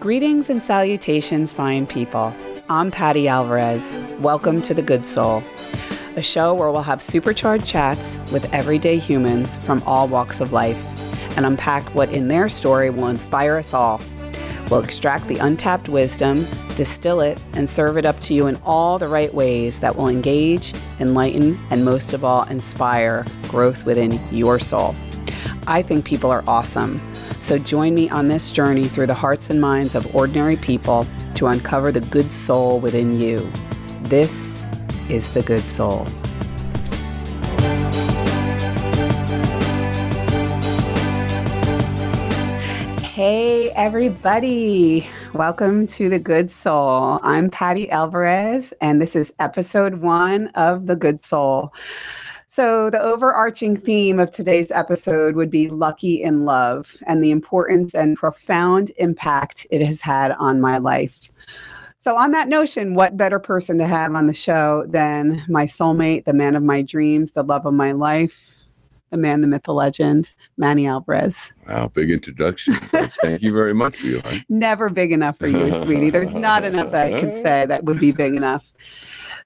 Greetings 0.00 0.48
and 0.48 0.62
salutations, 0.62 1.52
fine 1.52 1.86
people. 1.86 2.34
I'm 2.70 2.90
Patti 2.90 3.28
Alvarez. 3.28 3.94
Welcome 4.18 4.62
to 4.62 4.72
The 4.72 4.80
Good 4.80 5.04
Soul, 5.04 5.42
a 6.16 6.22
show 6.22 6.54
where 6.54 6.70
we'll 6.70 6.80
have 6.80 7.02
supercharged 7.02 7.66
chats 7.66 8.18
with 8.32 8.50
everyday 8.54 8.96
humans 8.96 9.58
from 9.58 9.82
all 9.82 10.08
walks 10.08 10.40
of 10.40 10.54
life 10.54 10.82
and 11.36 11.44
unpack 11.44 11.84
what 11.94 12.10
in 12.12 12.28
their 12.28 12.48
story 12.48 12.88
will 12.88 13.08
inspire 13.08 13.58
us 13.58 13.74
all. 13.74 14.00
We'll 14.70 14.82
extract 14.82 15.28
the 15.28 15.36
untapped 15.36 15.90
wisdom, 15.90 16.46
distill 16.76 17.20
it, 17.20 17.38
and 17.52 17.68
serve 17.68 17.98
it 17.98 18.06
up 18.06 18.18
to 18.20 18.32
you 18.32 18.46
in 18.46 18.56
all 18.64 18.98
the 18.98 19.06
right 19.06 19.34
ways 19.34 19.80
that 19.80 19.96
will 19.96 20.08
engage, 20.08 20.72
enlighten, 20.98 21.58
and 21.68 21.84
most 21.84 22.14
of 22.14 22.24
all, 22.24 22.44
inspire 22.44 23.26
growth 23.48 23.84
within 23.84 24.18
your 24.32 24.58
soul. 24.58 24.94
I 25.66 25.82
think 25.82 26.04
people 26.04 26.30
are 26.30 26.42
awesome. 26.46 27.00
So 27.38 27.58
join 27.58 27.94
me 27.94 28.08
on 28.08 28.28
this 28.28 28.50
journey 28.50 28.86
through 28.86 29.06
the 29.06 29.14
hearts 29.14 29.50
and 29.50 29.60
minds 29.60 29.94
of 29.94 30.14
ordinary 30.14 30.56
people 30.56 31.06
to 31.34 31.48
uncover 31.48 31.92
the 31.92 32.00
good 32.00 32.30
soul 32.32 32.80
within 32.80 33.20
you. 33.20 33.46
This 34.02 34.66
is 35.08 35.34
the 35.34 35.42
good 35.42 35.62
soul. 35.62 36.06
Hey, 43.02 43.70
everybody. 43.72 45.06
Welcome 45.34 45.86
to 45.88 46.08
The 46.08 46.18
Good 46.18 46.50
Soul. 46.50 47.20
I'm 47.22 47.50
Patti 47.50 47.90
Alvarez, 47.90 48.72
and 48.80 49.00
this 49.00 49.14
is 49.14 49.32
episode 49.38 49.96
one 49.96 50.48
of 50.48 50.86
The 50.86 50.96
Good 50.96 51.22
Soul. 51.24 51.74
So, 52.52 52.90
the 52.90 53.00
overarching 53.00 53.76
theme 53.76 54.18
of 54.18 54.32
today's 54.32 54.72
episode 54.72 55.36
would 55.36 55.50
be 55.50 55.68
lucky 55.68 56.20
in 56.20 56.44
love 56.44 56.96
and 57.06 57.22
the 57.22 57.30
importance 57.30 57.94
and 57.94 58.16
profound 58.16 58.90
impact 58.96 59.68
it 59.70 59.80
has 59.86 60.00
had 60.00 60.32
on 60.32 60.60
my 60.60 60.78
life. 60.78 61.16
So, 61.98 62.16
on 62.16 62.32
that 62.32 62.48
notion, 62.48 62.96
what 62.96 63.16
better 63.16 63.38
person 63.38 63.78
to 63.78 63.86
have 63.86 64.16
on 64.16 64.26
the 64.26 64.34
show 64.34 64.84
than 64.88 65.44
my 65.48 65.64
soulmate, 65.64 66.24
the 66.24 66.32
man 66.32 66.56
of 66.56 66.64
my 66.64 66.82
dreams, 66.82 67.30
the 67.30 67.44
love 67.44 67.66
of 67.66 67.74
my 67.74 67.92
life, 67.92 68.56
the 69.10 69.16
man, 69.16 69.42
the 69.42 69.46
myth, 69.46 69.62
the 69.62 69.72
legend, 69.72 70.28
Manny 70.56 70.88
Alvarez. 70.88 71.52
Wow, 71.68 71.86
big 71.94 72.10
introduction. 72.10 72.74
Thank 73.22 73.42
you 73.42 73.52
very 73.52 73.74
much, 73.74 74.00
you. 74.00 74.22
Never 74.48 74.90
big 74.90 75.12
enough 75.12 75.38
for 75.38 75.46
you, 75.46 75.70
sweetie. 75.84 76.10
There's 76.10 76.34
not 76.34 76.64
enough 76.64 76.90
that 76.90 77.14
I 77.14 77.20
could 77.20 77.34
say 77.44 77.64
that 77.66 77.84
would 77.84 78.00
be 78.00 78.10
big 78.10 78.34
enough. 78.34 78.72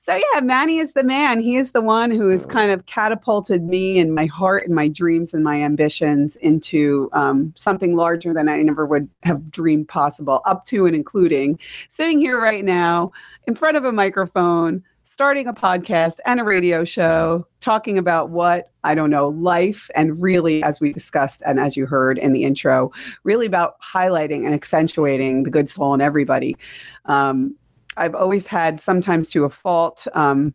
So 0.05 0.15
yeah, 0.15 0.41
Manny 0.41 0.81
is 0.81 0.93
the 0.93 1.03
man. 1.03 1.41
He 1.41 1.57
is 1.57 1.73
the 1.73 1.81
one 1.81 2.11
who 2.11 2.29
has 2.29 2.45
kind 2.45 2.71
of 2.71 2.85
catapulted 2.85 3.65
me 3.65 3.99
and 3.99 4.15
my 4.15 4.27
heart 4.27 4.67
and 4.67 4.75
my 4.75 4.87
dreams 4.87 5.33
and 5.33 5.43
my 5.43 5.63
ambitions 5.63 6.37
into 6.37 7.09
um, 7.15 7.55
something 7.57 7.97
larger 7.97 8.35
than 8.35 8.47
I 8.47 8.61
never 8.61 8.85
would 8.85 9.09
have 9.23 9.51
dreamed 9.51 9.89
possible, 9.89 10.43
up 10.45 10.67
to 10.67 10.85
and 10.85 10.95
including 10.95 11.59
sitting 11.89 12.19
here 12.19 12.39
right 12.39 12.67
now 12.67 13.13
in 13.47 13.55
front 13.55 13.79
of 13.79 13.87
a 13.87 13.93
microphone, 13.93 14.85
starting 15.05 15.47
a 15.47 15.55
podcast 15.55 16.19
and 16.27 16.39
a 16.39 16.45
radio 16.45 16.85
show, 16.85 17.47
talking 17.63 17.97
about 17.97 18.29
what 18.29 18.73
I 18.85 18.95
don't 18.95 19.09
know, 19.09 19.29
life, 19.29 19.89
and 19.97 20.21
really, 20.21 20.63
as 20.65 20.83
we 20.83 20.93
discussed 20.93 21.43
and 21.47 21.59
as 21.59 21.79
you 21.79 21.87
heard 21.87 22.19
in 22.19 22.35
the 22.35 22.45
intro, 22.45 22.93
really 23.23 23.47
about 23.47 23.81
highlighting 23.81 24.45
and 24.45 24.53
accentuating 24.53 25.45
the 25.45 25.51
good 25.51 25.71
soul 25.71 25.95
in 25.95 26.03
everybody. 26.03 26.59
Um, 27.07 27.57
I've 27.97 28.15
always 28.15 28.47
had, 28.47 28.81
sometimes 28.81 29.31
to 29.31 29.45
a 29.45 29.51
fault, 29.51 30.07
um, 30.15 30.55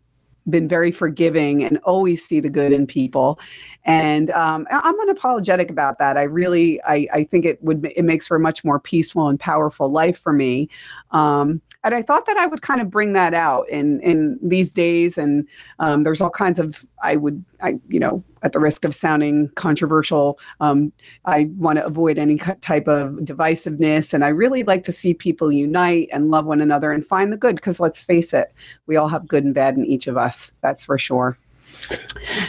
been 0.49 0.67
very 0.67 0.91
forgiving 0.91 1.63
and 1.63 1.77
always 1.79 2.25
see 2.25 2.39
the 2.39 2.49
good 2.49 2.71
in 2.71 2.87
people. 2.87 3.39
And 3.85 4.31
um, 4.31 4.67
i'm 4.71 4.95
unapologetic 5.07 5.69
about 5.69 5.99
that. 5.99 6.17
I 6.17 6.23
really 6.23 6.81
I, 6.83 7.07
I 7.13 7.23
think 7.23 7.45
it 7.45 7.61
would 7.63 7.85
it 7.95 8.03
makes 8.03 8.27
for 8.27 8.37
a 8.37 8.39
much 8.39 8.63
more 8.63 8.79
peaceful 8.79 9.27
and 9.27 9.39
powerful 9.39 9.89
life 9.89 10.19
for 10.19 10.33
me. 10.33 10.69
Um, 11.11 11.61
and 11.83 11.95
I 11.95 12.02
thought 12.02 12.25
that 12.25 12.38
I 12.38 12.45
would 12.45 12.61
kind 12.61 12.81
of 12.81 12.89
bring 12.89 13.13
that 13.13 13.33
out 13.33 13.69
in 13.69 14.02
in 14.02 14.38
these 14.41 14.73
days. 14.73 15.17
And 15.17 15.48
um, 15.80 16.03
there's 16.03 16.21
all 16.21 16.30
kinds 16.30 16.59
of 16.59 16.86
I 17.02 17.15
would 17.15 17.43
I 17.61 17.80
you 17.87 17.99
know 17.99 18.23
at 18.43 18.53
the 18.53 18.59
risk 18.59 18.86
of 18.86 18.95
sounding 18.95 19.49
controversial, 19.55 20.39
um, 20.61 20.93
I 21.26 21.49
want 21.58 21.77
to 21.77 21.86
avoid 21.86 22.17
any 22.17 22.37
type 22.37 22.87
of 22.87 23.11
divisiveness, 23.17 24.14
and 24.14 24.23
I 24.23 24.30
really 24.30 24.64
like 24.64 24.83
to 24.86 24.92
see 24.92 25.14
people 25.14 25.52
unite 25.52 26.09
and 26.11 26.31
love 26.31 26.45
one 26.45 26.61
another 26.61 26.92
and 26.92 27.05
find 27.05 27.31
the 27.31 27.37
good. 27.37 27.55
Because 27.55 27.80
let's 27.80 28.03
face 28.03 28.33
it, 28.33 28.53
we 28.87 28.95
all 28.95 29.08
have 29.08 29.27
good 29.27 29.43
and 29.43 29.53
bad 29.53 29.76
in 29.77 29.86
each 29.86 30.08
of 30.08 30.17
us. 30.17 30.52
That's 30.61 30.86
for 30.86 30.98
sure. 30.98 31.37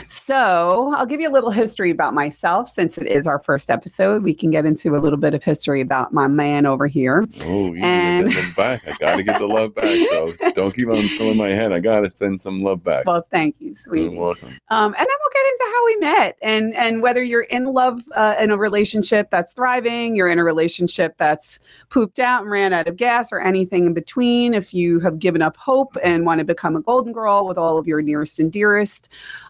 So, 0.08 0.92
I'll 0.96 1.06
give 1.06 1.20
you 1.20 1.28
a 1.28 1.32
little 1.32 1.50
history 1.50 1.90
about 1.90 2.14
myself 2.14 2.68
since 2.68 2.98
it 2.98 3.06
is 3.06 3.26
our 3.26 3.38
first 3.38 3.70
episode. 3.70 4.22
We 4.22 4.34
can 4.34 4.50
get 4.50 4.66
into 4.66 4.96
a 4.96 4.98
little 4.98 5.18
bit 5.18 5.34
of 5.34 5.42
history 5.42 5.80
about 5.80 6.12
my 6.12 6.26
man 6.26 6.66
over 6.66 6.86
here. 6.86 7.26
Oh, 7.42 7.72
you 7.72 7.82
and 7.82 8.30
get 8.30 8.56
back. 8.56 8.86
I 8.86 8.92
got 8.98 9.16
to 9.16 9.22
get 9.22 9.38
the 9.38 9.46
love 9.46 9.74
back. 9.74 9.96
So, 10.10 10.32
don't 10.54 10.74
keep 10.74 10.88
on 10.88 11.06
filling 11.08 11.36
my 11.36 11.48
head. 11.48 11.72
I 11.72 11.80
got 11.80 12.00
to 12.00 12.10
send 12.10 12.40
some 12.40 12.62
love 12.62 12.82
back. 12.82 13.06
Well, 13.06 13.26
thank 13.30 13.56
you, 13.60 13.74
sweetie. 13.74 14.04
You're 14.04 14.20
welcome. 14.20 14.58
Um, 14.68 14.86
and 14.86 14.94
then 14.94 15.06
we'll 15.06 15.32
get 15.32 15.46
into 15.46 15.64
how 15.72 15.86
we 15.86 15.96
met 15.96 16.38
and 16.42 16.74
and 16.74 17.02
whether 17.02 17.22
you're 17.22 17.42
in 17.42 17.66
love 17.66 18.02
uh, 18.14 18.34
in 18.40 18.50
a 18.50 18.56
relationship 18.56 19.30
that's 19.30 19.52
thriving, 19.52 20.16
you're 20.16 20.30
in 20.30 20.38
a 20.38 20.44
relationship 20.44 21.16
that's 21.18 21.60
pooped 21.88 22.18
out 22.18 22.42
and 22.42 22.50
ran 22.50 22.72
out 22.72 22.88
of 22.88 22.96
gas, 22.96 23.32
or 23.32 23.40
anything 23.40 23.86
in 23.86 23.94
between. 23.94 24.54
If 24.54 24.74
you 24.74 25.00
have 25.00 25.18
given 25.18 25.42
up 25.42 25.56
hope 25.56 25.96
and 26.02 26.26
want 26.26 26.38
to 26.38 26.44
become 26.44 26.76
a 26.76 26.80
golden 26.80 27.12
girl 27.12 27.46
with 27.46 27.58
all 27.58 27.78
of 27.78 27.86
your 27.86 28.02
nearest 28.02 28.38
and 28.38 28.50
dearest 28.50 29.08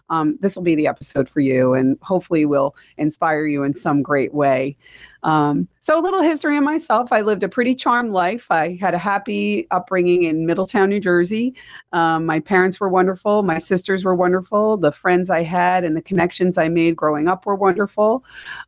um, 0.09 0.37
this 0.41 0.55
will 0.55 0.63
be 0.63 0.75
the 0.75 0.87
episode 0.87 1.29
for 1.29 1.39
you 1.39 1.73
and 1.73 1.97
hopefully 2.01 2.45
will 2.45 2.75
inspire 2.97 3.45
you 3.45 3.63
in 3.63 3.73
some 3.73 4.03
great 4.03 4.33
way. 4.33 4.75
Um, 5.23 5.67
so, 5.79 5.99
a 5.99 6.01
little 6.01 6.21
history 6.21 6.57
on 6.57 6.63
myself. 6.63 7.11
I 7.11 7.21
lived 7.21 7.43
a 7.43 7.49
pretty 7.49 7.75
charmed 7.75 8.11
life. 8.11 8.47
I 8.49 8.77
had 8.81 8.93
a 8.93 8.97
happy 8.97 9.67
upbringing 9.69 10.23
in 10.23 10.47
Middletown, 10.47 10.89
New 10.89 10.99
Jersey. 10.99 11.53
Um, 11.93 12.25
my 12.25 12.39
parents 12.39 12.79
were 12.79 12.89
wonderful. 12.89 13.43
My 13.43 13.59
sisters 13.59 14.03
were 14.03 14.15
wonderful. 14.15 14.77
The 14.77 14.91
friends 14.91 15.29
I 15.29 15.43
had 15.43 15.83
and 15.83 15.95
the 15.95 16.01
connections 16.01 16.57
I 16.57 16.69
made 16.69 16.95
growing 16.95 17.27
up 17.27 17.45
were 17.45 17.55
wonderful. 17.55 18.23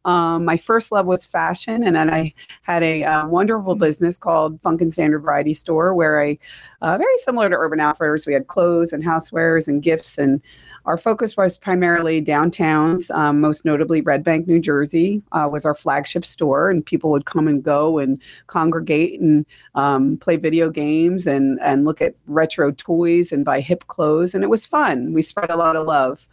Um, 0.06 0.46
my 0.46 0.58
first 0.58 0.92
love 0.92 1.08
was 1.08 1.26
fashion, 1.26 1.84
and 1.84 1.96
then 1.96 2.14
I 2.14 2.34
had 2.62 2.84
a 2.84 3.04
uh, 3.04 3.28
wonderful 3.28 3.76
business 3.76 4.20
called 4.20 4.62
Funkin 4.62 4.94
Standard 4.94 5.20
Variety 5.20 5.56
Store, 5.56 5.96
where 5.96 6.22
I, 6.22 6.38
uh, 6.82 6.98
very 7.00 7.18
similar 7.26 7.50
to 7.50 7.56
Urban 7.56 7.80
Outfitters, 7.80 8.28
we 8.28 8.34
had 8.34 8.48
clothes 8.48 8.94
and 8.94 9.04
housewares 9.04 9.68
and 9.68 9.82
gifts 9.82 10.20
and 10.20 10.40
our 10.86 10.98
focus 10.98 11.38
was 11.38 11.58
primarily 11.58 12.22
downtowns, 12.22 13.10
um, 13.12 13.40
most 13.40 13.64
notably 13.64 14.02
Red 14.02 14.24
Bank, 14.24 14.48
New 14.48 14.60
Jersey, 14.60 15.22
uh, 15.32 15.48
was 15.52 15.66
our 15.66 15.76
flagship 15.76 16.26
store, 16.26 16.70
and 16.70 16.86
people 16.86 17.10
would 17.12 17.26
come 17.26 17.48
and 17.48 17.64
go 17.64 18.00
and 18.00 18.22
congregate 18.48 19.20
and 19.20 19.46
um, 19.76 20.18
play 20.18 20.36
video 20.36 20.70
games 20.70 21.26
and 21.26 21.60
and 21.62 21.86
look 21.86 22.02
at 22.02 22.16
retro 22.28 22.72
toys 22.72 23.32
and 23.32 23.46
buy 23.46 23.62
hip 23.62 23.88
clothes, 23.88 24.36
and 24.36 24.44
it 24.44 24.50
was 24.50 24.66
fun. 24.66 25.14
We 25.14 25.22
spread 25.22 25.50
a 25.50 25.58
lot 25.58 25.76
of 25.76 25.88
love. 25.88 26.28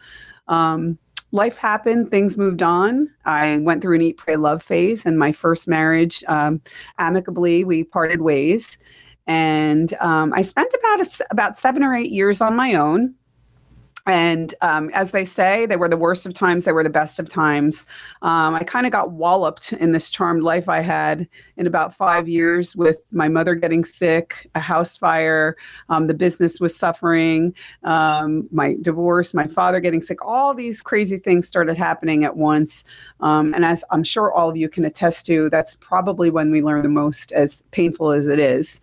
Um, 0.49 0.99
life 1.33 1.57
happened, 1.57 2.11
things 2.11 2.37
moved 2.37 2.63
on. 2.63 3.09
I 3.25 3.59
went 3.59 3.83
through 3.83 3.97
an 3.97 4.03
eat, 4.03 4.17
pray, 4.17 4.37
love 4.37 4.63
phase, 4.63 5.07
and 5.07 5.19
my 5.19 5.31
first 5.33 5.69
marriage, 5.69 6.25
um, 6.27 6.61
amicably, 6.99 7.65
we 7.65 7.85
parted 7.85 8.21
ways. 8.21 8.79
And 9.27 9.95
um, 10.01 10.33
I 10.35 10.43
spent 10.43 10.73
about 10.77 11.07
a, 11.07 11.27
about 11.31 11.57
seven 11.57 11.85
or 11.85 11.95
eight 11.95 12.11
years 12.11 12.41
on 12.41 12.57
my 12.57 12.75
own 12.75 13.15
and 14.11 14.57
um, 14.61 14.91
as 14.93 15.13
they 15.13 15.25
say, 15.25 15.67
they 15.67 15.77
were 15.77 15.89
the 15.89 15.97
worst 15.97 16.27
of 16.27 16.35
times, 16.35 16.65
they 16.65 16.73
were 16.73 16.83
the 16.83 16.91
best 16.91 17.21
of 17.21 17.29
times. 17.29 17.87
Um, 18.23 18.57
I 18.57 18.65
kind 18.65 18.85
of 18.85 18.91
got 18.91 19.13
walloped 19.13 19.73
in 19.75 19.93
this 19.93 20.11
charmed 20.11 20.43
life 20.43 20.69
I 20.69 20.81
had 20.81 21.29
in 21.57 21.69
about 21.69 21.95
five 21.95 22.29
years 22.29 22.75
with 22.75 23.05
my 23.13 23.29
mother 23.29 23.55
getting 23.55 23.85
sick, 23.85 24.51
a 24.57 24.61
house 24.61 24.97
fire, 24.97 25.57
um, 25.91 26.09
the 26.09 26.15
business 26.15 26.59
was 26.59 26.75
suffering, 26.75 27.55
um, 27.85 28.49
my 28.51 28.75
divorce, 28.83 29.33
my 29.33 29.47
father 29.47 29.79
getting 29.79 30.03
sick. 30.03 30.19
All 30.27 30.55
these 30.55 30.83
crazy 30.83 31.19
things 31.19 31.47
started 31.47 31.79
happening 31.79 32.25
at 32.25 32.37
once. 32.37 32.83
Um, 33.21 33.55
and 33.55 33.65
as 33.65 33.85
I'm 33.93 34.03
sure 34.03 34.33
all 34.33 34.51
of 34.51 34.57
you 34.57 34.69
can 34.69 34.85
attest 34.85 35.25
to, 35.27 35.49
that's 35.51 35.77
probably 35.77 36.31
when 36.31 36.51
we 36.51 36.63
learn 36.63 36.83
the 36.83 36.89
most, 36.89 37.31
as 37.31 37.63
painful 37.71 38.11
as 38.11 38.27
it 38.27 38.41
is 38.41 38.81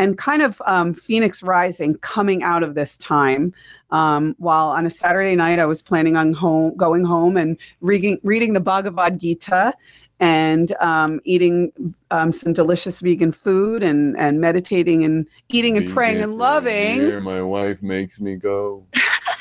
and 0.00 0.16
kind 0.16 0.40
of 0.40 0.62
um, 0.64 0.94
Phoenix 0.94 1.42
Rising 1.42 1.94
coming 1.98 2.42
out 2.42 2.62
of 2.62 2.74
this 2.74 2.96
time. 2.96 3.52
Um, 3.90 4.34
while 4.38 4.68
on 4.68 4.86
a 4.86 4.90
Saturday 4.90 5.36
night, 5.36 5.58
I 5.58 5.66
was 5.66 5.82
planning 5.82 6.16
on 6.16 6.32
home, 6.32 6.74
going 6.74 7.04
home 7.04 7.36
and 7.36 7.58
reading, 7.82 8.18
reading 8.22 8.54
the 8.54 8.60
Bhagavad 8.60 9.20
Gita 9.20 9.74
and 10.18 10.72
um, 10.80 11.20
eating 11.24 11.94
um, 12.10 12.32
some 12.32 12.54
delicious 12.54 13.00
vegan 13.00 13.32
food 13.32 13.82
and, 13.82 14.18
and 14.18 14.40
meditating 14.40 15.04
and 15.04 15.26
eating 15.50 15.76
and 15.76 15.90
praying 15.90 16.22
and 16.22 16.38
loving. 16.38 17.22
My 17.22 17.42
wife 17.42 17.82
makes 17.82 18.20
me 18.20 18.36
go. 18.36 18.86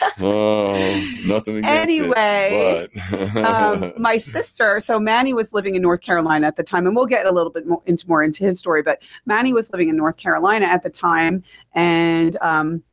oh, 0.20 0.74
nothing 1.26 1.58
against 1.58 1.70
anyway, 1.70 2.88
it, 2.94 3.38
um, 3.38 3.94
my 3.98 4.18
sister, 4.18 4.80
so 4.80 5.00
Manny 5.00 5.34
was 5.34 5.54
living 5.54 5.76
in 5.76 5.82
North 5.82 6.02
Carolina 6.02 6.48
at 6.48 6.56
the 6.56 6.64
time, 6.64 6.88
and 6.88 6.96
we'll 6.96 7.06
get 7.06 7.26
a 7.26 7.32
little 7.32 7.52
bit 7.52 7.68
more 7.68 7.82
into 7.86 8.08
more 8.08 8.24
into 8.24 8.44
his 8.44 8.60
story. 8.60 8.82
But 8.82 9.02
Manny 9.26 9.54
was 9.54 9.72
living 9.72 9.90
in 9.90 9.98
North 9.98 10.18
Carolina 10.18 10.66
at 10.66 10.84
the 10.84 10.90
time, 10.90 11.44
and 11.74 12.38
um, 12.42 12.84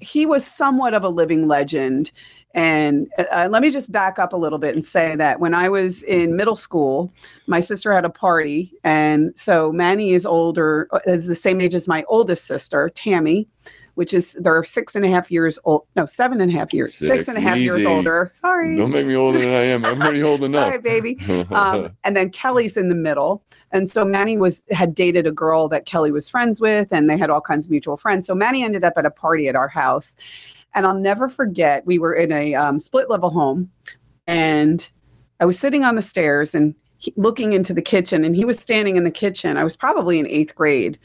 he 0.00 0.26
was 0.26 0.44
somewhat 0.44 0.94
of 0.94 1.02
a 1.02 1.08
living 1.08 1.48
legend 1.48 2.12
And 2.54 3.08
uh, 3.18 3.48
let 3.50 3.62
me 3.62 3.70
just 3.70 3.90
back 3.90 4.20
up 4.20 4.32
a 4.32 4.36
little 4.36 4.60
bit 4.60 4.76
and 4.76 4.86
say 4.86 5.16
that 5.16 5.40
when 5.40 5.54
I 5.54 5.68
was 5.68 6.04
in 6.04 6.36
middle 6.36 6.54
school, 6.54 7.12
my 7.48 7.58
sister 7.58 7.92
had 7.92 8.04
a 8.04 8.10
party. 8.10 8.72
And 8.84 9.32
so 9.36 9.72
Manny 9.72 10.12
is 10.12 10.24
older, 10.24 10.86
uh, 10.92 11.00
is 11.04 11.26
the 11.26 11.34
same 11.34 11.60
age 11.60 11.74
as 11.74 11.88
my 11.88 12.04
oldest 12.06 12.44
sister, 12.44 12.90
Tammy, 12.90 13.48
which 13.94 14.12
is 14.12 14.36
they're 14.40 14.64
six 14.64 14.94
and 14.94 15.04
a 15.04 15.08
half 15.08 15.30
years 15.30 15.58
old. 15.64 15.86
No, 15.96 16.06
seven 16.06 16.40
and 16.40 16.50
a 16.50 16.54
half 16.54 16.72
years, 16.72 16.94
six, 16.94 17.08
Six, 17.08 17.28
and 17.28 17.38
a 17.38 17.40
half 17.40 17.58
years 17.58 17.86
older. 17.86 18.28
Sorry. 18.30 18.76
Don't 18.76 18.90
make 18.90 19.06
me 19.06 19.14
older 19.14 19.38
than 19.38 19.48
I 19.48 19.64
am. 19.64 19.84
I'm 19.84 20.00
already 20.00 20.22
old 20.22 20.42
enough. 20.44 20.66
Sorry, 20.66 20.78
baby. 20.78 21.18
Um, 21.54 21.90
and 22.04 22.16
then 22.16 22.30
Kelly's 22.30 22.76
in 22.76 22.88
the 22.88 22.94
middle. 22.94 23.42
And 23.70 23.88
so 23.88 24.04
Manny 24.04 24.36
was 24.36 24.64
had 24.70 24.94
dated 24.94 25.26
a 25.26 25.30
girl 25.32 25.68
that 25.68 25.86
Kelly 25.86 26.10
was 26.10 26.28
friends 26.28 26.60
with, 26.60 26.92
and 26.92 27.08
they 27.08 27.18
had 27.18 27.30
all 27.30 27.40
kinds 27.40 27.66
of 27.66 27.70
mutual 27.70 27.96
friends. 27.96 28.26
So 28.26 28.34
Manny 28.34 28.64
ended 28.64 28.82
up 28.82 28.94
at 28.96 29.06
a 29.06 29.10
party 29.10 29.48
at 29.48 29.56
our 29.56 29.68
house, 29.68 30.16
and 30.74 30.86
I'll 30.86 30.98
never 30.98 31.28
forget. 31.28 31.86
We 31.86 31.98
were 31.98 32.14
in 32.14 32.32
a 32.32 32.54
um, 32.54 32.80
split 32.80 33.10
level 33.10 33.30
home, 33.30 33.70
and 34.26 34.88
I 35.40 35.44
was 35.44 35.58
sitting 35.58 35.84
on 35.84 35.96
the 35.96 36.02
stairs 36.02 36.54
and 36.54 36.74
he, 36.98 37.12
looking 37.16 37.52
into 37.52 37.74
the 37.74 37.82
kitchen, 37.82 38.24
and 38.24 38.34
he 38.34 38.44
was 38.44 38.58
standing 38.58 38.96
in 38.96 39.04
the 39.04 39.10
kitchen. 39.10 39.56
I 39.56 39.64
was 39.64 39.76
probably 39.76 40.18
in 40.18 40.26
eighth 40.28 40.54
grade, 40.54 40.98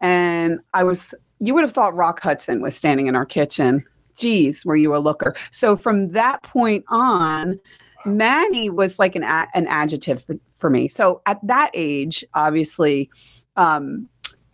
and 0.00 0.60
I 0.74 0.84
was. 0.84 1.14
You 1.40 1.54
would 1.54 1.62
have 1.64 1.72
thought 1.72 1.94
Rock 1.94 2.20
Hudson 2.20 2.60
was 2.62 2.74
standing 2.76 3.06
in 3.06 3.16
our 3.16 3.26
kitchen. 3.26 3.84
Geez, 4.16 4.64
were 4.64 4.76
you 4.76 4.94
a 4.94 4.98
looker? 4.98 5.34
So 5.50 5.76
from 5.76 6.10
that 6.12 6.42
point 6.42 6.84
on, 6.88 7.58
Manny 8.06 8.70
was 8.70 8.98
like 8.98 9.16
an 9.16 9.22
a- 9.24 9.48
an 9.54 9.66
adjective 9.66 10.22
for, 10.22 10.36
for 10.58 10.70
me. 10.70 10.88
So 10.88 11.20
at 11.26 11.38
that 11.46 11.70
age, 11.74 12.24
obviously, 12.34 13.10
um, 13.56 14.08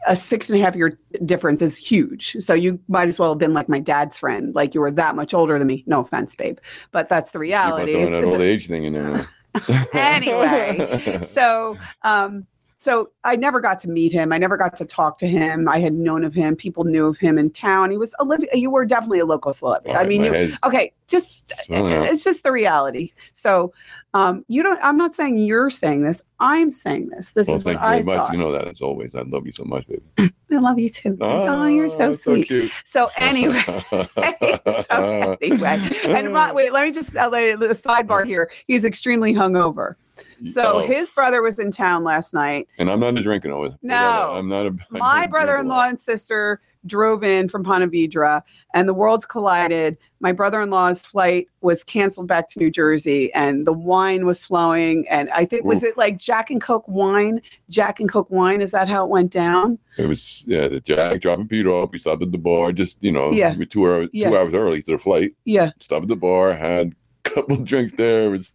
a 0.06 0.16
six 0.16 0.48
and 0.48 0.58
a 0.58 0.64
half 0.64 0.74
year 0.74 0.98
difference 1.26 1.60
is 1.60 1.76
huge. 1.76 2.34
So 2.40 2.54
you 2.54 2.80
might 2.88 3.08
as 3.08 3.18
well 3.18 3.32
have 3.32 3.38
been 3.38 3.52
like 3.52 3.68
my 3.68 3.80
dad's 3.80 4.16
friend, 4.16 4.54
like 4.54 4.74
you 4.74 4.80
were 4.80 4.90
that 4.92 5.14
much 5.14 5.34
older 5.34 5.58
than 5.58 5.66
me. 5.68 5.84
No 5.86 6.00
offense, 6.00 6.34
babe, 6.34 6.58
but 6.90 7.10
that's 7.10 7.32
the 7.32 7.38
Keep 7.40 7.54
on 7.54 7.82
reality. 7.82 7.92
throwing 7.92 8.06
It's- 8.14 8.24
that 8.24 8.32
old 8.32 8.40
age 8.40 8.66
thing 8.66 8.84
in 8.84 8.92
there. 8.94 9.28
Anyway, 9.92 11.20
so 11.28 11.76
um, 12.02 12.46
so 12.82 13.10
I 13.24 13.36
never 13.36 13.60
got 13.60 13.78
to 13.80 13.90
meet 13.90 14.10
him. 14.10 14.32
I 14.32 14.38
never 14.38 14.56
got 14.56 14.74
to 14.76 14.86
talk 14.86 15.18
to 15.18 15.26
him. 15.26 15.68
I 15.68 15.80
had 15.80 15.92
known 15.92 16.24
of 16.24 16.32
him. 16.32 16.56
People 16.56 16.84
knew 16.84 17.08
of 17.08 17.18
him 17.18 17.36
in 17.36 17.50
town. 17.50 17.90
He 17.90 17.98
was 17.98 18.14
Olivia. 18.20 18.48
You 18.54 18.70
were 18.70 18.86
definitely 18.86 19.18
a 19.18 19.26
local 19.26 19.52
celebrity. 19.52 19.94
I 19.94 20.06
mean, 20.06 20.24
you, 20.24 20.56
okay, 20.64 20.90
just 21.06 21.52
it's 21.68 22.24
just 22.24 22.42
the 22.42 22.50
reality. 22.50 23.12
So 23.34 23.74
um, 24.14 24.46
you 24.48 24.62
don't. 24.62 24.82
I'm 24.82 24.96
not 24.96 25.12
saying 25.12 25.40
you're 25.40 25.68
saying 25.68 26.04
this. 26.04 26.22
I'm 26.40 26.72
saying 26.72 27.10
this. 27.10 27.32
This 27.32 27.48
Well, 27.48 27.56
is 27.56 27.66
what 27.66 27.72
thank 27.76 27.82
you 27.82 27.86
I 27.86 27.90
very 27.96 28.04
much. 28.04 28.16
thought. 28.18 28.32
You 28.32 28.38
know 28.38 28.52
that 28.52 28.66
as 28.66 28.80
always. 28.80 29.14
I 29.14 29.22
love 29.22 29.44
you 29.44 29.52
so 29.52 29.64
much, 29.64 29.86
baby. 29.86 30.32
I 30.50 30.56
love 30.56 30.78
you 30.78 30.88
too. 30.88 31.18
Oh, 31.20 31.66
you're 31.66 31.90
so 31.90 32.14
sweet. 32.14 32.46
cute. 32.46 32.72
So 32.84 33.10
anyway. 33.18 33.62
so 33.90 35.36
anyway, 35.42 35.78
and 36.08 36.32
Ron, 36.32 36.54
wait, 36.54 36.72
let 36.72 36.86
me 36.86 36.92
just 36.92 37.14
uh, 37.14 37.28
lay 37.28 37.54
the 37.56 37.68
sidebar 37.68 38.24
here. 38.24 38.50
He's 38.66 38.86
extremely 38.86 39.34
hungover. 39.34 39.96
So 40.46 40.74
Oh, 40.74 40.78
his 40.86 41.10
brother 41.10 41.42
was 41.42 41.58
in 41.58 41.70
town 41.70 42.04
last 42.04 42.32
night. 42.34 42.68
and 42.78 42.90
I'm 42.90 43.00
not 43.00 43.16
a 43.18 43.22
drinking 43.22 43.52
always. 43.52 43.72
No. 43.82 44.32
I'm 44.32 44.48
not 44.48 44.66
a. 44.66 44.70
I 44.94 44.98
My 44.98 45.26
brother-in-law 45.26 45.88
and 45.88 46.00
sister 46.00 46.60
drove 46.86 47.22
in 47.22 47.46
from 47.46 47.62
Ponte 47.62 47.92
Vedra, 47.92 48.42
and 48.72 48.88
the 48.88 48.94
worlds 48.94 49.26
collided. 49.26 49.98
My 50.20 50.32
brother-in-law's 50.32 51.04
flight 51.04 51.46
was 51.60 51.84
canceled 51.84 52.26
back 52.26 52.48
to 52.50 52.58
New 52.58 52.70
Jersey, 52.70 53.30
and 53.34 53.66
the 53.66 53.72
wine 53.74 54.24
was 54.24 54.46
flowing. 54.46 55.06
And 55.10 55.28
I 55.30 55.44
think 55.44 55.64
was 55.64 55.82
it 55.82 55.98
like 55.98 56.16
Jack 56.16 56.48
and 56.50 56.58
Coke 56.60 56.88
wine? 56.88 57.42
Jack 57.68 58.00
and 58.00 58.08
Coke 58.10 58.30
wine? 58.30 58.62
Is 58.62 58.70
that 58.70 58.88
how 58.88 59.04
it 59.04 59.10
went 59.10 59.30
down? 59.30 59.78
It 59.98 60.06
was 60.06 60.42
yeah. 60.48 60.68
The 60.68 60.80
Jack 60.80 61.20
dropping 61.20 61.48
Peter 61.48 61.68
off. 61.70 61.90
We 61.92 61.98
stopped 61.98 62.22
at 62.22 62.32
the 62.32 62.38
bar. 62.38 62.72
Just 62.72 62.96
you 63.02 63.12
know, 63.12 63.30
Yeah. 63.30 63.54
we 63.56 63.66
two 63.66 63.84
hours 63.86 64.08
Yeah. 64.14 64.30
two 64.30 64.36
hours 64.38 64.54
early 64.54 64.80
to 64.82 64.92
the 64.92 64.98
flight. 64.98 65.32
Yeah. 65.44 65.72
Stopped 65.80 66.04
at 66.04 66.08
the 66.08 66.16
bar. 66.16 66.54
Had 66.54 66.94
a 67.26 67.30
couple 67.30 67.56
drinks 67.62 67.92
there. 67.92 68.24
It 68.24 68.30
was 68.30 68.54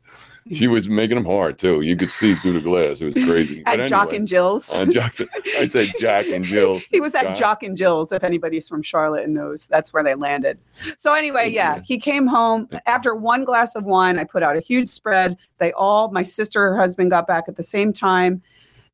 she 0.51 0.67
was 0.69 0.87
making 0.89 1.15
them 1.15 1.25
hard 1.25 1.57
too. 1.57 1.81
You 1.81 1.95
could 1.95 2.11
see 2.11 2.35
through 2.35 2.53
the 2.53 2.59
glass. 2.61 3.01
It 3.01 3.05
was 3.05 3.15
crazy. 3.25 3.63
At 3.65 3.77
But 3.77 3.87
Jock 3.87 4.13
and 4.13 4.27
Jill's. 4.27 4.69
on 4.71 4.91
Jock, 4.91 5.13
I 5.57 5.67
said 5.67 5.91
Jack 5.99 6.27
and 6.27 6.43
Jill's. 6.45 6.83
he 6.85 7.01
was 7.01 7.15
at 7.15 7.23
Jock. 7.23 7.37
Jock 7.37 7.63
and 7.63 7.75
Jill's. 7.75 8.11
If 8.11 8.23
anybody's 8.23 8.67
from 8.69 8.81
Charlotte 8.83 9.23
and 9.25 9.33
knows, 9.33 9.67
that's 9.67 9.91
where 9.93 10.03
they 10.03 10.15
landed. 10.15 10.59
So 10.97 11.13
anyway, 11.13 11.49
yeah, 11.49 11.75
Yeah. 11.77 11.81
he 11.83 11.97
came 11.99 12.27
home 12.27 12.67
after 12.85 13.15
one 13.15 13.43
glass 13.43 13.75
of 13.75 13.85
wine. 13.85 14.19
I 14.19 14.23
put 14.23 14.43
out 14.43 14.55
a 14.57 14.61
huge 14.61 14.87
spread. 14.89 15.37
They 15.57 15.71
all, 15.73 16.11
my 16.11 16.23
sister, 16.23 16.61
her 16.61 16.77
husband, 16.77 17.11
got 17.11 17.27
back 17.27 17.45
at 17.47 17.55
the 17.55 17.63
same 17.63 17.91
time, 17.93 18.41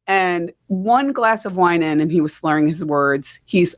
and 0.07 0.51
one 0.67 1.11
glass 1.11 1.45
of 1.45 1.57
wine 1.57 1.83
in, 1.83 1.99
and 2.01 2.11
he 2.11 2.21
was 2.21 2.33
slurring 2.33 2.67
his 2.67 2.83
words. 2.83 3.39
He's 3.45 3.75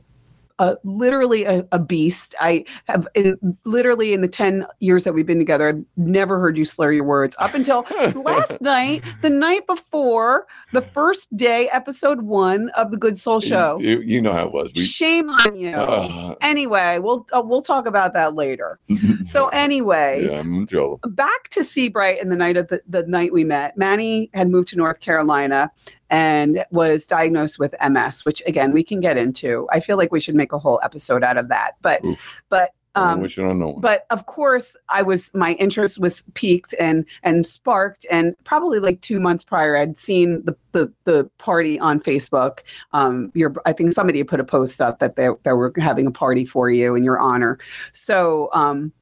uh, 0.58 0.74
literally 0.84 1.44
a, 1.44 1.66
a 1.72 1.78
beast. 1.78 2.34
I 2.40 2.64
have 2.86 3.08
in, 3.14 3.36
literally 3.64 4.12
in 4.12 4.20
the 4.20 4.28
10 4.28 4.66
years 4.80 5.04
that 5.04 5.12
we've 5.12 5.26
been 5.26 5.38
together, 5.38 5.68
I've 5.68 5.84
never 5.96 6.38
heard 6.38 6.56
you 6.56 6.64
slur 6.64 6.92
your 6.92 7.04
words 7.04 7.34
up 7.38 7.54
until 7.54 7.84
last 8.14 8.60
night, 8.60 9.02
the 9.22 9.30
night 9.30 9.66
before 9.66 10.46
the 10.72 10.82
first 10.82 11.34
day, 11.36 11.68
episode 11.70 12.22
one 12.22 12.68
of 12.70 12.90
the 12.90 12.96
Good 12.96 13.18
Soul 13.18 13.40
Show. 13.40 13.78
You, 13.80 14.00
you 14.00 14.20
know 14.20 14.32
how 14.32 14.46
it 14.46 14.52
was. 14.52 14.72
We, 14.74 14.82
Shame 14.82 15.28
on 15.28 15.56
you. 15.56 15.70
uh, 15.70 16.34
anyway, 16.40 16.98
we'll 16.98 17.26
uh, 17.32 17.42
we'll 17.44 17.62
talk 17.62 17.86
about 17.86 18.12
that 18.14 18.34
later. 18.34 18.78
So 19.26 19.48
anyway, 19.48 20.28
yeah, 20.30 20.94
back 21.06 21.48
to 21.50 21.64
Seabright 21.64 22.20
in 22.20 22.28
the 22.28 22.36
night 22.36 22.56
of 22.56 22.68
the, 22.68 22.82
the 22.86 23.04
night 23.04 23.32
we 23.32 23.42
met. 23.42 23.76
Manny 23.76 24.30
had 24.34 24.50
moved 24.50 24.68
to 24.68 24.76
North 24.76 25.00
Carolina 25.00 25.70
and 26.10 26.64
was 26.70 27.06
diagnosed 27.06 27.58
with 27.58 27.74
MS, 27.88 28.24
which 28.24 28.42
again 28.46 28.72
we 28.72 28.82
can 28.82 29.00
get 29.00 29.16
into. 29.16 29.66
I 29.72 29.80
feel 29.80 29.96
like 29.96 30.12
we 30.12 30.20
should 30.20 30.34
make 30.34 30.52
a 30.52 30.58
whole 30.58 30.80
episode 30.82 31.22
out 31.24 31.36
of 31.36 31.48
that. 31.48 31.72
But 31.82 32.04
Oof. 32.04 32.42
but 32.48 32.70
um, 32.96 33.20
wish 33.20 33.38
I 33.38 33.42
don't 33.42 33.58
know. 33.58 33.76
but 33.80 34.06
of 34.10 34.26
course 34.26 34.76
i 34.88 35.02
was 35.02 35.30
my 35.34 35.54
interest 35.54 35.98
was 35.98 36.22
peaked 36.34 36.74
and 36.78 37.04
and 37.22 37.44
sparked 37.46 38.06
and 38.10 38.34
probably 38.44 38.78
like 38.78 39.00
two 39.00 39.18
months 39.18 39.42
prior 39.42 39.76
i'd 39.76 39.98
seen 39.98 40.44
the 40.44 40.56
the, 40.72 40.92
the 41.04 41.28
party 41.38 41.78
on 41.80 41.98
facebook 41.98 42.60
um 42.92 43.32
your 43.34 43.52
i 43.66 43.72
think 43.72 43.92
somebody 43.92 44.22
put 44.22 44.38
a 44.40 44.44
post 44.44 44.80
up 44.80 45.00
that 45.00 45.16
they, 45.16 45.28
they 45.42 45.52
were 45.52 45.72
having 45.76 46.06
a 46.06 46.10
party 46.12 46.44
for 46.44 46.70
you 46.70 46.94
in 46.94 47.02
your 47.02 47.18
honor 47.18 47.58
so 47.92 48.48
um 48.52 48.92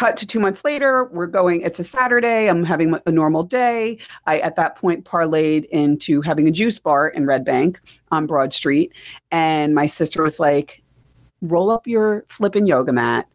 cut 0.00 0.16
to 0.16 0.26
two 0.26 0.40
months 0.40 0.64
later 0.64 1.04
we're 1.12 1.26
going 1.26 1.60
it's 1.60 1.78
a 1.78 1.84
saturday 1.84 2.48
i'm 2.48 2.64
having 2.64 2.98
a 3.04 3.12
normal 3.12 3.42
day. 3.42 3.98
I 4.26 4.38
at 4.38 4.56
that 4.56 4.76
point 4.76 5.04
parlayed 5.04 5.66
into 5.66 6.22
having 6.22 6.48
a 6.48 6.50
juice 6.50 6.78
bar 6.78 7.08
in 7.08 7.26
red 7.26 7.44
bank 7.44 7.80
on 8.10 8.26
broad 8.26 8.54
street. 8.54 8.92
And 9.30 9.74
my 9.74 9.86
sister 9.86 10.22
was 10.22 10.40
like 10.40 10.82
roll 11.42 11.70
up 11.70 11.86
your 11.86 12.24
flipping 12.28 12.66
yoga 12.66 12.92
mat 12.92 13.28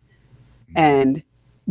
and 0.75 1.21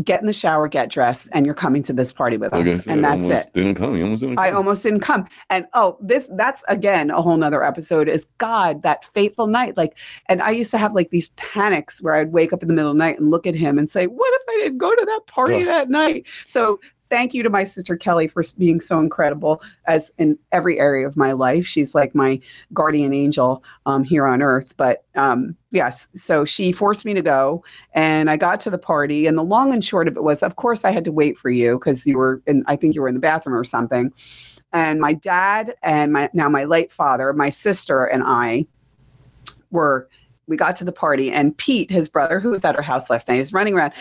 get 0.02 0.20
in 0.20 0.26
the 0.26 0.32
shower, 0.32 0.66
get 0.66 0.90
dressed, 0.90 1.28
and 1.32 1.46
you're 1.46 1.54
coming 1.54 1.82
to 1.84 1.92
this 1.92 2.12
party 2.12 2.36
with 2.36 2.52
Like 2.52 2.66
us. 2.66 2.84
said, 2.84 2.92
And 2.92 3.04
that's 3.04 3.26
it. 3.26 3.52
Didn't 3.52 3.76
come. 3.76 3.94
You 3.96 4.04
almost 4.04 4.20
didn't 4.20 4.36
come. 4.36 4.44
I 4.44 4.50
almost 4.50 4.82
didn't 4.82 5.00
come. 5.00 5.26
And 5.50 5.66
oh, 5.74 5.96
this 6.00 6.28
that's 6.32 6.62
again 6.68 7.10
a 7.10 7.22
whole 7.22 7.36
nother 7.36 7.62
episode 7.62 8.08
is 8.08 8.26
God, 8.38 8.82
that 8.82 9.04
fateful 9.04 9.46
night. 9.46 9.76
Like, 9.76 9.96
and 10.28 10.42
I 10.42 10.50
used 10.50 10.70
to 10.72 10.78
have 10.78 10.94
like 10.94 11.10
these 11.10 11.28
panics 11.36 12.02
where 12.02 12.14
I'd 12.14 12.32
wake 12.32 12.52
up 12.52 12.62
in 12.62 12.68
the 12.68 12.74
middle 12.74 12.90
of 12.90 12.96
the 12.96 13.04
night 13.04 13.18
and 13.20 13.30
look 13.30 13.46
at 13.46 13.54
him 13.54 13.78
and 13.78 13.88
say, 13.88 14.06
What 14.06 14.32
if 14.34 14.42
I 14.48 14.64
didn't 14.64 14.78
go 14.78 14.90
to 14.94 15.04
that 15.06 15.20
party 15.26 15.56
Ugh. 15.60 15.66
that 15.66 15.90
night? 15.90 16.26
So 16.46 16.80
thank 17.10 17.34
you 17.34 17.42
to 17.42 17.50
my 17.50 17.64
sister 17.64 17.96
Kelly 17.96 18.28
for 18.28 18.42
being 18.58 18.80
so 18.80 18.98
incredible 18.98 19.62
as 19.86 20.10
in 20.18 20.38
every 20.52 20.78
area 20.78 21.06
of 21.06 21.16
my 21.16 21.32
life. 21.32 21.66
She's 21.66 21.94
like 21.94 22.14
my 22.14 22.40
guardian 22.72 23.12
angel 23.12 23.62
um, 23.86 24.04
here 24.04 24.26
on 24.26 24.42
earth. 24.42 24.74
But 24.76 25.04
um, 25.14 25.56
yes, 25.70 26.08
so 26.14 26.44
she 26.44 26.72
forced 26.72 27.04
me 27.04 27.14
to 27.14 27.22
go, 27.22 27.64
and 27.92 28.30
I 28.30 28.36
got 28.36 28.60
to 28.62 28.70
the 28.70 28.78
party. 28.78 29.26
And 29.26 29.38
the 29.38 29.44
long 29.44 29.72
and 29.72 29.84
short 29.84 30.08
of 30.08 30.16
it 30.16 30.22
was, 30.22 30.42
of 30.42 30.56
course, 30.56 30.84
I 30.84 30.90
had 30.90 31.04
to 31.04 31.12
wait 31.12 31.38
for 31.38 31.50
you 31.50 31.78
because 31.78 32.06
you 32.06 32.18
were 32.18 32.42
in. 32.46 32.64
I 32.66 32.76
think 32.76 32.94
you 32.94 33.02
were 33.02 33.08
in 33.08 33.14
the 33.14 33.20
bathroom 33.20 33.56
or 33.56 33.64
something. 33.64 34.12
And 34.72 35.00
my 35.00 35.12
dad 35.12 35.74
and 35.82 36.12
my 36.12 36.30
now 36.32 36.48
my 36.48 36.64
late 36.64 36.90
father, 36.90 37.32
my 37.32 37.50
sister 37.50 38.04
and 38.04 38.22
I 38.24 38.66
were. 39.70 40.08
We 40.46 40.58
got 40.58 40.76
to 40.76 40.84
the 40.84 40.92
party, 40.92 41.32
and 41.32 41.56
Pete, 41.56 41.90
his 41.90 42.06
brother, 42.06 42.38
who 42.38 42.50
was 42.50 42.66
at 42.66 42.76
our 42.76 42.82
house 42.82 43.08
last 43.08 43.28
night, 43.28 43.40
is 43.40 43.54
running 43.54 43.72
around. 43.72 43.94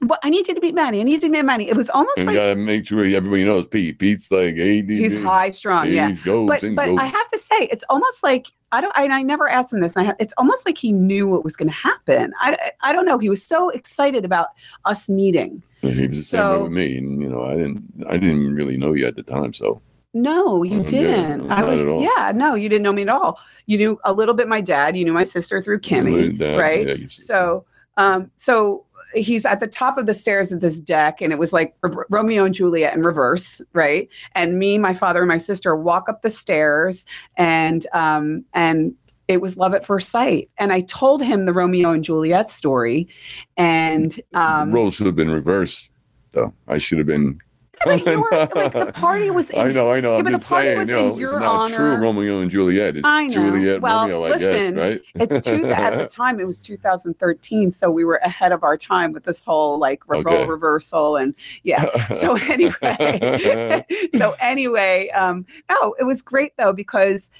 But 0.00 0.18
I 0.22 0.28
need 0.28 0.46
you 0.46 0.54
to 0.54 0.60
meet 0.60 0.74
Manny. 0.74 1.00
I 1.00 1.04
need 1.04 1.14
you 1.14 1.20
to 1.20 1.28
meet 1.30 1.42
Manny. 1.42 1.68
It 1.70 1.76
was 1.76 1.88
almost 1.90 2.18
And 2.18 2.26
like 2.26 2.34
you 2.34 2.40
gotta 2.40 2.56
make 2.56 2.86
sure 2.86 3.04
everybody 3.04 3.44
knows 3.44 3.66
Pete. 3.66 3.98
Pete's 3.98 4.30
like, 4.30 4.54
hey, 4.54 4.82
he's 4.84 5.16
high 5.16 5.50
strung. 5.50 5.90
Yeah, 5.90 6.08
He's 6.08 6.20
goes 6.20 6.46
but 6.48 6.62
and 6.62 6.76
but 6.76 6.86
goes. 6.86 6.98
I 7.00 7.06
have 7.06 7.28
to 7.30 7.38
say, 7.38 7.56
it's 7.72 7.84
almost 7.88 8.22
like 8.22 8.48
I 8.72 8.80
don't. 8.80 8.92
And 8.96 9.12
I 9.14 9.22
never 9.22 9.48
asked 9.48 9.72
him 9.72 9.80
this. 9.80 9.96
And 9.96 10.08
I, 10.10 10.14
it's 10.18 10.34
almost 10.36 10.66
like 10.66 10.76
he 10.76 10.92
knew 10.92 11.28
what 11.28 11.44
was 11.44 11.56
going 11.56 11.68
to 11.68 11.74
happen. 11.74 12.32
I, 12.40 12.72
I 12.82 12.92
don't 12.92 13.06
know. 13.06 13.16
He 13.16 13.30
was 13.30 13.42
so 13.42 13.70
excited 13.70 14.24
about 14.24 14.48
us 14.84 15.08
meeting. 15.08 15.62
He 15.82 16.06
was 16.08 16.18
the 16.18 16.24
same 16.24 16.40
so- 16.40 16.56
way 16.58 16.62
with 16.64 16.72
me, 16.72 16.98
and 16.98 17.22
you 17.22 17.28
know, 17.28 17.42
I 17.42 17.52
didn't, 17.54 17.84
I 18.08 18.14
didn't 18.18 18.54
really 18.54 18.76
know 18.76 18.92
you 18.92 19.06
at 19.06 19.14
the 19.16 19.22
time, 19.22 19.52
so 19.52 19.80
No, 20.14 20.62
you 20.64 20.78
yeah, 20.80 20.86
didn't. 20.88 21.46
no, 21.48 21.54
I 21.54 21.62
was. 21.62 21.80
Yeah, 22.02 22.32
no, 22.34 22.54
you 22.54 22.68
didn't 22.68 22.82
know 22.82 22.92
me 22.92 23.02
at 23.02 23.08
all. 23.08 23.38
You 23.66 23.78
knew 23.78 24.00
a 24.04 24.12
little 24.12 24.34
bit 24.34 24.48
my 24.48 24.60
dad. 24.60 24.96
You 24.96 25.04
knew 25.04 25.12
my 25.12 25.22
sister 25.24 25.62
through 25.62 25.80
Kimmy, 25.80 26.38
right? 26.58 26.86
yeah. 27.00 27.06
So, 27.08 27.64
um, 27.96 28.30
so 28.36 28.84
he's 29.16 29.44
at 29.44 29.60
the 29.60 29.66
top 29.66 29.98
of 29.98 30.06
the 30.06 30.14
stairs 30.14 30.52
of 30.52 30.60
this 30.60 30.78
deck, 30.78 31.20
and 31.20 31.32
it 31.32 31.38
was 31.38 31.52
like 31.52 31.74
R- 31.82 32.06
Romeo 32.10 32.44
and 32.44 32.54
Juliet 32.54 32.94
in 32.94 33.02
reverse, 33.02 33.60
right? 33.72 34.08
And 34.34 34.58
me, 34.58 34.78
my 34.78 34.94
father, 34.94 35.20
and 35.20 35.28
my 35.28 35.38
sister 35.38 35.74
walk 35.74 36.08
up 36.08 36.22
the 36.22 36.30
stairs, 36.30 37.04
and 37.36 37.86
um, 37.92 38.44
and 38.54 38.94
it 39.28 39.40
was 39.40 39.56
love 39.56 39.74
at 39.74 39.84
first 39.84 40.10
sight. 40.10 40.48
And 40.58 40.72
I 40.72 40.82
told 40.82 41.22
him 41.22 41.46
the 41.46 41.52
Romeo 41.52 41.90
and 41.90 42.04
Juliet 42.04 42.50
story. 42.50 43.08
And 43.56 44.20
um, 44.34 44.70
roles 44.70 44.94
should 44.94 45.06
have 45.06 45.16
been 45.16 45.30
reversed, 45.30 45.92
though. 46.32 46.52
I 46.68 46.78
should 46.78 46.98
have 46.98 47.06
been. 47.06 47.40
But 47.84 48.00
you 48.06 48.20
were 48.20 48.48
like 48.54 48.72
the 48.72 48.92
party 48.92 49.30
was 49.30 49.50
in 49.50 49.60
I 49.60 49.72
know, 49.72 49.90
I 49.92 50.00
know. 50.00 50.12
Yeah, 50.12 50.18
I'm 50.18 50.24
but 50.24 50.32
the 50.32 50.38
just 50.38 50.48
party 50.48 50.66
saying, 50.68 50.78
was 50.78 50.88
you 50.88 50.96
in 50.96 51.02
know, 51.02 51.10
it's 51.12 51.20
your 51.20 51.40
not 51.40 51.70
true. 51.70 51.96
Romeo 51.96 52.40
and 52.40 52.50
Juliet. 52.50 52.96
It's 52.96 53.04
I 53.04 53.26
know. 53.26 53.32
Juliet, 53.32 53.80
Well, 53.80 54.00
Romeo, 54.02 54.24
I 54.24 54.28
listen, 54.30 54.74
guess, 54.74 54.84
right? 54.84 55.02
it's 55.14 55.46
two 55.46 55.66
at 55.68 55.98
the 55.98 56.06
time 56.10 56.40
it 56.40 56.46
was 56.46 56.58
2013 56.58 57.72
so 57.72 57.90
we 57.90 58.04
were 58.04 58.16
ahead 58.16 58.52
of 58.52 58.62
our 58.62 58.76
time 58.76 59.12
with 59.12 59.24
this 59.24 59.42
whole 59.42 59.78
like 59.78 60.06
role 60.08 60.20
Okay. 60.20 60.44
reversal 60.46 61.16
and 61.16 61.34
yeah 61.62 61.84
so 62.20 62.36
anyway 62.36 63.84
so 64.16 64.34
anyway 64.40 65.08
um 65.10 65.46
no 65.70 65.94
it 65.98 66.04
was 66.04 66.22
great 66.22 66.52
though 66.56 66.72
because 66.72 67.30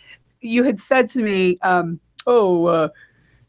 you 0.40 0.64
had 0.64 0.80
said 0.80 1.08
to 1.08 1.22
me 1.22 1.58
um 1.62 1.98
oh 2.26 2.66
uh, 2.66 2.88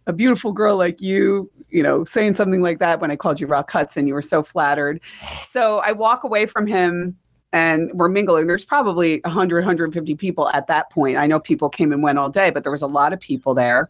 a 0.08 0.14
beautiful 0.14 0.52
girl 0.52 0.78
like 0.78 1.02
you 1.02 1.52
you 1.70 1.84
know 1.84 2.04
saying 2.06 2.34
something 2.34 2.62
like 2.62 2.80
that 2.80 3.00
when 3.00 3.12
i 3.12 3.16
called 3.16 3.40
you 3.40 3.46
rock 3.46 3.70
hudson 3.70 4.08
you 4.08 4.14
were 4.14 4.22
so 4.22 4.42
flattered. 4.42 5.00
So 5.48 5.80
i 5.80 5.92
walk 5.92 6.24
away 6.24 6.46
from 6.46 6.66
him 6.66 7.16
and 7.54 7.90
we're 7.94 8.10
mingling. 8.10 8.48
There's 8.48 8.66
probably 8.66 9.22
100 9.24 9.60
150 9.60 10.16
people 10.16 10.50
at 10.50 10.68
that 10.68 10.90
point. 10.92 11.16
I 11.18 11.28
know 11.28 11.40
people 11.40 11.70
came 11.70 11.94
and 11.94 12.02
went 12.02 12.18
all 12.18 12.30
day 12.30 12.50
but 12.50 12.64
there 12.64 12.72
was 12.72 12.82
a 12.82 12.88
lot 12.88 13.14
of 13.14 13.20
people 13.20 13.54
there. 13.54 13.90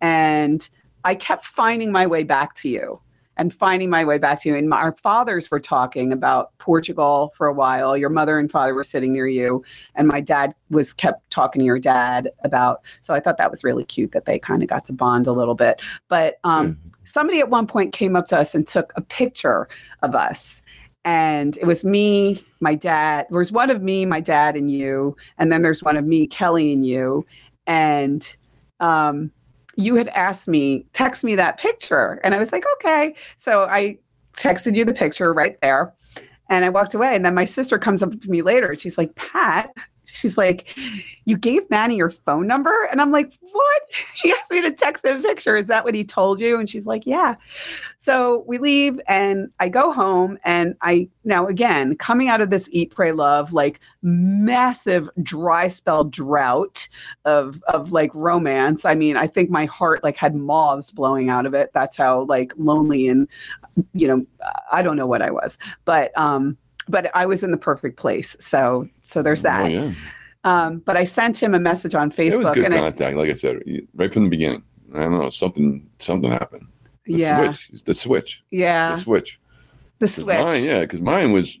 And 0.00 0.68
i 1.04 1.14
kept 1.14 1.44
finding 1.44 1.92
my 1.92 2.06
way 2.06 2.22
back 2.22 2.54
to 2.56 2.68
you 2.68 3.00
and 3.36 3.52
finding 3.52 3.90
my 3.90 4.04
way 4.04 4.18
back 4.18 4.40
to 4.42 4.48
you. 4.48 4.56
And 4.56 4.68
my, 4.68 4.76
our 4.76 4.92
fathers 4.92 5.50
were 5.50 5.60
talking 5.60 6.12
about 6.12 6.56
portugal 6.58 7.32
for 7.36 7.46
a 7.46 7.52
while. 7.52 7.96
Your 7.96 8.10
mother 8.10 8.38
and 8.38 8.50
father 8.50 8.74
were 8.74 8.84
sitting 8.84 9.12
near 9.12 9.26
you 9.26 9.62
and 9.94 10.08
my 10.08 10.20
dad 10.20 10.54
was 10.70 10.92
kept 10.94 11.30
talking 11.30 11.60
to 11.60 11.64
your 11.64 11.78
dad 11.78 12.30
about 12.44 12.82
so 13.02 13.14
i 13.14 13.20
thought 13.20 13.38
that 13.38 13.50
was 13.50 13.62
really 13.62 13.84
cute 13.84 14.12
that 14.12 14.24
they 14.24 14.38
kind 14.38 14.62
of 14.62 14.68
got 14.68 14.84
to 14.84 14.92
bond 14.92 15.26
a 15.26 15.32
little 15.32 15.54
bit. 15.54 15.80
But 16.08 16.38
um, 16.44 16.78
somebody 17.04 17.40
at 17.40 17.50
one 17.50 17.66
point 17.66 17.92
came 17.92 18.16
up 18.16 18.26
to 18.26 18.36
us 18.38 18.54
and 18.54 18.66
took 18.66 18.92
a 18.96 19.00
picture 19.00 19.68
of 20.02 20.14
us. 20.14 20.62
And 21.04 21.56
it 21.58 21.66
was 21.66 21.84
me 21.84 22.44
my 22.60 22.74
dad 22.74 23.26
there 23.30 23.38
was 23.38 23.52
one 23.52 23.70
of 23.70 23.82
me 23.82 24.04
my 24.06 24.20
dad 24.20 24.56
and 24.56 24.70
you 24.70 25.16
and 25.38 25.52
then 25.52 25.62
there's 25.62 25.82
one 25.82 25.96
of 25.96 26.04
me 26.04 26.26
kelly 26.26 26.72
and 26.72 26.84
you. 26.84 27.24
And 27.66 28.36
um, 28.80 29.30
you 29.76 29.94
had 29.94 30.08
asked 30.08 30.48
me 30.48 30.86
text 30.92 31.22
me 31.22 31.34
that 31.36 31.58
picture. 31.58 32.20
And 32.24 32.34
i 32.34 32.38
was 32.38 32.52
like 32.52 32.64
okay. 32.76 33.14
So 33.38 33.64
i 33.64 33.98
texted 34.36 34.76
you 34.76 34.84
the 34.84 34.94
picture 34.94 35.32
right 35.32 35.58
there. 35.60 35.94
And 36.50 36.64
i 36.64 36.68
walked 36.68 36.94
away. 36.94 37.14
And 37.14 37.24
then 37.24 37.34
my 37.34 37.44
sister 37.44 37.78
comes 37.78 38.02
up 38.02 38.20
to 38.20 38.30
me 38.30 38.42
later. 38.42 38.74
She's 38.76 38.98
like 38.98 39.14
pat 39.14 39.70
she's 40.16 40.38
like 40.38 40.76
you 41.24 41.36
gave 41.36 41.68
manny 41.70 41.96
your 41.96 42.10
phone 42.10 42.46
number 42.46 42.88
and 42.90 43.00
i'm 43.00 43.10
like 43.10 43.32
what 43.52 43.82
he 44.22 44.32
asked 44.32 44.50
me 44.50 44.60
to 44.60 44.72
text 44.72 45.04
him 45.04 45.18
a 45.18 45.22
picture 45.22 45.56
is 45.56 45.66
that 45.66 45.84
what 45.84 45.94
he 45.94 46.04
told 46.04 46.40
you 46.40 46.58
and 46.58 46.68
she's 46.68 46.86
like 46.86 47.06
yeah 47.06 47.34
so 47.98 48.44
we 48.46 48.58
leave 48.58 49.00
and 49.08 49.50
I 49.58 49.68
go 49.68 49.92
home 49.92 50.38
and 50.44 50.76
I 50.82 51.08
now 51.24 51.46
again 51.46 51.96
coming 51.96 52.28
out 52.28 52.40
of 52.40 52.50
this 52.50 52.68
eat 52.70 52.94
pray 52.94 53.12
love 53.12 53.52
like 53.52 53.80
massive 54.02 55.08
dry 55.22 55.68
spell 55.68 56.04
drought 56.04 56.88
of 57.24 57.62
of 57.68 57.92
like 57.92 58.10
romance. 58.14 58.84
I 58.84 58.94
mean, 58.94 59.16
I 59.16 59.26
think 59.26 59.50
my 59.50 59.64
heart 59.64 60.04
like 60.04 60.16
had 60.16 60.34
moths 60.34 60.90
blowing 60.90 61.30
out 61.30 61.46
of 61.46 61.54
it. 61.54 61.70
That's 61.74 61.96
how 61.96 62.24
like 62.24 62.52
lonely 62.56 63.08
and 63.08 63.28
you 63.92 64.06
know 64.06 64.24
I 64.70 64.82
don't 64.82 64.96
know 64.96 65.06
what 65.06 65.22
I 65.22 65.30
was. 65.30 65.58
But 65.84 66.16
um 66.18 66.56
but 66.88 67.10
I 67.14 67.26
was 67.26 67.42
in 67.42 67.50
the 67.50 67.56
perfect 67.56 67.96
place. 67.98 68.36
So 68.40 68.88
so 69.04 69.22
there's 69.22 69.40
Oh, 69.40 69.48
that. 69.50 69.70
yeah. 69.72 69.92
Um 70.44 70.78
but 70.78 70.96
I 70.96 71.04
sent 71.04 71.36
him 71.42 71.54
a 71.54 71.60
message 71.60 71.94
on 71.94 72.10
Facebook. 72.10 72.32
It 72.32 72.38
was 72.38 72.54
good 72.54 72.72
contact, 72.72 73.16
like 73.16 73.30
I 73.30 73.34
said, 73.34 73.58
right 73.94 74.12
from 74.12 74.24
the 74.24 74.30
beginning. 74.30 74.62
I 74.94 75.00
don't 75.00 75.18
know, 75.18 75.30
something 75.30 75.88
something 75.98 76.30
happened. 76.30 76.66
The 77.06 77.14
yeah. 77.14 77.52
switch. 77.52 77.84
The 77.84 77.94
switch. 77.94 78.44
Yeah. 78.50 78.94
The 78.94 79.00
switch. 79.00 79.40
The 79.98 80.08
switch. 80.08 80.44
Mine, 80.46 80.64
yeah, 80.64 80.80
because 80.80 81.00
mine 81.00 81.32
was, 81.32 81.58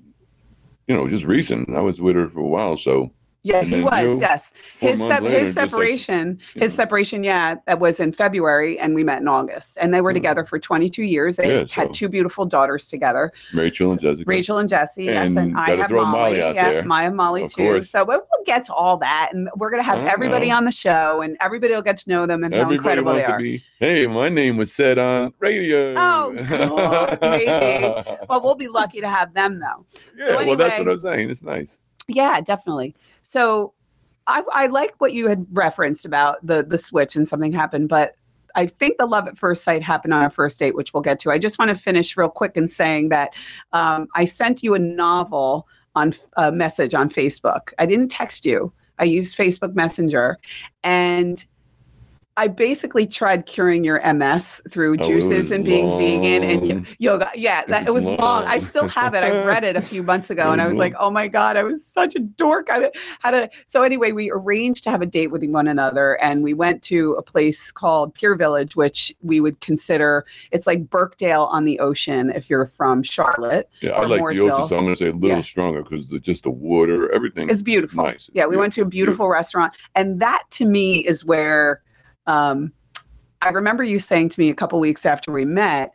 you 0.88 0.94
know, 0.94 1.08
just 1.08 1.24
recent. 1.24 1.74
I 1.74 1.80
was 1.80 2.00
with 2.00 2.16
her 2.16 2.28
for 2.28 2.40
a 2.40 2.46
while, 2.46 2.76
so 2.76 3.10
Yeah, 3.46 3.62
he 3.62 3.80
was. 3.80 4.20
yes, 4.20 4.52
his 4.78 4.98
sep- 4.98 5.22
later, 5.22 5.38
his 5.38 5.54
just 5.54 5.56
like, 5.56 5.70
separation, 5.70 6.38
his 6.54 6.72
know. 6.72 6.76
separation, 6.82 7.22
yeah, 7.22 7.54
that 7.66 7.78
was 7.78 8.00
in 8.00 8.12
February, 8.12 8.76
and 8.78 8.94
we 8.94 9.04
met 9.04 9.20
in 9.20 9.28
August, 9.28 9.78
and 9.80 9.94
they 9.94 10.00
were 10.00 10.10
Mm. 10.10 10.16
together 10.16 10.44
for 10.44 10.58
22 10.58 11.04
years. 11.04 11.36
They 11.36 11.48
Yeah, 11.52 11.58
had 11.60 11.68
so- 11.68 11.92
two 11.92 12.08
beautiful 12.08 12.44
daughters 12.44 12.88
together, 12.88 13.30
Rachel 13.54 13.92
and 13.92 14.00
Jessica. 14.00 14.24
Rachel 14.26 14.58
and 14.58 14.68
Jesse. 14.68 15.04
yes, 15.04 15.36
and 15.36 15.56
I 15.56 15.76
have 15.76 15.86
throw 15.88 16.04
Molly. 16.04 16.38
Molly 16.40 16.54
yeah, 16.54 16.70
there. 16.72 16.84
Maya 16.84 17.10
Molly 17.12 17.44
Of 17.44 17.54
too. 17.54 17.62
course. 17.62 17.88
So 17.90 18.04
we'll 18.04 18.18
we'll 18.32 18.44
get 18.44 18.64
to 18.64 18.74
all 18.74 18.96
that, 18.98 19.30
and 19.32 19.48
we're 19.56 19.70
gonna 19.70 19.82
have 19.84 20.00
everybody 20.06 20.48
know. 20.48 20.56
on 20.56 20.64
the 20.64 20.72
show, 20.72 21.20
and 21.20 21.36
everybody 21.40 21.72
will 21.72 21.82
get 21.82 21.98
to 21.98 22.08
know 22.10 22.26
them 22.26 22.42
and 22.42 22.52
how 22.52 22.68
incredible 22.68 23.12
they 23.14 23.24
are. 23.24 23.38
be. 23.38 23.62
Hey, 23.78 24.06
my 24.08 24.28
name 24.28 24.56
was 24.56 24.72
said 24.72 24.98
on 24.98 25.32
radio. 25.38 25.94
Oh, 25.96 26.32
God, 26.48 27.18
maybe. 27.20 27.46
Well, 28.28 28.40
we'll 28.42 28.54
be 28.56 28.66
lucky 28.68 29.00
to 29.00 29.08
have 29.08 29.34
them 29.34 29.60
though. 29.60 29.86
yeah, 30.18 30.26
So 30.26 30.46
well, 30.46 30.56
that's 30.56 30.78
what 30.80 30.88
I'm 30.88 30.98
saying. 30.98 31.30
It's 31.30 31.42
nice. 31.44 31.78
Yeah, 32.08 32.40
definitely. 32.40 32.94
So 33.26 33.74
I, 34.28 34.42
I 34.52 34.66
like 34.68 34.94
what 34.98 35.12
you 35.12 35.28
had 35.28 35.46
referenced 35.50 36.04
about 36.04 36.46
the 36.46 36.62
the 36.62 36.78
switch 36.78 37.16
and 37.16 37.26
something 37.26 37.52
happened, 37.52 37.88
but 37.88 38.14
I 38.54 38.66
think 38.66 38.98
the 38.98 39.06
love 39.06 39.26
at 39.26 39.36
first 39.36 39.64
sight 39.64 39.82
happened 39.82 40.14
on 40.14 40.24
a 40.24 40.30
first 40.30 40.58
date, 40.58 40.76
which 40.76 40.94
we'll 40.94 41.02
get 41.02 41.18
to. 41.20 41.30
I 41.32 41.38
just 41.38 41.58
want 41.58 41.68
to 41.70 41.74
finish 41.74 42.16
real 42.16 42.28
quick 42.30 42.52
in 42.54 42.68
saying 42.68 43.08
that 43.10 43.34
um, 43.72 44.06
I 44.14 44.24
sent 44.26 44.62
you 44.62 44.74
a 44.74 44.78
novel 44.78 45.66
on 45.96 46.14
a 46.36 46.52
message 46.52 46.94
on 46.94 47.10
Facebook. 47.10 47.72
I 47.80 47.86
didn't 47.86 48.08
text 48.08 48.46
you. 48.46 48.72
I 48.98 49.04
used 49.04 49.36
Facebook 49.36 49.74
Messenger, 49.74 50.38
and 50.84 51.44
I 52.38 52.48
basically 52.48 53.06
tried 53.06 53.46
curing 53.46 53.82
your 53.82 54.00
MS 54.14 54.60
through 54.70 54.96
Oh, 55.00 55.06
juices 55.06 55.50
and 55.50 55.64
being 55.64 55.88
vegan 55.98 56.42
and 56.44 56.86
yoga. 56.98 57.30
Yeah, 57.34 57.62
It 57.62 57.68
that 57.68 57.88
it 57.88 57.94
was 57.94 58.04
was 58.04 58.18
long. 58.18 58.44
I 58.44 58.58
still 58.58 58.86
have 58.88 59.14
it. 59.14 59.22
I 59.24 59.42
read 59.44 59.64
it 59.64 59.74
a 59.74 59.80
few 59.80 60.02
months 60.10 60.28
ago, 60.28 60.50
and 60.52 60.60
I 60.60 60.66
was 60.66 60.76
like, 60.76 60.94
"Oh 60.98 61.10
my 61.10 61.28
god, 61.28 61.56
I 61.56 61.62
was 61.62 61.84
such 61.84 62.14
a 62.14 62.18
dork." 62.18 62.68
I 62.70 62.90
had 63.20 63.34
a 63.34 63.48
so 63.66 63.82
anyway. 63.82 64.12
We 64.12 64.30
arranged 64.30 64.84
to 64.84 64.90
have 64.90 65.00
a 65.00 65.06
date 65.06 65.28
with 65.28 65.42
one 65.44 65.66
another, 65.66 66.20
and 66.20 66.42
we 66.42 66.52
went 66.52 66.82
to 66.84 67.12
a 67.14 67.22
place 67.22 67.72
called 67.72 68.12
Pier 68.14 68.34
Village, 68.34 68.76
which 68.76 69.14
we 69.22 69.40
would 69.40 69.60
consider 69.60 70.26
it's 70.50 70.66
like 70.66 70.90
Birkdale 70.90 71.44
on 71.50 71.64
the 71.64 71.78
ocean 71.80 72.30
if 72.30 72.50
you're 72.50 72.66
from 72.66 73.02
Charlotte. 73.02 73.70
Yeah, 73.80 73.92
I 73.92 74.04
like 74.04 74.20
the 74.20 74.40
ocean, 74.40 74.68
so 74.68 74.76
I'm 74.76 74.84
going 74.84 74.94
to 74.94 74.96
say 74.96 75.08
a 75.08 75.12
little 75.12 75.38
Yeah. 75.38 75.42
stronger 75.42 75.82
because 75.82 76.06
the, 76.08 76.18
just 76.18 76.42
the 76.42 76.50
water, 76.50 77.10
everything. 77.12 77.48
It's 77.48 77.62
beautiful. 77.62 78.04
nice. 78.04 78.28
It's 78.28 78.30
Yeah, 78.34 78.46
we 78.46 78.56
went 78.56 78.72
to 78.74 78.82
a 78.82 78.86
beautiful 78.86 79.28
restaurant, 79.28 79.72
and 79.94 80.20
that 80.20 80.42
to 80.52 80.66
me 80.66 80.98
is 80.98 81.24
where 81.24 81.80
um, 82.26 82.72
I 83.42 83.50
remember 83.50 83.82
you 83.84 83.98
saying 83.98 84.30
to 84.30 84.40
me 84.40 84.50
a 84.50 84.54
couple 84.54 84.80
weeks 84.80 85.06
after 85.06 85.30
we 85.32 85.44
met, 85.44 85.92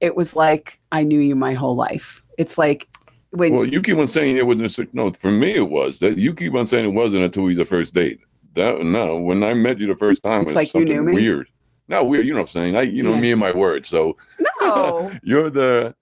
it 0.00 0.14
was 0.16 0.36
like 0.36 0.80
I 0.92 1.02
knew 1.04 1.20
you 1.20 1.34
my 1.34 1.54
whole 1.54 1.74
life. 1.76 2.22
It's 2.38 2.58
like 2.58 2.88
when 3.30 3.52
Well, 3.52 3.64
you 3.64 3.80
keep 3.82 3.96
on 3.98 4.08
saying 4.08 4.36
it 4.36 4.46
wasn't. 4.46 4.78
a 4.78 4.88
No, 4.92 5.12
for 5.12 5.30
me 5.30 5.54
it 5.54 5.68
was. 5.70 5.98
That 6.00 6.18
you 6.18 6.34
keep 6.34 6.54
on 6.54 6.66
saying 6.66 6.84
it 6.84 6.88
wasn't 6.94 7.24
until 7.24 7.44
we 7.44 7.54
the 7.54 7.64
first 7.64 7.94
date. 7.94 8.20
That 8.54 8.80
no, 8.84 9.16
when 9.16 9.42
I 9.42 9.54
met 9.54 9.78
you 9.78 9.86
the 9.86 9.96
first 9.96 10.22
time, 10.22 10.42
It's 10.42 10.50
it 10.50 10.54
was 10.54 10.74
like 10.74 10.74
you 10.74 10.84
knew 10.84 11.02
me? 11.02 11.14
weird. 11.14 11.48
Not 11.88 12.08
weird, 12.08 12.26
you 12.26 12.32
know 12.32 12.40
what 12.40 12.44
I'm 12.44 12.48
saying? 12.52 12.76
I, 12.76 12.82
you 12.82 13.02
know 13.02 13.14
Yeah. 13.14 13.20
me 13.20 13.32
and 13.32 13.40
my 13.40 13.52
word. 13.52 13.86
So 13.86 14.16
no. 14.60 15.10
you're 15.22 15.50
the 15.50 15.94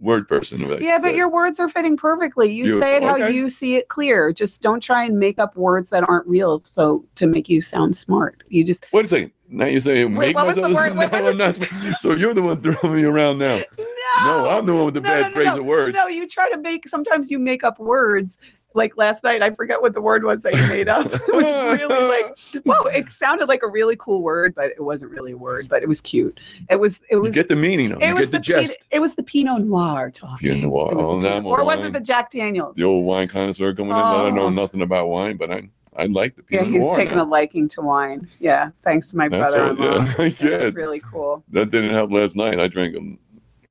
word 0.00 0.28
person. 0.28 0.60
Yeah, 0.80 0.98
but 1.00 1.14
your 1.14 1.28
words 1.28 1.58
are 1.60 1.68
fitting 1.68 1.96
perfectly. 1.96 2.52
You 2.52 2.78
say 2.80 2.96
it 2.96 3.02
how 3.02 3.14
okay. 3.14 3.32
you 3.32 3.48
see 3.48 3.76
it 3.76 3.88
clear. 3.88 4.32
Just 4.32 4.62
don't 4.62 4.80
try 4.80 5.04
and 5.04 5.18
make 5.18 5.38
up 5.38 5.56
words 5.56 5.90
that 5.90 6.08
aren't 6.08 6.26
real 6.26 6.60
so 6.60 7.04
to 7.16 7.26
make 7.26 7.48
you 7.48 7.60
sound 7.60 7.96
smart. 7.96 8.42
You 8.48 8.64
just 8.64 8.86
Wait 8.92 9.04
a 9.04 9.08
second. 9.08 9.32
Now 9.48 9.66
you 9.66 9.80
say 9.80 10.04
make 10.06 10.36
what 10.36 10.46
was 10.46 10.56
the 10.56 10.68
word? 10.70 10.94
No, 10.96 11.28
I'm 11.28 11.36
not. 11.36 11.58
So 12.00 12.12
you're 12.12 12.34
the 12.34 12.42
one 12.42 12.60
throwing 12.60 12.96
me 12.96 13.04
around 13.04 13.38
now. 13.38 13.56
no. 13.78 13.84
No, 14.24 14.50
I'm 14.50 14.66
the 14.66 14.74
one 14.74 14.86
with 14.86 14.94
the 14.94 15.00
No, 15.00 15.08
bad 15.08 15.28
no, 15.28 15.32
phrase 15.32 15.56
of 15.56 15.64
words. 15.64 15.94
No, 15.94 16.06
you 16.08 16.26
try 16.26 16.50
to 16.50 16.58
make 16.58 16.88
sometimes 16.88 17.30
you 17.30 17.38
make 17.38 17.64
up 17.64 17.78
words. 17.78 18.38
Like 18.76 18.98
last 18.98 19.24
night, 19.24 19.42
I 19.42 19.50
forget 19.50 19.80
what 19.80 19.94
the 19.94 20.02
word 20.02 20.22
was 20.22 20.42
that 20.42 20.54
you 20.54 20.60
made 20.68 20.86
up. 20.86 21.06
It 21.12 21.34
was 21.34 21.44
really 21.80 22.04
like 22.04 22.38
whoa, 22.64 22.84
it 22.90 23.10
sounded 23.10 23.48
like 23.48 23.62
a 23.62 23.68
really 23.68 23.96
cool 23.96 24.20
word, 24.22 24.54
but 24.54 24.66
it 24.66 24.82
wasn't 24.84 25.10
really 25.12 25.32
a 25.32 25.36
word, 25.36 25.66
but 25.68 25.82
it 25.82 25.88
was 25.88 26.00
cute. 26.02 26.38
It 26.68 26.76
was 26.76 26.98
it 27.10 27.14
You 27.14 27.22
was 27.22 27.34
get 27.34 27.48
the 27.48 27.56
meaning 27.56 27.92
of 27.92 28.02
it. 28.02 28.10
it 28.10 28.14
was 28.14 28.28
get 28.28 28.32
the, 28.32 28.38
the. 28.38 28.60
Pinot, 28.60 28.76
it 28.90 29.00
was 29.00 29.14
the 29.16 29.22
Pinot 29.22 29.62
Noir 29.62 30.10
talking. 30.10 30.46
Pinot 30.48 30.64
Noir. 30.64 30.92
It 30.92 30.96
was 30.96 31.06
Oh, 31.06 31.20
Pinot- 31.22 31.44
or 31.46 31.64
was 31.64 31.78
wine- 31.78 31.86
it 31.86 31.92
the 31.94 32.00
Jack 32.00 32.30
Daniels? 32.30 32.76
the 32.76 32.84
old 32.84 33.06
wine 33.06 33.28
connoisseur 33.28 33.74
coming 33.74 33.92
in. 33.92 33.96
I 33.96 34.18
don't 34.18 34.34
know 34.34 34.42
Oh. 34.42 34.48
nothing 34.50 34.82
about 34.82 35.08
wine, 35.08 35.36
but 35.38 35.50
I 35.50 35.68
I 35.96 36.04
like 36.04 36.36
the 36.36 36.42
Pinot 36.42 36.66
Noir. 36.68 36.72
Yeah, 36.74 36.78
he's 36.78 36.84
Noir. 36.86 36.96
taken 36.96 37.16
now. 37.16 37.24
a 37.24 37.26
liking 37.26 37.68
to 37.68 37.80
wine. 37.80 38.28
Yeah, 38.38 38.70
thanks 38.82 39.10
to 39.12 39.16
my 39.16 39.28
That's 39.30 39.54
all, 39.56 39.74
yeah. 39.78 40.16
Was 40.64 40.74
really 40.74 41.00
cool. 41.00 41.42
that 41.52 41.70
didn't 41.70 41.94
help 41.94 42.12
last 42.12 42.36
night. 42.36 42.60
I 42.60 42.68
drank 42.68 42.94
um, 42.94 43.18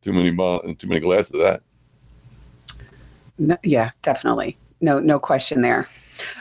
too 0.01 0.13
many 0.13 0.31
bottles, 0.31 0.75
too 0.79 0.87
many 0.87 0.99
glasses 1.01 1.33
of 1.33 1.39
that. 1.41 1.61
No, 3.37 3.55
yeah, 3.63 3.91
definitely. 4.01 4.57
No, 4.81 4.99
no 4.99 5.19
question 5.19 5.61
there. 5.61 5.87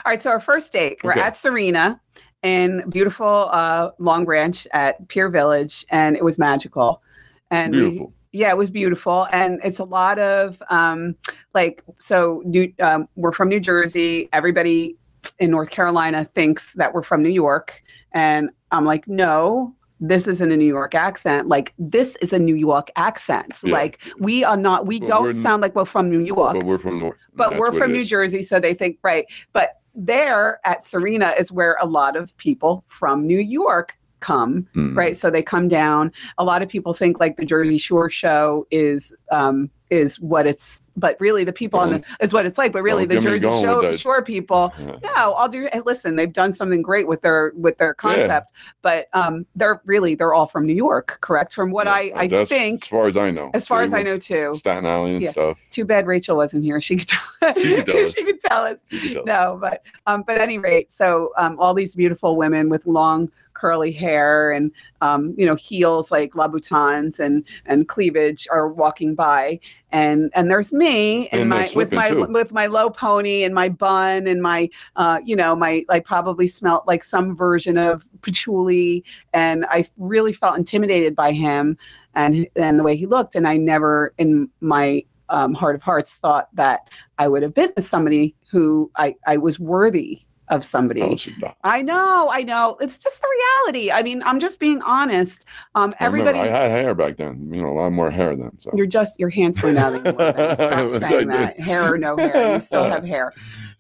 All 0.05 0.11
right, 0.13 0.23
so 0.23 0.31
our 0.31 0.41
first 0.41 0.73
date, 0.73 0.99
we're 1.03 1.13
Okay. 1.13 1.21
at 1.21 1.35
Sirena 1.35 1.99
in 2.43 2.89
beautiful 2.91 3.49
uh, 3.51 3.91
Long 3.99 4.25
Branch 4.25 4.67
at 4.73 5.07
Pier 5.09 5.29
Village, 5.29 5.85
and 5.91 6.17
it 6.17 6.25
was 6.25 6.39
magical. 6.39 7.03
And 7.51 7.73
we- 7.75 8.07
yeah, 8.33 8.51
it 8.51 8.57
was 8.57 8.71
beautiful, 8.71 9.29
and 9.31 9.61
it's 9.63 9.79
a 9.79 9.85
lot 9.85 10.19
of 10.19 10.61
um, 10.69 11.15
like 11.55 11.83
so. 11.99 12.43
New, 12.45 12.73
um, 12.81 13.09
we're 13.15 13.31
from 13.33 13.49
New 13.49 13.61
Jersey. 13.61 14.29
Everybody 14.33 14.97
in 15.39 15.53
North 15.53 15.71
Carolina 15.71 16.25
thinks 16.35 16.73
that 16.75 16.93
we're 16.93 17.05
from 17.05 17.23
New 17.23 17.29
York, 17.31 17.81
and 18.13 18.51
I'm 18.73 18.85
like, 18.85 19.07
no, 19.07 19.73
this 20.01 20.27
isn't 20.27 20.51
a 20.51 20.57
New 20.57 20.67
York 20.67 20.95
accent. 20.95 21.49
Like 21.49 21.73
this 21.79 22.17
is 22.17 22.33
a 22.33 22.39
New 22.39 22.57
York 22.57 22.91
accent. 22.97 23.55
Yeah. 23.63 23.73
Like 23.73 24.01
we 24.19 24.45
are 24.45 24.57
not. 24.57 24.87
We 24.87 24.99
But 25.01 25.09
don't 25.09 25.35
sound 25.43 25.63
like 25.63 25.75
we're 25.75 25.85
from 25.85 26.11
New 26.11 26.21
York, 26.21 26.55
But 26.55 26.65
we're 26.65 26.79
from 26.79 26.99
North. 27.01 27.19
but 27.35 27.51
that's 27.51 27.61
we're 27.61 27.73
from 27.73 27.93
New 27.93 28.01
is. 28.01 28.09
Jersey, 28.09 28.43
so 28.43 28.59
they 28.61 28.75
think 28.75 28.99
right. 29.03 29.25
But 29.53 29.81
there 29.95 30.61
at 30.65 30.83
Sirena 30.83 31.39
is 31.39 31.53
where 31.53 31.77
a 31.81 31.87
lot 31.87 32.17
of 32.17 32.37
people 32.37 32.85
from 32.89 33.27
New 33.27 33.39
York 33.39 33.97
come 34.25 34.67
Mm. 34.75 34.97
right 34.97 35.17
so 35.17 35.31
they 35.31 35.43
come 35.43 35.69
down 35.69 36.11
a 36.39 36.45
lot 36.45 36.63
of 36.63 36.69
people 36.69 36.93
think 36.95 37.21
like 37.21 37.37
the 37.37 37.45
jersey 37.45 37.79
shore 37.79 38.09
show 38.11 38.67
is 38.71 39.13
um 39.31 39.71
is 39.91 40.19
what 40.19 40.47
it's 40.47 40.81
but 40.97 41.17
really 41.21 41.45
the 41.45 41.53
people 41.53 41.79
on 41.79 41.91
the 41.91 42.03
is 42.21 42.33
what 42.33 42.47
it's 42.47 42.57
like 42.57 42.73
but 42.73 42.83
really 42.83 43.05
Don't 43.07 43.17
the 43.23 43.29
jersey 43.29 43.43
going 43.49 43.63
shore, 43.65 43.83
with 43.83 43.93
that. 43.93 44.01
shore 44.01 44.23
people 44.23 44.73
Yeah. 44.79 44.97
no 45.17 45.33
i'll 45.35 45.49
do 45.49 45.69
listen 45.85 46.17
they've 46.17 46.33
done 46.33 46.53
something 46.53 46.81
great 46.83 47.07
with 47.07 47.21
their 47.21 47.53
with 47.55 47.77
their 47.79 47.93
concept 47.95 48.53
but 48.81 49.07
um 49.13 49.45
they're 49.55 49.81
really 49.85 50.15
they're 50.15 50.33
all 50.33 50.47
from 50.47 50.67
new 50.67 50.75
york 50.89 51.19
correct 51.21 51.53
from 51.53 51.71
what 51.71 51.87
Yeah, 51.87 51.93
i 51.93 52.13
i 52.23 52.27
that's 52.27 52.49
think 52.49 52.85
as 52.85 52.89
far 52.89 53.07
as 53.07 53.17
I 53.17 53.31
know. 53.31 53.51
as 53.55 53.67
far 53.69 53.81
They 53.81 53.85
as 53.85 53.93
i 53.93 54.03
know 54.03 54.19
too 54.19 54.55
Staten 54.57 54.87
Island 54.87 55.15
and 55.17 55.23
Yeah. 55.23 55.33
stuff. 55.33 55.61
too 55.71 55.85
bad 55.85 56.07
rachel 56.07 56.37
wasn't 56.37 56.65
here 56.65 56.81
she 56.81 56.97
could 56.97 57.09
tell 57.09 57.55
She 57.55 57.75
could 57.77 57.87
tell 57.87 57.99
us. 58.05 58.15
she 58.15 58.25
could 58.25 58.41
tell 58.41 58.65
us 58.65 58.79
could 58.91 59.13
tell. 59.13 59.25
no, 59.27 59.59
but 59.61 59.83
um, 60.07 60.23
but 60.27 60.37
at 60.37 60.41
any 60.43 60.59
rate, 60.59 60.91
so 60.93 61.33
um, 61.37 61.59
all 61.61 61.75
these 61.75 61.95
beautiful 61.95 62.37
women 62.37 62.69
with 62.71 62.87
long 62.87 63.31
curly 63.65 63.93
hair 63.93 64.53
and 64.53 64.71
um, 65.01 65.35
you 65.39 65.47
know 65.47 65.55
heels 65.55 66.11
like 66.11 66.33
Louboutins 66.33 67.19
and 67.19 67.43
and 67.65 67.89
cleavage 67.89 68.47
are 68.51 68.69
walking 68.69 69.15
by, 69.15 69.59
and 69.91 70.31
and 70.35 70.51
there's 70.51 70.71
me 70.71 71.29
and 71.29 71.41
And 71.41 71.49
my 71.49 71.71
with 71.75 71.91
my 71.91 72.11
too. 72.11 72.27
with 72.27 72.53
my 72.53 72.67
low 72.67 72.91
pony 72.91 73.43
and 73.43 73.55
my 73.55 73.71
bun 73.71 74.27
and 74.27 74.43
my 74.43 74.69
uh, 74.97 75.21
you 75.25 75.35
know 75.35 75.57
my 75.57 75.83
I 75.89 76.01
probably 76.01 76.47
smelt 76.47 76.87
like 76.87 77.03
some 77.03 77.35
version 77.35 77.79
of 77.79 78.07
patchouli, 78.21 79.03
and 79.33 79.65
I 79.71 79.89
really 79.97 80.35
felt 80.35 80.59
intimidated 80.59 81.17
by 81.17 81.33
him 81.33 81.79
and 82.15 82.47
and 82.57 82.79
the 82.79 82.83
way 82.83 82.97
he 82.97 83.07
looked, 83.07 83.35
and 83.35 83.49
I 83.49 83.57
never 83.57 84.13
in 84.19 84.51
my 84.61 85.05
um, 85.31 85.55
heart 85.55 85.75
of 85.75 85.83
hearts 85.83 86.13
thought 86.17 86.55
that 86.55 86.81
I 87.19 87.29
would 87.29 87.43
have 87.43 87.55
been 87.55 87.73
with 87.75 87.89
somebody 87.89 88.35
who 88.51 88.91
I, 88.97 89.17
I 89.27 89.39
was 89.39 89.59
worthy 89.59 90.21
of 90.49 90.65
somebody. 90.65 91.01
Oh, 91.01 91.13
it's 91.13 91.27
a 91.27 91.31
doc. 91.41 91.57
I 91.65 91.83
know, 91.83 92.31
I 92.31 92.43
know. 92.43 92.77
It's 92.81 92.99
just 92.99 93.21
the 93.21 93.29
reality. 93.29 93.91
I 93.91 94.03
mean, 94.03 94.23
I'm 94.25 94.39
just 94.39 94.59
being 94.61 94.83
honest. 94.83 95.47
Um, 95.75 95.95
I 96.01 96.07
remember 96.07 96.31
everybody, 96.31 96.51
I 96.51 96.63
had 96.63 96.71
hair 96.71 96.95
back 96.95 97.17
then. 97.17 97.51
You 97.53 97.63
know, 97.63 97.69
a 97.69 97.77
lot 97.77 97.91
more 97.91 98.11
hair 98.11 98.37
then. 98.37 98.51
So 98.59 98.71
you're 98.75 98.87
just 98.87 99.19
your 99.19 99.31
hands 99.31 99.59
handsome 99.59 99.75
now. 99.75 99.91
Were 99.91 99.99
then. 99.99 100.15
Stop 100.15 100.57
That's 100.57 100.93
what 100.93 101.03
I 101.05 101.09
saying 101.09 101.29
that. 101.29 101.61
Hair 101.61 101.95
or 101.95 101.99
no 101.99 102.17
hair, 102.17 102.55
you 102.55 102.61
still 102.61 102.85
have 102.85 103.05
hair. 103.05 103.33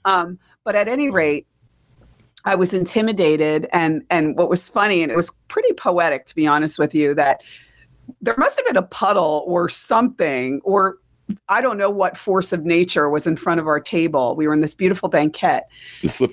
Um, 0.05 0.39
but 0.65 0.75
at 0.75 0.89
any 0.89 1.11
rate, 1.11 1.47
I 2.47 2.55
was 2.55 2.75
intimidated, 2.75 3.69
and 3.73 4.03
and 4.11 4.37
what 4.37 4.49
was 4.49 4.69
funny, 4.69 5.03
and 5.03 5.11
it 5.11 5.17
was 5.17 5.31
pretty 5.49 5.73
poetic 5.75 6.27
to 6.27 6.35
be 6.35 6.47
honest 6.47 6.79
with 6.79 6.95
you, 6.95 7.15
that 7.15 7.43
there 8.21 8.35
must 8.37 8.59
have 8.59 8.67
been 8.67 8.77
a 8.77 8.83
puddle 8.83 9.45
or 9.47 9.69
something, 9.69 10.61
or 10.65 10.99
I 11.49 11.61
don't 11.61 11.79
know 11.79 11.91
what 11.91 12.17
force 12.17 12.53
of 12.53 12.65
nature 12.65 13.09
was 13.09 13.27
in 13.27 13.37
front 13.37 13.61
of 13.61 13.67
our 13.67 13.81
table. 13.81 14.37
We 14.37 14.47
were 14.47 14.55
in 14.55 14.61
this 14.61 14.75
beautiful 14.75 15.09
banquet, 15.09 15.65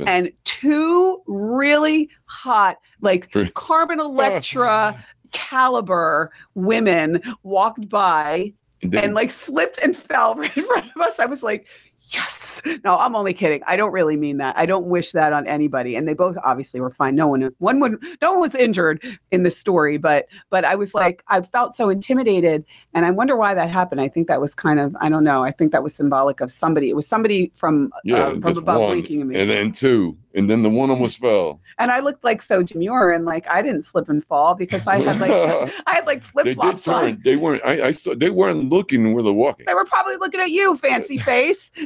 and 0.07 0.31
two 0.43 1.21
really 1.27 2.09
hot, 2.25 2.77
like 3.01 3.31
Carmen 3.53 3.99
Electra 3.99 5.03
caliber 5.31 6.31
women 6.55 7.21
walked 7.43 7.87
by 7.87 8.53
and 8.81 9.13
like 9.13 9.31
slipped 9.31 9.79
and 9.81 9.95
fell 9.95 10.35
right 10.35 10.55
in 10.55 10.65
front 10.65 10.87
of 10.95 11.01
us. 11.01 11.19
I 11.19 11.25
was 11.25 11.43
like, 11.43 11.67
yes. 12.13 12.61
No, 12.83 12.97
I'm 12.97 13.15
only 13.15 13.33
kidding. 13.33 13.61
I 13.65 13.75
don't 13.75 13.91
really 13.91 14.17
mean 14.17 14.37
that. 14.37 14.57
I 14.57 14.65
don't 14.65 14.87
wish 14.87 15.11
that 15.13 15.33
on 15.33 15.47
anybody. 15.47 15.95
And 15.95 16.07
they 16.07 16.13
both 16.13 16.37
obviously 16.43 16.79
were 16.79 16.89
fine. 16.89 17.15
No 17.15 17.27
one, 17.27 17.53
one 17.57 17.79
would, 17.79 18.03
no 18.21 18.33
one 18.33 18.41
was 18.41 18.55
injured 18.55 19.03
in 19.31 19.43
the 19.43 19.51
story, 19.51 19.97
but, 19.97 20.27
but 20.49 20.63
I 20.65 20.75
was 20.75 20.93
like, 20.93 21.23
I 21.27 21.41
felt 21.41 21.75
so 21.75 21.89
intimidated, 21.89 22.65
and 22.93 23.05
I 23.05 23.11
wonder 23.11 23.35
why 23.35 23.53
that 23.53 23.69
happened. 23.69 24.01
I 24.01 24.09
think 24.09 24.27
that 24.27 24.41
was 24.41 24.53
kind 24.53 24.79
of, 24.79 24.95
I 25.01 25.09
don't 25.09 25.23
know. 25.23 25.43
I 25.43 25.51
think 25.51 25.71
that 25.71 25.83
was 25.83 25.95
symbolic 25.95 26.41
of 26.41 26.51
somebody. 26.51 26.89
It 26.89 26.95
was 26.95 27.07
somebody 27.07 27.51
from, 27.55 27.91
yeah, 28.03 28.27
uh, 28.27 28.39
from 28.39 28.57
above 28.57 28.81
one, 28.81 28.91
winking 28.91 29.21
at 29.21 29.27
me. 29.27 29.39
and 29.39 29.49
then 29.49 29.71
two, 29.71 30.17
and 30.33 30.49
then 30.49 30.63
the 30.63 30.69
one 30.69 30.89
almost 30.89 31.19
fell. 31.19 31.59
And 31.77 31.91
I 31.91 31.99
looked 31.99 32.23
like 32.23 32.41
so 32.41 32.63
demure 32.63 33.11
and 33.11 33.25
like 33.25 33.47
I 33.49 33.61
didn't 33.61 33.83
slip 33.83 34.07
and 34.09 34.23
fall 34.25 34.55
because 34.55 34.87
I 34.87 34.97
had 34.97 35.19
like 35.19 35.31
I 35.87 35.93
had 35.95 36.05
like 36.05 36.23
flip 36.23 36.45
they 36.45 36.53
flops 36.53 36.87
on. 36.87 37.03
turn. 37.03 37.21
They 37.23 37.35
weren't. 37.35 37.61
I, 37.65 37.87
I 37.87 37.91
saw. 37.91 38.15
They 38.15 38.29
weren't 38.29 38.69
looking 38.69 39.13
where 39.13 39.23
they're 39.23 39.33
walking. 39.33 39.65
They 39.65 39.73
were 39.73 39.85
probably 39.85 40.17
looking 40.17 40.39
at 40.39 40.51
you, 40.51 40.75
fancy 40.77 41.17
face. 41.31 41.71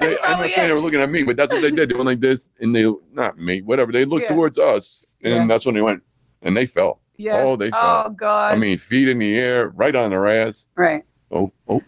They, 0.00 0.18
I'm 0.20 0.40
not 0.40 0.50
saying 0.50 0.64
it. 0.64 0.68
they 0.68 0.72
were 0.72 0.80
looking 0.80 1.00
at 1.00 1.10
me, 1.10 1.22
but 1.22 1.36
that's 1.36 1.52
what 1.52 1.60
they 1.62 1.70
did. 1.70 1.88
They 1.90 1.94
went 1.94 2.06
like 2.06 2.20
this, 2.20 2.50
and 2.60 2.74
they 2.74 2.90
not 3.12 3.38
me, 3.38 3.62
whatever. 3.62 3.92
They 3.92 4.04
looked 4.04 4.22
Yeah. 4.24 4.34
towards 4.34 4.58
us, 4.58 5.16
and 5.22 5.34
Yeah. 5.34 5.46
that's 5.46 5.66
when 5.66 5.74
they 5.74 5.82
went, 5.82 6.02
and 6.42 6.56
they 6.56 6.66
fell. 6.66 7.00
yeah. 7.16 7.42
Oh, 7.44 7.56
they 7.56 7.70
fell. 7.70 8.04
Oh. 8.06 8.10
God. 8.10 8.52
I 8.52 8.56
mean, 8.56 8.78
feet 8.78 9.08
in 9.08 9.18
the 9.18 9.34
air, 9.36 9.68
right 9.70 9.94
on 9.94 10.10
their 10.10 10.26
ass. 10.26 10.68
right. 10.76 11.02
Oh, 11.30 11.52
oh, 11.68 11.82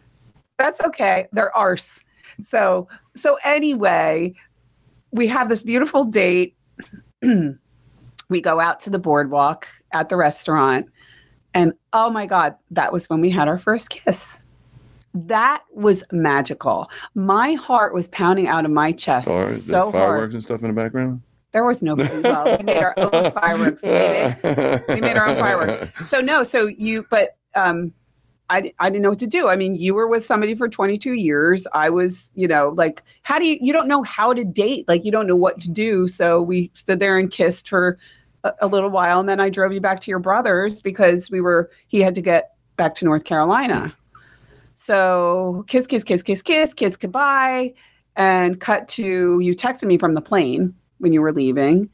That's 0.59 0.81
okay. 0.81 1.29
They're 1.33 1.55
arse. 1.57 2.03
So 2.43 2.89
so 3.17 3.39
anyway, 3.45 4.35
we 5.11 5.27
have 5.29 5.49
this 5.49 5.63
beautiful 5.63 6.05
date. 6.05 6.57
we 7.23 8.41
go 8.41 8.61
out 8.61 8.81
to 8.81 8.91
the 8.91 8.99
boardwalk 8.99 9.67
at 9.93 10.09
the 10.09 10.17
restaurant, 10.17 10.87
and 11.55 11.73
oh 11.93 12.11
my 12.11 12.27
God, 12.27 12.57
that 12.71 12.93
was 12.93 13.09
when 13.09 13.21
we 13.21 13.31
had 13.31 13.49
our 13.49 13.59
first 13.59 13.91
kiss. 13.91 14.41
That 15.15 15.63
was 15.73 16.05
magical. 16.13 16.91
My 17.15 17.55
heart 17.55 17.95
was 17.95 18.09
pounding 18.09 18.47
out 18.47 18.65
of 18.65 18.71
my 18.71 18.93
chest 18.93 19.29
stars, 19.29 19.65
so 19.65 19.71
the 19.71 19.81
hard. 19.81 19.93
fireworks 19.93 20.35
and 20.35 20.43
stuff 20.43 20.61
in 20.63 20.69
the 20.69 20.75
background. 20.75 21.23
There 21.53 21.65
was 21.65 21.83
no 21.83 21.95
well, 21.95 22.59
we 22.59 22.63
made 22.63 22.77
our 22.77 22.95
own 22.99 23.33
fireworks. 23.33 23.83
We 23.83 23.89
made. 23.89 24.37
We 24.89 25.01
made 25.01 25.17
our 25.17 25.29
own 25.29 25.37
fireworks. 25.37 26.09
So 26.09 26.21
no, 26.21 26.45
so 26.45 26.67
you, 26.67 27.07
but 27.09 27.37
um, 27.55 27.93
I 28.51 28.73
I 28.79 28.91
didn't 28.91 29.03
know 29.03 29.11
what 29.11 29.19
to 29.21 29.27
do. 29.27 29.49
I 29.49 29.57
mean, 29.57 29.75
you 29.75 29.95
were 29.95 30.09
with 30.09 30.25
somebody 30.25 30.55
for 30.55 30.69
22 30.69 31.13
years. 31.13 31.67
I 31.73 31.91
was, 31.91 32.33
you 32.35 32.49
know, 32.49 32.71
like, 32.77 33.03
how 33.23 33.39
do 33.39 33.47
you? 33.47 33.59
You 33.61 33.73
don't 33.73 33.89
know 33.89 34.03
how 34.03 34.33
to 34.33 34.45
date. 34.45 34.87
Like, 34.89 35.05
you 35.05 35.13
don't 35.13 35.27
know 35.27 35.37
what 35.37 35.61
to 35.61 35.71
do. 35.71 36.09
So 36.09 36.43
we 36.43 36.71
stood 36.75 37.01
there 37.01 37.19
and 37.19 37.31
kissed 37.31 37.69
for 37.69 37.99
a, 38.45 38.53
a 38.63 38.67
little 38.67 38.91
while, 38.91 39.21
and 39.21 39.29
then 39.29 39.41
I 39.41 39.49
drove 39.51 39.73
you 39.73 39.81
back 39.81 40.01
to 40.03 40.11
your 40.11 40.19
brother's 40.19 40.83
because 40.83 41.31
we 41.31 41.41
were. 41.41 41.71
He 41.89 42.01
had 42.01 42.15
to 42.15 42.23
get 42.23 42.55
back 42.77 42.95
to 42.97 43.05
North 43.05 43.25
Carolina. 43.25 43.89
Hmm. 43.89 44.21
So 44.75 45.65
kiss, 45.69 45.87
kiss, 45.87 46.05
kiss, 46.05 46.23
kiss, 46.23 46.43
kiss, 46.43 46.73
kiss 46.73 46.97
goodbye, 46.97 47.75
and 48.17 48.61
cut 48.61 48.89
to 48.91 49.41
you 49.41 49.55
texted 49.55 49.85
me 49.85 49.99
from 49.99 50.15
the 50.15 50.21
plane 50.21 50.75
when 50.99 51.13
you 51.13 51.21
were 51.21 51.33
leaving. 51.33 51.91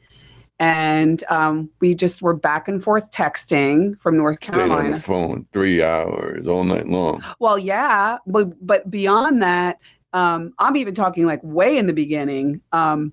And 0.59 1.23
um, 1.29 1.69
we 1.81 1.93
just 1.95 2.21
were 2.21 2.33
back 2.33 2.67
and 2.69 2.81
forth 2.81 3.11
texting 3.11 3.99
from 3.99 4.15
North 4.17 4.41
Stayed 4.41 4.71
on 4.71 4.91
the 4.91 4.99
phone 4.99 5.45
three 5.51 5.83
hours 5.83 6.47
all 6.47 6.63
night 6.63 6.87
long. 6.87 7.21
Well, 7.39 7.59
yeah, 7.59 8.17
but 8.25 8.65
but 8.65 8.89
beyond 8.89 9.41
that, 9.41 9.79
um, 10.13 10.53
I'm 10.59 10.77
even 10.77 10.95
talking 10.95 11.25
like 11.25 11.41
way 11.43 11.77
in 11.77 11.87
the 11.87 11.93
beginning. 11.93 12.61
Um, 12.71 13.11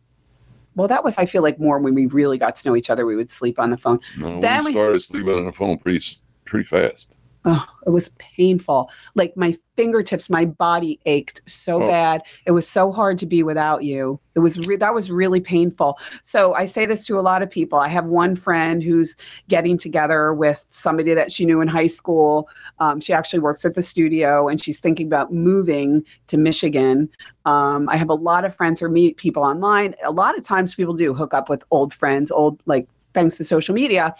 well, 0.77 0.87
that 0.87 1.03
was 1.03 1.19
I 1.19 1.27
feel 1.27 1.43
like 1.43 1.59
more 1.59 1.81
when 1.81 1.95
we 1.95 2.07
really 2.07 2.39
got 2.39 2.55
to 2.57 2.69
know 2.69 2.77
each 2.77 2.91
other. 2.91 3.07
We 3.07 3.17
would 3.17 3.29
sleep 3.29 3.59
on 3.59 3.71
the 3.71 3.77
phone. 3.77 3.99
No, 4.19 4.41
Then 4.41 4.61
we 4.61 4.67
we- 4.67 4.73
started 4.75 5.01
sleeping 5.03 5.35
on 5.35 5.45
the 5.47 5.53
phone 5.53 5.79
pretty 5.79 6.05
pretty 6.45 6.65
fast. 6.65 7.09
Oh, 7.45 7.67
it 7.87 7.91
was 7.91 8.11
painful. 8.19 8.89
Like 9.17 9.37
my 9.37 9.57
fingertips, 9.77 10.31
my 10.31 10.45
body 10.45 11.01
ached 11.07 11.41
so 11.47 11.83
Oh. 11.83 11.89
bad. 11.89 12.23
It 12.47 12.53
was 12.53 12.69
so 12.69 12.93
hard 12.93 13.19
to 13.19 13.27
be 13.27 13.43
without 13.43 13.83
you. 13.83 14.21
It 14.37 14.39
was 14.39 14.59
re- 14.69 14.77
that 14.77 14.95
was 14.95 15.11
really 15.11 15.41
painful. 15.41 15.99
So 16.23 16.55
I 16.55 16.67
say 16.67 16.87
this 16.87 17.05
to 17.07 17.19
a 17.19 17.21
lot 17.21 17.43
of 17.43 17.51
people. 17.51 17.81
I 17.81 17.89
have 17.89 18.05
one 18.07 18.37
friend 18.37 18.81
who's 18.81 19.17
getting 19.49 19.77
together 19.77 20.33
with 20.33 20.65
somebody 20.71 21.15
that 21.15 21.33
she 21.33 21.45
knew 21.45 21.61
in 21.61 21.67
high 21.67 21.89
school. 21.89 22.49
Um, 22.79 23.01
she 23.01 23.13
actually 23.13 23.41
works 23.41 23.65
at 23.65 23.75
the 23.75 23.83
studio, 23.83 24.47
and 24.47 24.63
she's 24.63 24.79
thinking 24.79 25.09
about 25.09 25.33
moving 25.33 26.05
to 26.29 26.37
Michigan. 26.37 27.09
Um, 27.45 27.89
I 27.89 27.97
have 27.97 28.09
a 28.09 28.15
lot 28.15 28.45
of 28.45 28.55
friends 28.55 28.79
who 28.79 28.89
meet 28.89 29.17
people 29.17 29.43
online. 29.43 29.97
A 30.05 30.13
lot 30.13 30.39
of 30.39 30.45
times, 30.45 30.77
people 30.77 30.95
do 30.95 31.13
hook 31.13 31.35
up 31.35 31.49
with 31.49 31.65
old 31.73 31.93
friends, 31.93 32.31
old 32.31 32.61
like 32.67 32.87
thanks 33.15 33.37
to 33.39 33.45
social 33.45 33.75
media. 33.75 34.15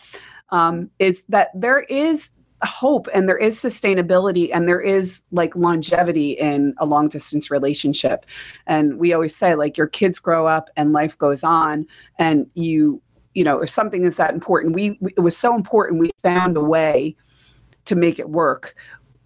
Um, 0.51 0.91
is 0.99 1.23
that 1.29 1.49
there 1.55 1.81
is 1.89 2.31
hope 2.67 3.09
and 3.13 3.29
there 3.29 3.39
is 3.39 3.61
sustainability 3.61 4.51
and 4.53 4.69
there 4.69 4.81
is 4.81 5.23
like 5.33 5.55
longevity 5.57 6.33
in 6.33 6.75
a 6.79 6.87
long 6.87 7.09
distance 7.09 7.51
relationship. 7.51 8.25
And 8.67 8.99
we 8.99 9.13
always 9.13 9.35
say 9.35 9.55
like 9.55 9.77
your 9.77 9.89
kids 9.89 10.19
grow 10.19 10.47
up 10.47 10.71
and 10.77 10.93
life 10.93 11.17
goes 11.19 11.43
on 11.45 11.87
and 12.19 12.47
you 12.55 13.01
you 13.35 13.45
know 13.45 13.61
if 13.61 13.71
something 13.71 14.05
is 14.05 14.17
that 14.19 14.35
important 14.35 14.75
we, 14.75 14.99
we 15.01 15.13
it 15.17 15.21
was 15.21 15.37
so 15.37 15.55
important 15.55 16.01
we 16.01 16.11
found 16.23 16.57
a 16.57 16.61
way 16.61 17.17
to 17.85 17.95
make 17.95 18.19
it 18.19 18.31
work. 18.31 18.75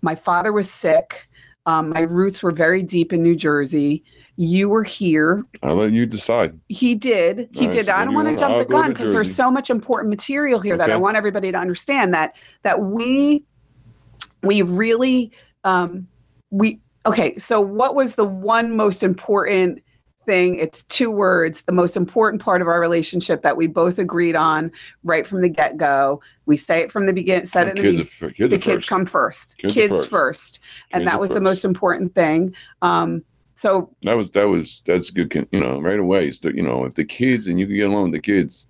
My 0.03 0.15
father 0.15 0.53
was 0.53 0.71
sick. 0.71 1.29
Um, 1.67 1.91
my 1.91 2.01
roots 2.01 2.43
were 2.43 2.53
very 2.53 2.83
deep 2.83 3.13
in 3.13 3.23
new 3.23 3.35
jersey 3.35 4.05
you 4.37 4.69
were 4.69 4.85
here 4.85 5.45
I'll 5.63 5.77
let 5.77 5.93
you 5.93 6.05
decide. 6.07 6.59
he 6.69 6.95
did. 6.95 7.49
He 7.53 7.67
right, 7.67 7.73
did. 7.73 7.87
so 7.87 7.93
I 7.93 8.05
don't 8.05 8.15
want 8.15 8.29
to 8.29 8.37
jump 8.37 8.53
I'll 8.55 8.59
the 8.61 8.65
gun 8.67 8.93
because 8.93 9.13
there's 9.13 9.35
so 9.35 9.51
much 9.51 9.71
important 9.71 10.11
material 10.11 10.61
here 10.61 10.77
that 10.77 10.91
I 10.91 10.97
want 10.97 11.17
everybody 11.17 11.51
to 11.53 11.59
understand 11.59 12.13
that 12.15 12.35
that 12.63 12.81
we 12.81 13.45
we 14.43 14.63
really 14.63 15.33
um 15.65 16.07
we 16.51 16.81
okay, 17.07 17.39
so 17.39 17.61
what 17.61 17.95
was 17.95 18.17
the 18.17 18.25
one 18.25 18.77
most 18.77 19.03
important 19.03 19.83
thing. 20.27 20.57
It's 20.57 20.83
two 20.85 21.11
words, 21.11 21.63
the 21.63 21.73
most 21.73 21.97
important 21.97 22.43
part 22.43 22.61
of 22.61 22.69
our 22.69 22.81
relationship 22.81 23.43
that 23.43 23.57
we 23.57 23.69
both 23.69 23.99
agreed 23.99 24.37
on 24.37 24.71
right 25.05 25.27
from 25.27 25.41
the 25.41 25.49
get 25.49 25.77
go. 25.79 26.21
We 26.45 26.57
say 26.57 26.81
it 26.81 26.93
from 26.93 27.07
the 27.07 27.13
beginning, 27.13 27.47
said 27.47 27.69
it 27.69 27.79
in 27.79 27.97
the 27.97 28.05
kids, 28.05 28.11
kids 28.37 28.51
The 28.51 28.59
kids 28.59 28.63
first. 28.85 28.89
come 28.89 29.07
first. 29.07 29.59
Kids 29.59 29.73
Kids, 29.75 29.93
first. 29.93 30.11
first. 30.11 30.61
And 30.91 31.03
Kids 31.03 31.13
that 31.13 31.21
was 31.21 31.31
the 31.31 31.41
most 31.41 31.65
important 31.65 32.15
thing. 32.15 32.55
Um, 32.83 33.25
so 33.57 33.91
That 34.03 34.15
was 34.15 34.31
that 34.33 34.45
was 34.45 34.83
that's 34.87 35.09
good. 35.11 35.49
You 35.51 35.61
know, 35.61 35.81
right 35.81 35.99
away. 35.99 36.31
So, 36.33 36.51
you 36.51 36.63
know, 36.63 36.85
if 36.85 36.95
the 36.95 37.05
kids 37.05 37.47
and 37.47 37.59
you 37.59 37.67
can 37.67 37.75
get 37.75 37.89
along 37.89 38.11
with 38.11 38.13
the 38.13 38.21
kids, 38.21 38.67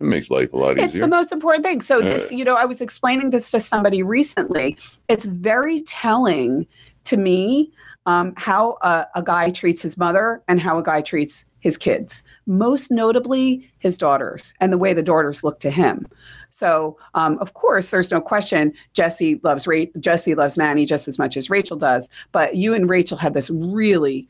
it 0.00 0.04
makes 0.04 0.30
life 0.30 0.52
a 0.52 0.56
lot 0.56 0.78
easier. 0.78 0.84
it's 0.84 0.94
the 0.94 1.08
most 1.08 1.32
important 1.32 1.64
thing. 1.64 1.80
So 1.80 2.00
this, 2.00 2.30
you 2.30 2.44
know, 2.44 2.54
I 2.54 2.64
was 2.64 2.80
explaining 2.80 3.30
this 3.30 3.50
to 3.50 3.58
somebody 3.58 4.00
recently. 4.04 4.76
It's 5.08 5.24
very 5.24 5.80
telling 5.80 6.68
to 7.04 7.16
me 7.16 7.72
um, 8.06 8.32
how 8.36 8.78
a, 8.82 9.06
a 9.16 9.22
guy 9.24 9.50
treats 9.50 9.82
his 9.82 9.96
mother 9.98 10.40
and 10.46 10.60
how 10.60 10.78
a 10.78 10.84
guy 10.84 11.02
treats 11.02 11.44
his 11.58 11.76
kids. 11.76 12.22
Most 12.46 12.92
notably, 12.92 13.68
his 13.80 13.98
daughters 13.98 14.54
and 14.60 14.72
the 14.72 14.78
way 14.78 14.92
the 14.92 15.02
daughters 15.02 15.42
look 15.42 15.58
to 15.60 15.70
him. 15.70 16.06
So, 16.50 16.96
um, 17.14 17.38
of 17.38 17.54
course, 17.54 17.90
there's 17.90 18.10
no 18.10 18.20
question. 18.20 18.72
Jesse 18.94 19.40
loves 19.42 19.66
Ra- 19.66 19.84
Jesse 20.00 20.34
loves 20.34 20.56
Manny 20.56 20.86
just 20.86 21.08
as 21.08 21.18
much 21.18 21.36
as 21.36 21.50
Rachel 21.50 21.76
does. 21.76 22.08
But 22.32 22.56
you 22.56 22.74
and 22.74 22.88
Rachel 22.88 23.16
had 23.16 23.34
this 23.34 23.50
really 23.50 24.28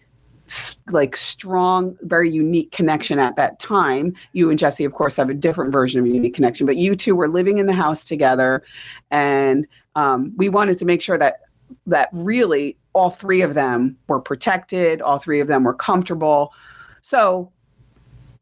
like 0.91 1.17
strong, 1.17 1.97
very 2.03 2.31
unique 2.31 2.73
connection 2.73 3.19
at 3.19 3.37
that 3.37 3.59
time. 3.59 4.15
You 4.33 4.51
and 4.51 4.59
Jesse, 4.59 4.85
of 4.85 4.93
course, 4.93 5.17
have 5.17 5.31
a 5.31 5.35
different 5.35 5.73
version 5.73 6.01
of 6.01 6.07
a 6.07 6.09
unique 6.09 6.35
connection, 6.35 6.67
but 6.67 6.77
you 6.77 6.97
two 6.97 7.15
were 7.15 7.29
living 7.29 7.59
in 7.59 7.67
the 7.67 7.75
house 7.75 8.05
together, 8.05 8.63
and 9.11 9.67
um, 9.95 10.33
we 10.37 10.49
wanted 10.49 10.79
to 10.79 10.85
make 10.85 11.03
sure 11.03 11.19
that 11.19 11.41
that 11.87 12.09
really 12.13 12.79
all 12.95 13.11
three 13.11 13.43
of 13.43 13.55
them 13.55 13.97
were 14.09 14.21
protected, 14.21 15.03
all 15.03 15.19
three 15.19 15.41
of 15.41 15.49
them 15.49 15.65
were 15.65 15.75
comfortable. 15.75 16.53
So 17.03 17.53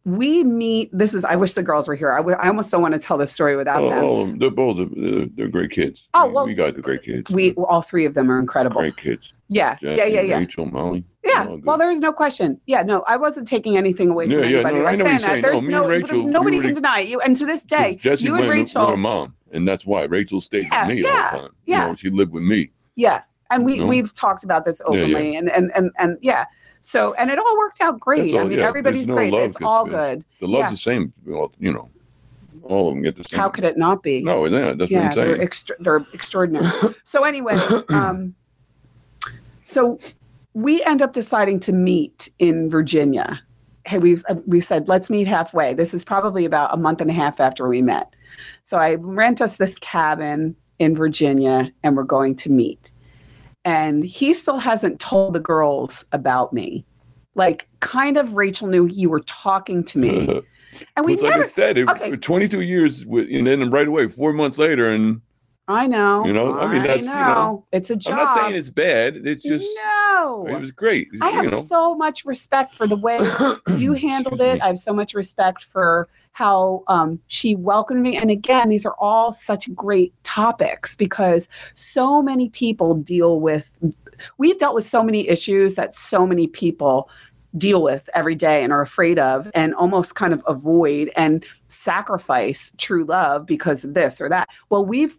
we 0.06 0.44
meet. 0.44 0.88
This 0.96 1.12
is. 1.12 1.24
I 1.24 1.34
wish 1.34 1.54
the 1.54 1.64
girls 1.64 1.88
were 1.88 1.96
here. 1.96 2.12
I, 2.12 2.18
w- 2.18 2.36
I 2.38 2.46
almost 2.46 2.70
don't 2.70 2.80
want 2.80 2.94
to 2.94 3.00
tell 3.00 3.18
this 3.18 3.32
story 3.32 3.56
without 3.56 3.82
Oh, 3.82 3.90
them. 3.90 4.04
all 4.04 4.22
of 4.22 4.28
them, 4.28 4.38
they're 4.38 4.50
both 4.50 4.76
they're, 4.96 5.26
they're 5.34 5.48
great 5.48 5.72
kids. 5.72 6.04
Oh, 6.14 6.28
We- 6.28 6.32
well, 6.32 6.46
we 6.46 6.54
got 6.54 6.76
the 6.76 6.80
great 6.80 7.02
kids. 7.02 7.28
We 7.30 7.52
all 7.54 7.82
three 7.82 8.04
of 8.04 8.14
them 8.14 8.30
are 8.30 8.38
incredible. 8.38 8.80
great 8.80 8.96
kids. 8.96 9.32
Yeah, 9.48 9.74
Jesse, 9.74 9.96
yeah, 9.98 10.06
yeah, 10.06 10.20
yeah. 10.22 10.38
Rachel, 10.38 10.66
Molly. 10.66 11.04
Yeah, 11.24 11.44
well, 11.64 11.76
there 11.76 11.90
is 11.90 11.98
no 12.00 12.12
question. 12.12 12.60
Yeah, 12.66 12.82
no, 12.82 13.02
I 13.08 13.16
wasn't 13.16 13.48
taking 13.48 13.76
anything 13.76 14.10
away 14.10 14.24
from 14.26 14.38
Yeah, 14.38 14.46
yeah, 14.46 14.54
anybody 14.58 14.76
no, 14.78 14.84
by 14.84 14.90
I 14.90 14.94
know 14.94 15.04
saying 15.04 15.18
that. 15.20 15.42
There's 15.42 15.58
oh, 15.58 15.60
No, 15.62 15.68
no, 15.68 15.82
and 15.90 16.02
Rachel, 16.02 16.24
nobody 16.24 16.58
can 16.60 16.68
the- 16.68 16.74
deny 16.74 17.00
it. 17.00 17.08
You 17.08 17.20
and 17.20 17.36
to 17.36 17.44
this 17.44 17.64
day, 17.64 17.96
Jesse 18.00 18.24
you 18.24 18.36
and 18.36 18.46
with 18.48 18.72
her 18.72 18.96
mom, 18.96 19.34
and 19.52 19.66
that's 19.66 19.84
why 19.84 20.04
Rachel 20.04 20.40
stayed 20.40 20.68
Yeah, 20.70 20.86
with 20.86 20.96
me 20.96 21.02
the 21.02 21.08
yeah, 21.08 21.30
whole 21.30 21.40
time. 21.40 21.50
yeah. 21.66 21.82
You 21.82 21.88
know, 21.88 21.94
she 21.96 22.10
lived 22.10 22.32
with 22.32 22.44
me. 22.44 22.70
yeah, 22.94 23.22
and 23.50 23.64
we 23.64 23.78
No. 23.80 23.86
we've 23.86 24.14
talked 24.14 24.44
about 24.44 24.64
this 24.64 24.80
Yeah, 24.88 24.94
yeah. 24.94 25.02
openly, 25.02 25.36
and 25.36 25.50
and 25.50 25.72
and 25.74 25.90
and 25.98 26.16
yeah. 26.22 26.44
So 26.86 27.14
and 27.14 27.32
it 27.32 27.38
all 27.40 27.58
worked 27.58 27.80
out 27.80 27.98
great. 27.98 28.30
That's 28.30 28.44
I 28.44 28.48
mean, 28.48 28.60
yeah, 28.60 28.64
everybody's 28.64 29.08
no 29.08 29.14
great. 29.16 29.34
It's 29.34 29.56
all 29.60 29.86
good. 29.86 30.24
The 30.38 30.46
love's 30.46 30.66
Yeah. 30.66 30.70
the 30.70 30.76
same. 30.76 31.12
Well, 31.24 31.50
you 31.58 31.72
know, 31.72 31.90
all 32.62 32.88
of 32.88 32.94
them 32.94 33.02
get 33.02 33.16
the 33.16 33.24
same. 33.24 33.40
How 33.40 33.48
could 33.48 33.64
it 33.64 33.76
not 33.76 34.04
be? 34.04 34.22
No, 34.22 34.44
yeah, 34.46 34.72
that's 34.72 34.88
yeah, 34.88 35.08
what 35.08 35.18
I'm 35.18 35.26
they're 35.26 35.42
extra, 35.42 35.74
they're 35.80 36.06
extraordinary. 36.12 36.68
so 37.04 37.24
anyway, 37.24 37.56
um, 37.88 38.36
so 39.64 39.98
we 40.54 40.80
end 40.84 41.02
up 41.02 41.12
deciding 41.12 41.58
to 41.60 41.72
meet 41.72 42.30
in 42.38 42.70
Virginia. 42.70 43.42
Hey, 43.84 43.98
we 43.98 44.16
we 44.46 44.60
said 44.60 44.86
let's 44.86 45.10
meet 45.10 45.26
halfway. 45.26 45.74
This 45.74 45.92
is 45.92 46.04
probably 46.04 46.44
about 46.44 46.72
a 46.72 46.76
month 46.76 47.00
and 47.00 47.10
a 47.10 47.14
half 47.14 47.40
after 47.40 47.66
we 47.66 47.82
met. 47.82 48.14
So 48.62 48.78
I 48.78 48.94
rent 48.94 49.42
us 49.42 49.56
this 49.56 49.74
cabin 49.80 50.54
in 50.78 50.94
Virginia, 50.94 51.68
and 51.82 51.96
we're 51.96 52.04
going 52.04 52.36
to 52.36 52.48
meet. 52.48 52.92
And 53.66 54.04
he 54.04 54.32
still 54.32 54.58
hasn't 54.58 55.00
told 55.00 55.34
the 55.34 55.40
girls 55.40 56.04
about 56.12 56.52
me. 56.52 56.86
Like, 57.34 57.68
kind 57.80 58.16
of, 58.16 58.34
Rachel 58.34 58.68
knew 58.68 58.86
you 58.86 59.10
were 59.10 59.20
talking 59.20 59.84
to 59.84 59.98
me, 59.98 60.40
and 60.96 61.04
we 61.04 61.14
It's 61.14 61.22
like 61.22 61.32
never. 61.32 61.44
I 61.44 61.48
said, 61.48 61.76
it, 61.76 61.90
okay. 61.90 62.16
22 62.16 62.60
years, 62.60 63.02
and 63.02 63.46
then 63.46 63.68
right 63.70 63.88
away, 63.88 64.06
four 64.06 64.32
months 64.32 64.56
later, 64.56 64.90
and 64.90 65.20
I 65.68 65.88
know. 65.88 66.24
You 66.24 66.32
know, 66.32 66.56
I 66.56 66.72
mean, 66.72 66.84
that's, 66.84 67.00
you 67.00 67.08
know, 67.08 67.66
it's 67.72 67.90
a 67.90 67.96
job. 67.96 68.12
I'm 68.12 68.24
not 68.24 68.34
saying 68.36 68.54
it's 68.54 68.70
bad. 68.70 69.26
It's 69.26 69.42
just 69.42 69.66
no. 69.74 70.46
it 70.48 70.60
was 70.60 70.70
great. 70.70 71.08
I 71.20 71.30
have 71.30 71.50
know. 71.50 71.62
so 71.62 71.96
much 71.96 72.24
respect 72.24 72.72
for 72.74 72.86
the 72.86 72.96
way 72.96 73.18
you 73.76 73.94
handled 73.94 74.40
it. 74.40 74.62
I 74.62 74.68
have 74.68 74.78
so 74.78 74.92
much 74.92 75.12
respect 75.12 75.64
for 75.64 76.08
how 76.36 76.84
um, 76.88 77.18
she 77.28 77.54
welcomed 77.54 78.02
me. 78.02 78.14
And 78.14 78.30
again, 78.30 78.68
these 78.68 78.84
are 78.84 78.94
all 78.98 79.32
such 79.32 79.74
great 79.74 80.12
topics 80.22 80.94
because 80.94 81.48
so 81.76 82.20
many 82.20 82.50
people 82.50 82.92
deal 82.92 83.40
with, 83.40 83.70
we've 84.36 84.58
dealt 84.58 84.74
with 84.74 84.84
so 84.84 85.02
many 85.02 85.26
issues 85.30 85.76
that 85.76 85.94
so 85.94 86.26
many 86.26 86.46
people 86.46 87.08
deal 87.56 87.82
with 87.82 88.10
every 88.12 88.34
day 88.34 88.62
and 88.62 88.70
are 88.70 88.82
afraid 88.82 89.18
of 89.18 89.50
and 89.54 89.74
almost 89.76 90.14
kind 90.14 90.34
of 90.34 90.44
avoid 90.46 91.10
and 91.16 91.42
sacrifice 91.68 92.70
true 92.76 93.06
love 93.06 93.46
because 93.46 93.82
of 93.82 93.94
this 93.94 94.20
or 94.20 94.28
that. 94.28 94.46
Well, 94.68 94.84
we've 94.84 95.16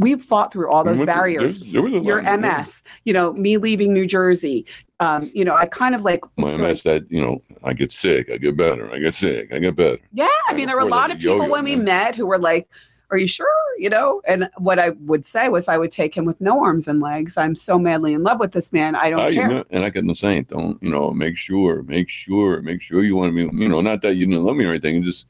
we've 0.00 0.22
fought 0.22 0.52
through 0.52 0.68
all 0.70 0.82
those 0.82 1.02
barriers 1.04 1.60
there- 1.60 1.72
there 1.72 1.82
was 1.82 1.92
a 1.92 1.96
lot- 1.96 2.04
your 2.04 2.20
MS, 2.22 2.82
you 3.04 3.12
know, 3.12 3.32
me 3.34 3.56
leaving 3.56 3.92
New 3.92 4.06
Jersey. 4.06 4.66
Um, 4.98 5.30
you 5.32 5.44
know, 5.44 5.54
I 5.54 5.66
kind 5.66 5.94
of 5.94 6.02
like, 6.04 6.22
My 6.36 6.52
MS 6.54 6.82
that 6.82 7.10
you 7.10 7.20
know, 7.20 7.40
I 7.64 7.72
get 7.72 7.92
sick, 7.92 8.30
I 8.30 8.36
get 8.36 8.56
better, 8.56 8.90
I 8.92 8.98
get 8.98 9.14
sick, 9.14 9.52
I 9.52 9.58
get 9.58 9.76
better. 9.76 9.98
yeah, 10.12 10.26
I 10.48 10.52
mean, 10.54 10.66
there 10.66 10.76
were 10.76 10.82
a 10.82 10.86
lot 10.86 11.08
like 11.10 11.16
of 11.16 11.18
people 11.22 11.48
when 11.48 11.64
we 11.64 11.76
man. 11.76 11.84
met 11.84 12.16
who 12.16 12.26
were 12.26 12.38
like, 12.38 12.68
Are 13.12 13.18
you 13.18 13.26
sure? 13.26 13.46
You 13.78 13.90
know, 13.90 14.20
and 14.28 14.48
what 14.58 14.78
I 14.78 14.90
would 15.00 15.26
say 15.26 15.48
was, 15.48 15.66
I 15.68 15.76
would 15.78 15.90
take 15.90 16.14
him 16.16 16.24
with 16.24 16.40
no 16.40 16.62
arms 16.62 16.86
and 16.86 17.00
legs. 17.00 17.36
I'm 17.36 17.54
so 17.56 17.76
madly 17.78 18.14
in 18.14 18.22
love 18.22 18.38
with 18.38 18.52
this 18.52 18.72
man. 18.72 18.94
I 18.94 19.10
don't 19.10 19.20
I, 19.20 19.34
care. 19.34 19.48
know- 19.48 19.64
and 19.70 19.84
I 19.84 19.90
can 19.90 20.06
the 20.06 20.14
same. 20.14 20.44
Don't 20.44 20.80
you 20.82 20.90
know? 20.90 21.10
Make 21.12 21.36
sure, 21.36 21.82
make 21.82 22.08
sure, 22.08 22.62
make 22.62 22.80
sure 22.80 23.02
you 23.02 23.16
want 23.16 23.34
to 23.34 23.48
be. 23.50 23.56
You 23.62 23.68
know, 23.68 23.80
not 23.80 24.00
that 24.02 24.14
you 24.14 24.26
didn't 24.26 24.44
love 24.44 24.56
me 24.56 24.64
or 24.64 24.70
anything. 24.70 25.02
Just 25.02 25.26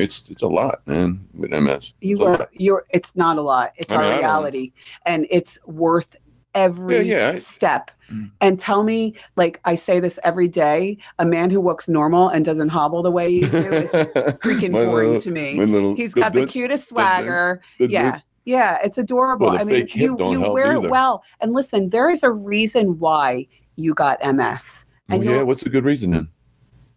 it's 0.00 0.28
it's 0.30 0.42
a 0.42 0.46
lot, 0.48 0.80
man. 0.86 1.26
With 1.34 1.50
MS, 1.50 1.92
You 2.00 2.14
It's 2.16 2.20
a 2.20 2.24
were, 2.24 2.30
lot. 2.38 2.48
you're, 2.52 2.84
it's 2.90 3.14
not 3.16 3.38
a 3.38 3.42
lot. 3.42 3.72
It's 3.76 3.92
I 3.92 3.96
our 3.96 4.02
don't- 4.02 4.18
reality. 4.18 4.72
And 5.06 5.26
it's 5.30 5.58
worth 5.66 6.16
every 6.54 7.08
Yeah, 7.08 7.32
yeah, 7.32 7.38
step. 7.38 7.90
Mm. 8.10 8.30
And 8.40 8.58
tell 8.58 8.82
me, 8.82 9.14
like 9.36 9.60
I 9.64 9.76
say 9.76 10.00
this 10.00 10.18
every 10.24 10.48
day, 10.48 10.98
a 11.20 11.24
man 11.24 11.48
who 11.50 11.60
looks 11.60 11.88
normal 11.88 12.28
and 12.28 12.44
doesn't 12.44 12.70
hobble 12.70 13.02
the 13.04 13.10
way 13.10 13.28
you 13.28 13.46
do 13.48 13.56
is 13.72 13.90
freaking 14.42 14.72
boring 14.72 14.90
little- 15.12 15.20
to 15.20 15.30
me. 15.30 15.54
little- 15.64 15.94
He's 15.94 16.12
got 16.14 16.32
the 16.32 16.40
the- 16.40 16.46
cutest 16.46 16.88
the- 16.88 16.94
swagger. 16.94 17.62
the- 17.78 17.88
yeah. 17.90 18.20
Yeah, 18.46 18.78
it's 18.82 18.96
adorable. 18.98 19.48
Well, 19.50 19.60
I 19.60 19.64
mean, 19.64 19.86
you 19.92 20.16
you 20.18 20.40
wear 20.50 20.72
either. 20.72 20.86
it 20.86 20.90
well. 20.90 21.22
And 21.40 21.52
listen, 21.52 21.90
there 21.90 22.10
is 22.10 22.22
a 22.22 22.30
reason 22.32 22.98
why 22.98 23.46
you 23.76 23.92
got 23.94 24.18
MS. 24.24 24.86
Oh, 25.10 25.14
And 25.14 25.24
yeah, 25.24 25.42
what's 25.42 25.62
a 25.64 25.68
good 25.68 25.84
reason 25.84 26.10
then? 26.12 26.28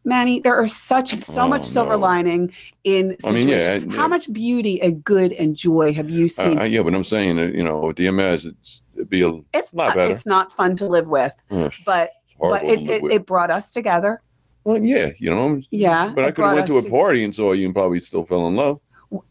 Manny, 0.05 0.39
there 0.41 0.55
are 0.55 0.67
such 0.67 1.15
so 1.23 1.43
Oh, 1.43 1.47
much 1.47 1.63
silver 1.63 1.91
no. 1.93 1.97
lining 1.97 2.51
in 2.83 3.15
I 3.23 3.31
mean, 3.31 3.47
yeah, 3.47 3.57
situations. 3.59 3.93
I- 3.93 3.95
How 3.95 4.01
yeah. 4.03 4.07
much 4.07 4.33
beauty 4.33 4.81
and 4.81 5.03
good 5.03 5.31
and 5.33 5.55
joy 5.55 5.93
have 5.93 6.09
you 6.09 6.25
Uh, 6.25 6.29
seen? 6.29 6.59
uh, 6.59 6.63
yeah, 6.63 6.81
but 6.83 6.93
I'm 6.93 7.03
saying 7.03 7.37
you 7.37 7.63
know, 7.63 7.79
with 7.81 7.95
the 7.97 8.07
MS, 8.11 8.45
it's 8.45 8.83
it'd 8.95 9.09
be 9.09 9.21
a 9.21 9.29
it's 9.53 9.73
lot 9.73 9.87
not 9.87 9.95
better. 9.95 10.13
it's 10.13 10.25
not 10.25 10.51
fun 10.51 10.75
to 10.77 10.87
live 10.87 11.07
with, 11.07 11.33
uh, 11.51 11.69
but 11.85 12.09
but 12.39 12.63
it, 12.63 12.81
it, 12.89 13.03
it 13.11 13.25
brought 13.25 13.49
us 13.51 13.71
together. 13.71 14.21
well, 14.65 14.81
yeah, 14.81 15.11
you 15.19 15.29
know, 15.29 15.61
Yeah. 15.71 16.11
but 16.15 16.25
I 16.25 16.31
could 16.31 16.43
have 16.45 16.55
went 16.55 16.67
to 16.67 16.77
a 16.79 16.89
party 16.89 17.23
and 17.23 17.33
saw 17.33 17.53
you 17.53 17.65
and 17.65 17.73
probably 17.75 17.99
still 18.01 18.25
fell 18.25 18.47
in 18.47 18.55
love. 18.55 18.79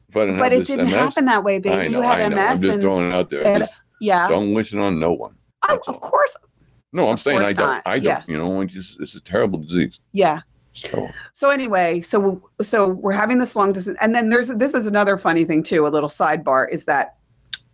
If 0.08 0.16
I 0.16 0.20
didn't 0.26 0.38
But 0.38 0.52
it 0.52 0.66
didn't 0.66 0.86
MS. 0.90 0.94
happen 0.94 1.24
that 1.26 1.42
way, 1.42 1.58
baby. 1.58 1.74
I 1.74 1.88
know, 1.88 1.98
you 1.98 2.02
have 2.02 2.18
I 2.20 2.28
know. 2.28 2.36
MS 2.36 2.38
I'm 2.50 2.60
just 2.62 2.72
and 2.74 2.82
throwing 2.82 3.08
it 3.08 3.14
out 3.14 3.30
there. 3.30 3.58
Just 3.58 3.82
yeah. 4.00 4.28
don't 4.28 4.52
wish 4.54 4.72
it 4.74 4.78
on 4.78 5.00
no 5.00 5.12
one. 5.12 5.34
All. 5.68 5.78
of 5.88 6.00
course. 6.00 6.36
No, 6.92 7.06
I'm 7.06 7.14
Of 7.14 7.20
saying 7.20 7.40
I 7.40 7.52
don't. 7.54 7.66
not. 7.66 7.82
I 7.86 7.98
don't. 7.98 8.04
Yeah. 8.04 8.22
You 8.28 8.36
know, 8.36 8.60
it's 8.60 8.74
just 8.74 9.00
it's 9.00 9.14
a 9.14 9.20
terrible 9.20 9.58
disease. 9.58 10.00
Yeah. 10.12 10.40
Terrible. 10.74 11.10
So 11.32 11.50
anyway, 11.50 12.00
so 12.00 12.42
so 12.62 12.88
we're 12.88 13.12
having 13.12 13.38
this 13.38 13.54
long 13.54 13.72
distance, 13.72 13.98
and 14.00 14.14
then 14.14 14.30
there's 14.30 14.48
this 14.48 14.74
is 14.74 14.86
another 14.86 15.16
funny 15.18 15.44
thing 15.44 15.62
too. 15.62 15.86
A 15.86 15.88
little 15.88 16.08
sidebar 16.08 16.66
is 16.70 16.84
that 16.86 17.16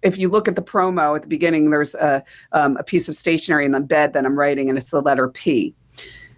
if 0.02 0.18
you 0.18 0.28
look 0.28 0.48
at 0.48 0.56
the 0.56 0.62
promo 0.62 1.16
at 1.16 1.22
the 1.22 1.28
beginning, 1.28 1.70
there's 1.70 1.94
a 1.94 2.24
um, 2.52 2.76
a 2.76 2.82
piece 2.82 3.08
of 3.08 3.14
stationery 3.14 3.64
in 3.64 3.72
the 3.72 3.80
bed 3.80 4.12
that 4.12 4.24
I'm 4.24 4.38
writing, 4.38 4.68
and 4.68 4.78
it's 4.78 4.90
the 4.90 5.00
letter 5.00 5.28
P. 5.28 5.74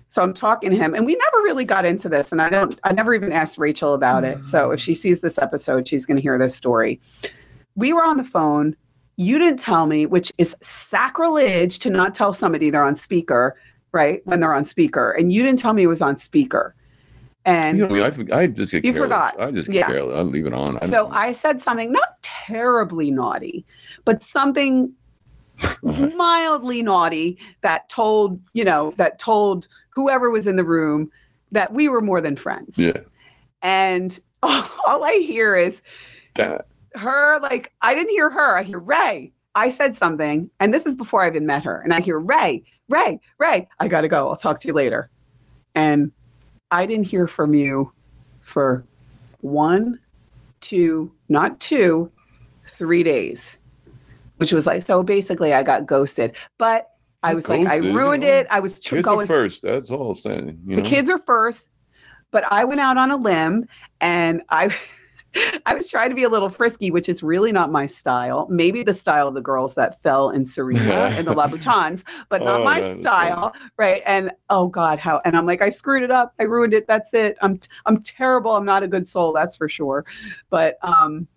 So 0.09 0.23
I'm 0.23 0.35
talking 0.35 0.71
to 0.71 0.77
him, 0.77 0.93
and 0.95 1.07
we 1.07 1.15
never 1.15 1.37
really 1.45 1.65
got 1.65 1.85
into 1.85 2.09
this, 2.09 2.33
and 2.33 2.43
I 2.43 2.51
don't, 2.51 2.77
I 2.83 2.93
never 2.93 3.15
even 3.15 3.31
asked 3.31 3.59
Rachel 3.59 3.95
about 3.95 4.25
it. 4.25 4.45
So 4.45 4.73
if 4.73 4.81
she 4.81 4.93
sees 4.93 5.21
this 5.21 5.39
episode, 5.39 5.87
she's 5.87 6.05
going 6.05 6.17
to 6.17 6.23
hear 6.23 6.37
this 6.37 6.57
story. 6.57 7.01
We 7.77 7.93
were 7.93 8.03
on 8.03 8.17
the 8.17 8.25
phone. 8.25 8.75
You 9.15 9.39
didn't 9.39 9.61
tell 9.61 9.87
me, 9.87 10.07
which 10.07 10.33
is 10.37 10.57
sacrilege 10.61 11.79
to 11.81 11.91
not 11.91 12.17
tell 12.17 12.33
somebody 12.33 12.71
they're 12.71 12.83
on 12.83 12.97
speaker, 12.97 13.57
right? 13.93 14.21
When 14.27 14.41
they're 14.41 14.55
on 14.55 14.65
speaker, 14.65 15.13
and 15.13 15.33
you 15.33 15.43
didn't 15.43 15.59
tell 15.59 15.73
me 15.73 15.83
it 15.83 15.87
was 15.89 16.03
on 16.03 16.17
speaker. 16.17 16.75
And 17.45 17.79
You 17.79 17.89
know, 17.89 18.05
I, 18.05 18.43
I 18.43 18.47
just 18.49 18.71
get 18.73 18.85
You 18.85 18.93
careless. 18.93 19.07
forgot. 19.07 19.41
I 19.41 19.51
just 19.51 19.69
get 19.71 19.77
Yeah. 19.77 19.87
careless. 19.87 20.17
I 20.17 20.21
leave 20.23 20.47
it 20.47 20.53
on. 20.53 20.77
I 20.79 20.87
so 20.87 20.91
don't- 21.05 21.13
I 21.13 21.33
said 21.33 21.61
something 21.61 21.91
not 21.91 22.23
terribly 22.23 23.11
naughty, 23.11 23.65
but 24.05 24.23
something 24.23 24.93
uh-huh. 25.63 26.11
mildly 26.17 26.83
naughty 26.83 27.39
that 27.63 27.89
told, 27.89 28.41
you 28.53 28.65
know, 28.65 28.93
that 28.97 29.19
told 29.19 29.69
whoever 29.91 30.31
was 30.31 30.47
in 30.47 30.57
the 30.57 30.65
room 30.65 31.11
that 31.53 31.73
we 31.73 31.89
were 31.89 32.01
more 32.01 32.21
than 32.21 32.37
friends. 32.37 32.79
yeah. 32.79 32.99
And 33.63 34.19
all 34.43 35.05
I 35.05 35.23
hear 35.27 35.55
is 35.57 35.83
That, 36.35 36.67
her, 36.95 37.39
like, 37.41 37.73
I 37.83 37.95
didn't 37.95 38.11
hear 38.11 38.31
her. 38.31 38.57
I 38.57 38.63
hear 38.63 38.79
Ray. 38.79 39.33
I 39.55 39.71
said 39.71 39.95
something, 39.97 40.49
and 40.61 40.73
this 40.73 40.87
is 40.87 40.95
before 40.95 41.25
I 41.25 41.29
even 41.29 41.45
met 41.45 41.65
her. 41.65 41.81
And 41.81 41.93
I 41.93 42.01
hear 42.01 42.19
Ray, 42.19 42.63
Ray, 42.91 43.21
Ray, 43.39 43.69
I 43.79 43.89
got 43.89 44.03
to 44.03 44.09
go. 44.09 44.29
I'll 44.29 44.37
talk 44.37 44.61
to 44.61 44.69
you 44.69 44.75
later. 44.75 45.09
And 45.75 46.11
I 46.71 46.85
didn't 46.87 47.07
hear 47.07 47.27
from 47.27 47.55
you 47.55 47.93
for 48.41 48.85
one, 49.41 49.99
two, 50.61 51.13
not 51.29 51.61
two, 51.61 52.11
three 52.69 53.03
days, 53.03 53.59
which 54.37 54.53
was 54.53 54.67
like, 54.67 54.83
so 54.83 55.03
basically 55.03 55.55
I 55.55 55.63
got 55.63 55.87
ghosted. 55.87 56.35
But 56.59 56.91
I 57.23 57.35
was 57.35 57.49
like, 57.49 57.67
I 57.69 57.77
ruined 57.77 58.25
you 58.25 58.29
know. 58.29 58.37
it. 58.39 58.47
I 58.51 58.61
was 58.61 58.81
tr- 58.81 58.97
Kids 58.97 59.07
are 59.07 59.11
going, 59.11 59.27
first. 59.27 59.63
That's 59.63 59.91
all 59.91 60.11
I'm 60.11 60.17
saying. 60.17 60.61
You 60.67 60.77
the 60.77 60.83
kids 60.83 61.09
are 61.09 61.19
first. 61.19 61.69
But 62.33 62.45
I 62.53 62.65
went 62.65 62.81
out 62.81 62.97
on 62.97 63.11
a 63.11 63.17
limb 63.17 63.67
and 64.01 64.43
I. 64.51 64.75
I 65.67 65.75
was 65.75 65.89
trying 65.89 66.11
to 66.11 66.15
be 66.15 66.25
a 66.25 66.29
little 66.29 66.49
frisky, 66.49 66.91
which 66.91 67.09
is 67.09 67.23
really 67.23 67.53
not 67.53 67.71
my 67.71 67.87
style. 67.87 68.47
Maybe 68.51 68.83
the 68.83 68.95
style 68.95 69.29
of 69.29 69.35
the 69.35 69.43
girls 69.43 69.75
that 69.75 70.03
fell 70.03 70.31
in 70.31 70.45
Sirena 70.45 71.11
and 71.17 71.27
the 71.27 71.35
Louboutins, 71.35 72.05
but 72.29 72.43
not 72.43 72.61
Oh, 72.61 72.65
my 72.65 73.01
style, 73.01 73.55
right? 73.77 74.03
And 74.07 74.31
oh 74.51 74.67
God, 74.67 74.99
how? 74.99 75.21
And 75.25 75.37
I'm 75.37 75.47
like, 75.47 75.63
I 75.63 75.71
screwed 75.71 76.03
it 76.03 76.11
up. 76.11 76.35
I 76.41 76.45
ruined 76.45 76.75
it. 76.75 76.87
That's 76.87 77.15
it. 77.15 77.39
I'm 77.43 77.61
I'm 77.87 78.03
terrible. 78.03 78.57
I'm 78.57 78.65
not 78.65 78.83
a 78.83 78.89
good 78.89 79.07
soul. 79.07 79.33
That's 79.33 79.57
for 79.57 79.69
sure. 79.69 80.05
But 80.51 80.79
um, 80.83 81.29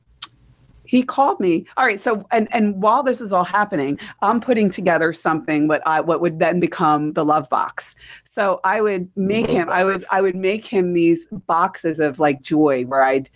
he 0.86 1.04
called 1.04 1.40
me. 1.40 1.66
All 1.78 1.86
right. 1.86 2.02
So 2.02 2.26
and 2.32 2.48
and 2.52 2.82
while 2.82 3.04
this 3.04 3.22
is 3.22 3.32
all 3.32 3.44
happening, 3.44 4.00
I'm 4.22 4.40
putting 4.40 4.70
together 4.70 5.14
something 5.14 5.68
what 5.68 5.82
I 5.88 6.02
what 6.02 6.22
would 6.22 6.40
then 6.40 6.60
become 6.60 7.14
the 7.14 7.26
love 7.26 7.50
box. 7.50 7.96
So 8.26 8.60
I 8.64 8.82
would 8.82 9.10
make 9.16 9.48
him. 9.48 9.70
I 9.70 9.84
would 9.84 10.04
I 10.12 10.22
would 10.22 10.36
make 10.36 10.66
him 10.66 10.94
these 10.94 11.28
boxes 11.48 12.00
of 12.00 12.20
like 12.20 12.42
joy 12.42 12.86
where 12.86 13.04
I'd 13.04 13.30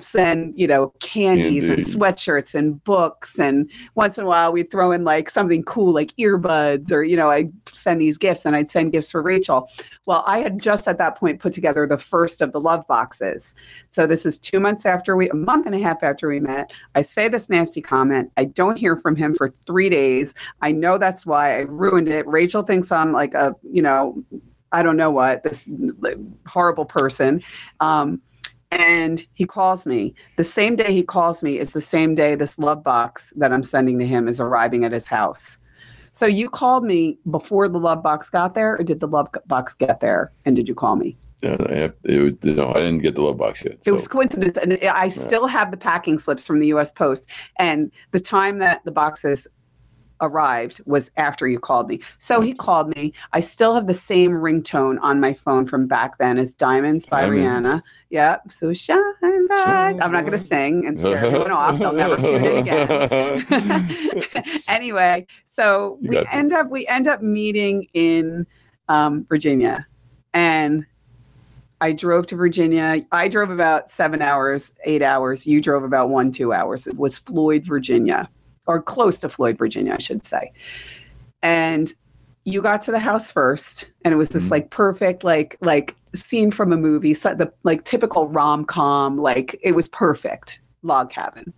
send 0.00 0.58
you 0.58 0.66
know 0.66 0.92
candies, 1.00 1.66
Candies. 1.66 1.92
and 1.94 2.00
sweatshirts 2.00 2.54
and 2.54 2.82
books. 2.84 3.38
And 3.38 3.70
once 3.94 4.18
in 4.18 4.24
a 4.24 4.26
while 4.26 4.52
we'd 4.52 4.70
throw 4.70 4.92
in 4.92 5.04
like 5.04 5.30
something 5.30 5.62
cool 5.62 5.92
like 5.92 6.14
earbuds 6.16 6.90
or 6.92 7.02
you 7.02 7.16
know 7.16 7.30
i'd 7.30 7.52
send 7.72 8.00
these 8.00 8.18
gifts 8.18 8.44
and 8.44 8.56
i'd 8.56 8.70
send 8.70 8.92
gifts 8.92 9.10
for 9.10 9.22
rachel. 9.22 9.68
Well 10.06 10.24
i 10.26 10.38
had 10.38 10.60
just 10.60 10.88
at 10.88 10.98
that 10.98 11.16
point 11.16 11.40
put 11.40 11.52
together 11.52 11.86
the 11.86 11.98
first 11.98 12.42
of 12.42 12.52
the 12.52 12.60
love 12.60 12.86
boxes. 12.86 13.54
So 13.90 14.06
this 14.06 14.26
is 14.26 14.38
two 14.38 14.60
months 14.60 14.84
after 14.84 15.16
we 15.16 15.28
a 15.30 15.34
month 15.34 15.66
and 15.66 15.74
a 15.74 15.80
half 15.80 16.02
after 16.02 16.28
we 16.28 16.40
met. 16.40 16.72
I 16.94 17.02
say 17.02 17.28
this 17.28 17.48
nasty 17.48 17.80
comment. 17.80 18.30
I 18.36 18.44
don't 18.44 18.78
hear 18.78 18.96
from 18.96 19.16
him 19.16 19.34
for 19.34 19.52
three 19.66 19.88
days. 19.88 20.34
I 20.62 20.72
know 20.72 20.98
that's 20.98 21.24
why 21.24 21.56
i 21.56 21.60
ruined 21.60 22.08
it. 22.08 22.26
Rachel 22.26 22.62
thinks 22.62 22.90
i'm 22.92 23.12
like 23.12 23.34
a 23.34 23.54
you 23.70 23.82
know 23.82 24.22
i 24.72 24.82
don't 24.82 24.96
know 24.96 25.10
what 25.10 25.42
this 25.44 25.68
horrible 26.46 26.84
person. 26.84 27.42
Um, 27.80 28.20
and 28.70 29.26
he 29.34 29.44
calls 29.44 29.86
me. 29.86 30.14
The 30.36 30.44
same 30.44 30.76
day 30.76 30.92
he 30.92 31.02
calls 31.02 31.42
me 31.42 31.58
is 31.58 31.72
the 31.72 31.80
same 31.80 32.14
day 32.14 32.34
this 32.34 32.58
love 32.58 32.82
box 32.82 33.32
that 33.36 33.52
I'm 33.52 33.62
sending 33.62 33.98
to 33.98 34.06
him 34.06 34.28
is 34.28 34.40
arriving 34.40 34.84
at 34.84 34.92
his 34.92 35.06
house. 35.06 35.58
So 36.12 36.26
you 36.26 36.50
called 36.50 36.84
me 36.84 37.18
before 37.30 37.68
the 37.68 37.78
love 37.78 38.02
box 38.02 38.30
got 38.30 38.54
there, 38.54 38.74
or 38.76 38.82
did 38.82 39.00
the 39.00 39.06
love 39.06 39.28
box 39.46 39.74
get 39.74 40.00
there? 40.00 40.32
And 40.44 40.56
did 40.56 40.68
you 40.68 40.74
call 40.74 40.96
me? 40.96 41.16
Yeah, 41.42 41.56
I 41.68 41.74
have, 41.74 41.94
it 42.02 42.44
no, 42.44 42.70
I 42.70 42.80
didn't 42.80 43.00
get 43.00 43.14
the 43.14 43.22
love 43.22 43.36
box 43.36 43.62
yet. 43.64 43.78
It 43.86 43.92
was 43.92 44.08
coincidence, 44.08 44.58
and 44.58 44.76
I 44.82 45.08
still 45.08 45.46
have 45.46 45.70
the 45.70 45.76
packing 45.76 46.18
slips 46.18 46.44
from 46.44 46.58
the 46.58 46.66
U.S. 46.68 46.90
Post. 46.90 47.28
And 47.60 47.92
the 48.10 48.18
time 48.18 48.58
that 48.58 48.84
the 48.84 48.90
boxes 48.90 49.46
arrived 50.20 50.80
was 50.86 51.10
after 51.16 51.46
you 51.46 51.58
called 51.58 51.88
me. 51.88 52.00
So 52.18 52.40
he 52.40 52.52
called 52.52 52.88
me. 52.94 53.12
I 53.32 53.40
still 53.40 53.74
have 53.74 53.86
the 53.86 53.94
same 53.94 54.32
ringtone 54.32 54.98
on 55.00 55.20
my 55.20 55.32
phone 55.34 55.66
from 55.66 55.86
back 55.86 56.18
then 56.18 56.38
as 56.38 56.54
"Diamonds" 56.54 57.06
by 57.06 57.22
Diamonds. 57.22 57.42
Rihanna. 57.42 57.82
Yep. 58.10 58.52
So 58.52 58.72
shine 58.72 59.02
bright. 59.48 59.98
I'm 60.00 60.12
not 60.12 60.24
going 60.24 60.32
to 60.32 60.38
sing 60.38 60.86
and 60.86 60.98
scare 60.98 61.18
everyone 61.18 61.50
off. 61.50 61.78
They'll 61.78 61.92
never 61.92 62.16
tune 62.22 62.44
in 62.44 62.56
again. 62.56 64.24
anyway, 64.68 65.26
so 65.46 65.98
You 66.00 66.10
we 66.10 66.26
end 66.32 66.50
this. 66.52 66.60
up 66.60 66.70
we 66.70 66.86
end 66.86 67.06
up 67.06 67.22
meeting 67.22 67.86
in 67.92 68.46
um, 68.88 69.26
Virginia, 69.28 69.86
and 70.32 70.86
I 71.80 71.92
drove 71.92 72.26
to 72.28 72.36
Virginia. 72.36 73.04
I 73.12 73.28
drove 73.28 73.50
about 73.50 73.90
seven 73.90 74.22
hours, 74.22 74.72
eight 74.84 75.02
hours. 75.02 75.46
You 75.46 75.60
drove 75.60 75.84
about 75.84 76.08
one, 76.08 76.32
two 76.32 76.52
hours. 76.52 76.86
It 76.86 76.96
was 76.96 77.18
Floyd, 77.18 77.64
Virginia, 77.64 78.28
or 78.68 78.80
close 78.80 79.18
to 79.20 79.28
Floyd, 79.28 79.58
Virginia, 79.58 79.94
I 79.94 79.98
should 80.00 80.24
say. 80.24 80.52
And 81.42 81.92
you 82.44 82.62
got 82.62 82.82
to 82.82 82.90
the 82.92 82.98
house 83.00 83.30
first, 83.32 83.90
and 84.04 84.14
it 84.14 84.16
was 84.16 84.28
this 84.28 84.46
Mhm. 84.46 84.50
like 84.52 84.70
perfect, 84.70 85.24
like 85.24 85.56
like 85.60 85.96
scene 86.14 86.50
from 86.50 86.72
a 86.72 86.76
movie, 86.76 87.14
so 87.14 87.34
the 87.34 87.52
like 87.64 87.84
typical 87.84 88.28
rom 88.28 88.64
com. 88.64 89.18
Like 89.18 89.58
it 89.62 89.72
was 89.72 89.88
perfect. 89.88 90.60
Log 90.82 91.10
cabin. 91.10 91.52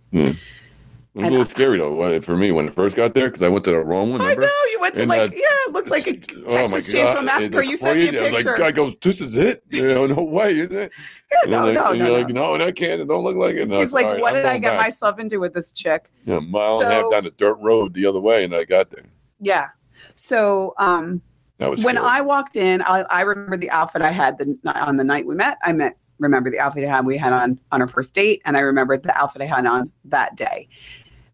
It 1.13 1.19
was 1.19 1.27
a 1.27 1.31
little 1.31 1.45
scary 1.45 1.77
though 1.77 2.21
for 2.21 2.37
me 2.37 2.53
when 2.53 2.69
it 2.69 2.73
first 2.73 2.95
got 2.95 3.13
there 3.13 3.27
because 3.27 3.41
I 3.41 3.49
went 3.49 3.65
to 3.65 3.71
the 3.71 3.79
wrong 3.79 4.11
one. 4.11 4.21
I 4.21 4.33
know 4.33 4.47
you 4.71 4.79
went 4.79 4.95
to 4.95 5.01
And, 5.01 5.09
like 5.09 5.31
uh, 5.31 5.35
yeah, 5.35 5.41
it 5.67 5.73
looked 5.73 5.89
like 5.89 6.07
a 6.07 6.11
oh 6.47 6.49
Texas 6.49 6.93
Chainsaw 6.93 7.15
God, 7.15 7.25
Massacre. 7.25 7.61
You 7.63 7.75
sent 7.75 7.99
me 7.99 8.17
a. 8.17 8.27
I 8.27 8.29
picture. 8.29 8.51
like, 8.51 8.59
guy 8.59 8.71
goes, 8.71 8.95
"This 9.01 9.19
is 9.19 9.35
it." 9.35 9.61
You 9.71 9.93
know, 9.93 10.07
no 10.07 10.23
way, 10.23 10.57
is 10.57 10.71
it? 10.71 10.91
Yeah, 11.31 11.37
And 11.43 11.51
no, 11.51 11.65
like, 11.65 11.73
no, 11.73 11.89
and 11.89 11.99
no, 11.99 12.05
you're 12.05 12.17
no. 12.17 12.23
like, 12.23 12.33
no, 12.33 12.57
that 12.57 12.75
can't. 12.77 13.01
It 13.01 13.09
don't 13.09 13.25
look 13.25 13.35
like 13.35 13.55
it. 13.55 13.63
And 13.63 13.75
I 13.75 13.81
He's 13.81 13.91
like, 13.91 14.05
"All 14.05 14.13
right, 14.13 14.21
what 14.21 14.35
I'm 14.35 14.35
did 14.35 14.45
I 14.45 14.57
get 14.57 14.71
back." 14.71 14.79
myself 14.79 15.19
into 15.19 15.41
with 15.41 15.53
this 15.53 15.73
chick? 15.73 16.09
Yeah, 16.25 16.37
a 16.37 16.41
mile 16.41 16.79
and 16.79 16.89
a 16.89 16.93
half 16.93 17.11
down 17.11 17.25
the 17.25 17.31
dirt 17.31 17.55
road 17.55 17.93
the 17.93 18.05
other 18.05 18.21
way, 18.21 18.45
and 18.45 18.55
I 18.55 18.63
got 18.63 18.89
there. 18.89 19.03
Yeah. 19.41 19.67
So 20.15 20.75
um, 20.77 21.21
when 21.57 21.77
scary. 21.77 21.97
I 21.97 22.21
walked 22.21 22.55
in, 22.55 22.81
I, 22.83 23.01
I 23.09 23.21
remember 23.21 23.57
the 23.57 23.69
outfit 23.69 24.01
I 24.01 24.11
had 24.11 24.37
the, 24.37 24.57
on 24.75 24.95
the 24.95 25.03
night 25.03 25.25
we 25.25 25.35
met. 25.35 25.57
I 25.63 25.73
met 25.73 25.97
remember 26.19 26.51
the 26.51 26.59
outfit 26.59 26.85
I 26.85 26.87
had 26.87 27.05
we 27.05 27.17
had 27.17 27.33
on 27.33 27.59
on 27.71 27.81
our 27.81 27.87
first 27.87 28.13
date, 28.13 28.41
and 28.45 28.55
I 28.55 28.61
remember 28.61 28.97
the 28.97 29.17
outfit 29.17 29.41
I 29.41 29.45
had 29.45 29.65
on 29.65 29.91
that 30.05 30.35
day. 30.35 30.69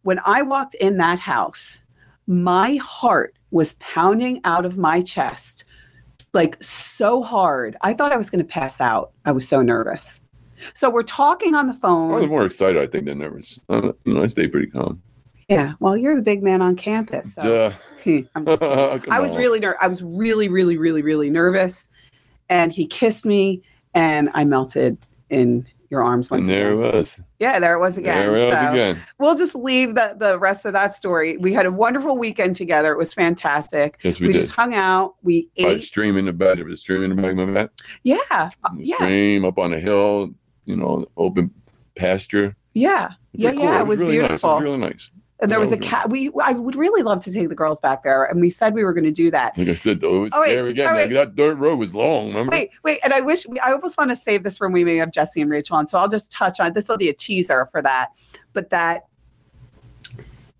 When 0.08 0.22
I 0.24 0.42
walked 0.42 0.74
in 0.76 0.96
that 1.00 1.20
house, 1.20 1.84
my 2.28 2.76
heart 2.76 3.36
was 3.52 3.74
pounding 3.82 4.40
out 4.46 4.66
of 4.66 4.78
my 4.78 5.02
chest 5.02 5.66
like 6.32 6.56
so 6.64 7.22
hard. 7.22 7.76
I 7.82 7.94
thought 7.94 8.14
I 8.14 8.16
was 8.16 8.30
going 8.30 8.40
to 8.40 8.50
pass 8.50 8.80
out. 8.80 9.12
I 9.26 9.34
was 9.34 9.46
so 9.46 9.62
nervous. 9.62 10.22
So 10.76 10.90
we're 10.90 11.04
talking 11.04 11.56
on 11.56 11.68
the 11.68 11.74
phone. 11.74 12.14
I 12.14 12.20
was 12.20 12.30
more 12.30 12.46
excited, 12.46 12.82
I 12.82 12.88
think, 12.88 13.04
than 13.04 13.18
nervous. 13.18 13.60
Uh, 13.68 13.92
you 14.06 14.14
know, 14.14 14.24
I 14.24 14.28
stayed 14.28 14.54
pretty 14.54 14.68
calm. 14.68 15.02
Yeah, 15.50 15.74
well, 15.82 15.98
you're 15.98 16.16
the 16.16 16.22
big 16.22 16.42
man 16.42 16.62
on 16.62 16.78
campus. 16.78 17.34
So. 17.34 17.42
Duh. 17.42 17.74
I'm 18.34 18.46
just 18.46 18.62
kidding. 18.62 19.02
Come 19.02 19.14
I 19.14 19.20
was 19.20 19.34
on. 19.34 19.38
really 19.40 19.60
ner- 19.60 19.78
I 19.82 19.90
was 19.90 20.02
really 20.02 20.48
really 20.48 20.78
really 20.78 21.02
really 21.02 21.30
nervous 21.30 21.90
and 22.48 22.72
he 22.72 22.88
kissed 22.88 23.26
me 23.26 23.62
and 23.94 24.30
I 24.34 24.46
melted 24.46 25.00
in 25.30 25.68
your 25.90 26.04
arms 26.04 26.30
once 26.30 26.42
And 26.42 26.50
there 26.50 26.74
again. 26.74 26.84
it 26.90 26.96
was. 26.96 27.20
Yeah, 27.40 27.60
there 27.60 27.76
it 27.76 27.80
was 27.80 27.98
again. 27.98 28.18
There 28.26 28.36
it 28.36 28.46
was 28.50 28.54
So 28.60 28.72
again. 28.72 29.02
We'll 29.20 29.36
just 29.38 29.56
leave 29.56 29.96
the 29.96 30.16
the 30.18 30.38
rest 30.40 30.66
of 30.66 30.74
that 30.74 30.94
story. 30.96 31.38
We 31.38 31.54
had 31.54 31.66
a 31.66 31.72
wonderful 31.72 32.18
weekend 32.18 32.56
together. 32.56 32.92
It 32.92 32.98
was 32.98 33.14
fantastic. 33.14 33.98
Yes, 34.04 34.20
We, 34.20 34.28
we, 34.28 34.34
did. 34.34 34.42
just 34.42 34.54
hung 34.54 34.74
out. 34.76 35.16
We 35.24 35.50
I 35.60 35.64
ate. 35.64 35.84
stream 35.84 36.18
in 36.18 36.26
the 36.26 36.34
bed. 36.34 36.60
It 36.60 36.66
was 36.66 36.82
streaming 36.82 37.12
in 37.12 37.16
the 37.18 37.22
back 37.22 37.36
my 37.36 37.46
bed. 37.46 37.70
Yeah. 38.04 38.18
Yeah. 38.78 38.96
Stream 38.96 39.46
up 39.46 39.58
on 39.58 39.74
a 39.74 39.80
hill, 39.80 40.32
you 40.66 40.76
know, 40.76 41.06
open 41.18 41.52
pasture. 41.96 42.56
Yeah. 42.74 43.10
Yeah, 43.34 43.52
really 43.52 43.64
yeah, 43.64 43.80
it 43.80 43.88
was 43.88 44.00
really 44.02 44.18
Nice. 44.18 44.26
It 44.26 44.28
beautiful. 44.30 44.50
was 44.56 44.62
really 44.64 44.78
nice. 44.78 45.12
And 45.40 45.52
there 45.52 45.60
was 45.60 45.72
a 45.72 45.78
cat. 45.78 46.10
We 46.10 46.32
I 46.44 46.52
would 46.54 46.76
really 46.76 47.04
love 47.04 47.24
to 47.26 47.32
take 47.32 47.50
the 47.50 47.56
girls 47.56 47.80
back 47.80 48.02
there, 48.02 48.24
and 48.24 48.42
we 48.42 48.50
said 48.50 48.74
we 48.74 48.84
were 48.84 48.94
going 48.94 49.04
to 49.04 49.12
do 49.12 49.30
that. 49.30 49.56
Like 49.56 49.68
I 49.68 49.76
said, 49.76 50.02
though, 50.02 50.16
it 50.18 50.20
was 50.22 50.34
Oh, 50.34 50.42
wait, 50.42 50.54
scary 50.54 50.72
again. 50.72 50.90
oh, 50.90 50.96
Like, 51.00 51.12
that 51.12 51.36
dirt 51.36 51.56
road 51.56 51.78
was 51.78 51.94
long. 51.94 52.30
Remember? 52.30 52.52
Wait, 52.52 52.72
wait, 52.84 53.00
and 53.04 53.14
I 53.14 53.22
wish 53.22 53.46
I 53.64 53.72
almost 53.72 54.00
want 54.00 54.10
to 54.10 54.16
save 54.16 54.44
this 54.44 54.60
when 54.60 54.72
we 54.72 54.84
may 54.84 54.96
have 54.98 55.12
Jesse 55.12 55.40
and 55.40 55.52
Rachel 55.52 55.76
on. 55.78 55.86
So 55.86 56.00
I'll 56.00 56.08
just 56.08 56.32
touch 56.32 56.60
on 56.60 56.74
this. 56.74 56.90
Will 56.90 56.98
be 56.98 57.10
a 57.10 57.14
teaser 57.14 57.68
for 57.72 57.84
that, 57.84 58.10
but 58.54 58.72
that 58.72 59.06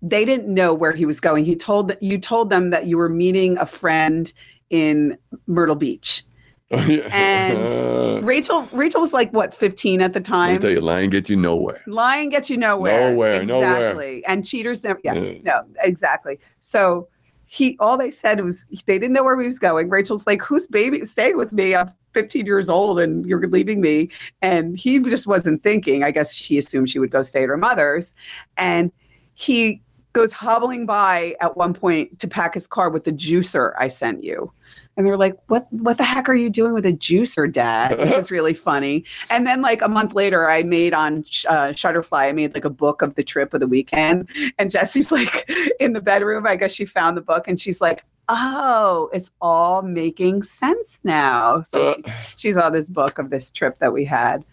they 0.00 0.24
didn't 0.24 0.52
know 0.52 0.72
where 0.74 0.92
he 0.92 1.06
was 1.06 1.18
going. 1.18 1.44
He 1.44 1.56
told 1.56 1.88
that 1.88 2.00
you 2.00 2.16
told 2.18 2.50
them 2.50 2.70
that 2.70 2.86
you 2.86 2.98
were 2.98 3.08
meeting 3.08 3.58
a 3.58 3.66
friend 3.66 4.32
in 4.70 5.18
Myrtle 5.48 5.74
Beach. 5.74 6.22
Yeah. 6.70 7.08
And 7.12 8.26
Rachel, 8.26 8.68
Rachel 8.72 9.00
was 9.00 9.12
like 9.12 9.32
what, 9.32 9.54
fifteen 9.54 10.00
at 10.02 10.12
the 10.12 10.20
time. 10.20 10.56
I 10.56 10.58
tell 10.58 10.70
you, 10.70 10.80
lying 10.80 11.10
gets 11.10 11.30
you 11.30 11.36
nowhere. 11.36 11.80
Lying 11.86 12.28
gets 12.28 12.50
you 12.50 12.56
nowhere. 12.58 13.10
Nowhere, 13.10 13.44
nowhere. 13.44 13.76
exactly. 13.90 14.24
And 14.26 14.46
cheaters 14.46 14.84
never. 14.84 15.00
Yeah, 15.02 15.14
Yeah. 15.14 15.38
no, 15.44 15.62
exactly. 15.82 16.38
So 16.60 17.08
he, 17.46 17.78
all 17.80 17.96
they 17.96 18.10
said 18.10 18.42
was 18.44 18.66
they 18.86 18.98
didn't 18.98 19.12
know 19.14 19.24
where 19.24 19.38
he 19.40 19.46
was 19.46 19.58
going. 19.58 19.88
Rachel's 19.88 20.26
like, 20.26 20.42
"Who's 20.42 20.66
baby 20.66 21.04
staying 21.06 21.38
with 21.38 21.52
me? 21.52 21.74
I'm 21.74 21.90
15 22.12 22.44
years 22.44 22.68
old, 22.68 22.98
and 23.00 23.24
you're 23.24 23.46
leaving 23.48 23.80
me." 23.80 24.10
And 24.42 24.78
he 24.78 24.98
just 24.98 25.26
wasn't 25.26 25.62
thinking. 25.62 26.04
I 26.04 26.10
guess 26.10 26.34
she 26.34 26.58
assumed 26.58 26.90
she 26.90 26.98
would 26.98 27.10
go 27.10 27.22
stay 27.22 27.44
at 27.44 27.48
her 27.48 27.56
mother's, 27.56 28.12
and 28.58 28.92
he 29.32 29.80
goes 30.18 30.32
hobbling 30.32 30.84
by 30.84 31.36
at 31.40 31.56
one 31.56 31.72
point 31.72 32.18
to 32.18 32.26
pack 32.26 32.54
his 32.54 32.66
car 32.66 32.90
with 32.90 33.04
the 33.04 33.12
juicer 33.12 33.72
I 33.78 33.86
sent 33.88 34.24
you. 34.24 34.52
And 34.96 35.06
they're 35.06 35.16
like, 35.16 35.36
"What? 35.46 35.72
What 35.72 35.96
the 35.96 36.02
heck 36.02 36.28
are 36.28 36.34
you 36.34 36.50
doing 36.50 36.74
with 36.74 36.84
a 36.84 36.92
juicer, 36.92 37.50
Dad?" 37.52 37.96
Which 37.96 38.16
was 38.16 38.30
really 38.36 38.52
funny. 38.52 39.04
And 39.30 39.46
then, 39.46 39.62
like 39.62 39.80
a 39.80 39.86
month 39.88 40.12
later, 40.12 40.50
I 40.50 40.64
made 40.64 40.92
on 40.92 41.18
uh, 41.48 41.68
Shutterfly. 41.68 42.18
I 42.30 42.32
made 42.32 42.52
like 42.52 42.64
a 42.64 42.70
book 42.70 43.00
of 43.00 43.14
the 43.14 43.22
trip 43.22 43.54
of 43.54 43.60
the 43.60 43.68
weekend. 43.68 44.28
And 44.58 44.72
Jesse's 44.72 45.12
like 45.18 45.48
in 45.78 45.92
the 45.92 46.00
bedroom. 46.00 46.48
I 46.48 46.56
guess 46.56 46.72
she 46.74 46.84
found 46.84 47.16
the 47.16 47.20
book, 47.20 47.46
and 47.46 47.60
she's 47.60 47.80
like, 47.80 48.02
"Oh, 48.28 49.08
it's 49.12 49.30
all 49.40 49.82
making 49.82 50.42
sense 50.42 50.98
now." 51.04 51.62
So 51.70 51.78
Uh. 51.80 51.94
she's, 51.94 52.12
she 52.34 52.52
saw 52.54 52.68
this 52.68 52.88
book 52.88 53.20
of 53.20 53.30
this 53.30 53.52
trip 53.52 53.78
that 53.78 53.92
we 53.92 54.04
had. 54.04 54.44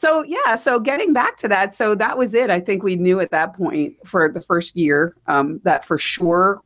So 0.00 0.22
yeah, 0.22 0.54
so 0.54 0.80
getting 0.80 1.12
back 1.12 1.36
to 1.40 1.48
that, 1.48 1.74
so 1.74 1.94
that 1.94 2.16
was 2.16 2.32
it. 2.32 2.48
I 2.48 2.58
think 2.58 2.82
we 2.82 2.96
knew 2.96 3.20
at 3.20 3.30
that 3.32 3.54
point 3.54 3.96
for 4.06 4.30
the 4.30 4.40
first 4.40 4.74
year 4.74 5.14
um, 5.26 5.60
that 5.64 5.84
for 5.84 5.98
sure 5.98 6.62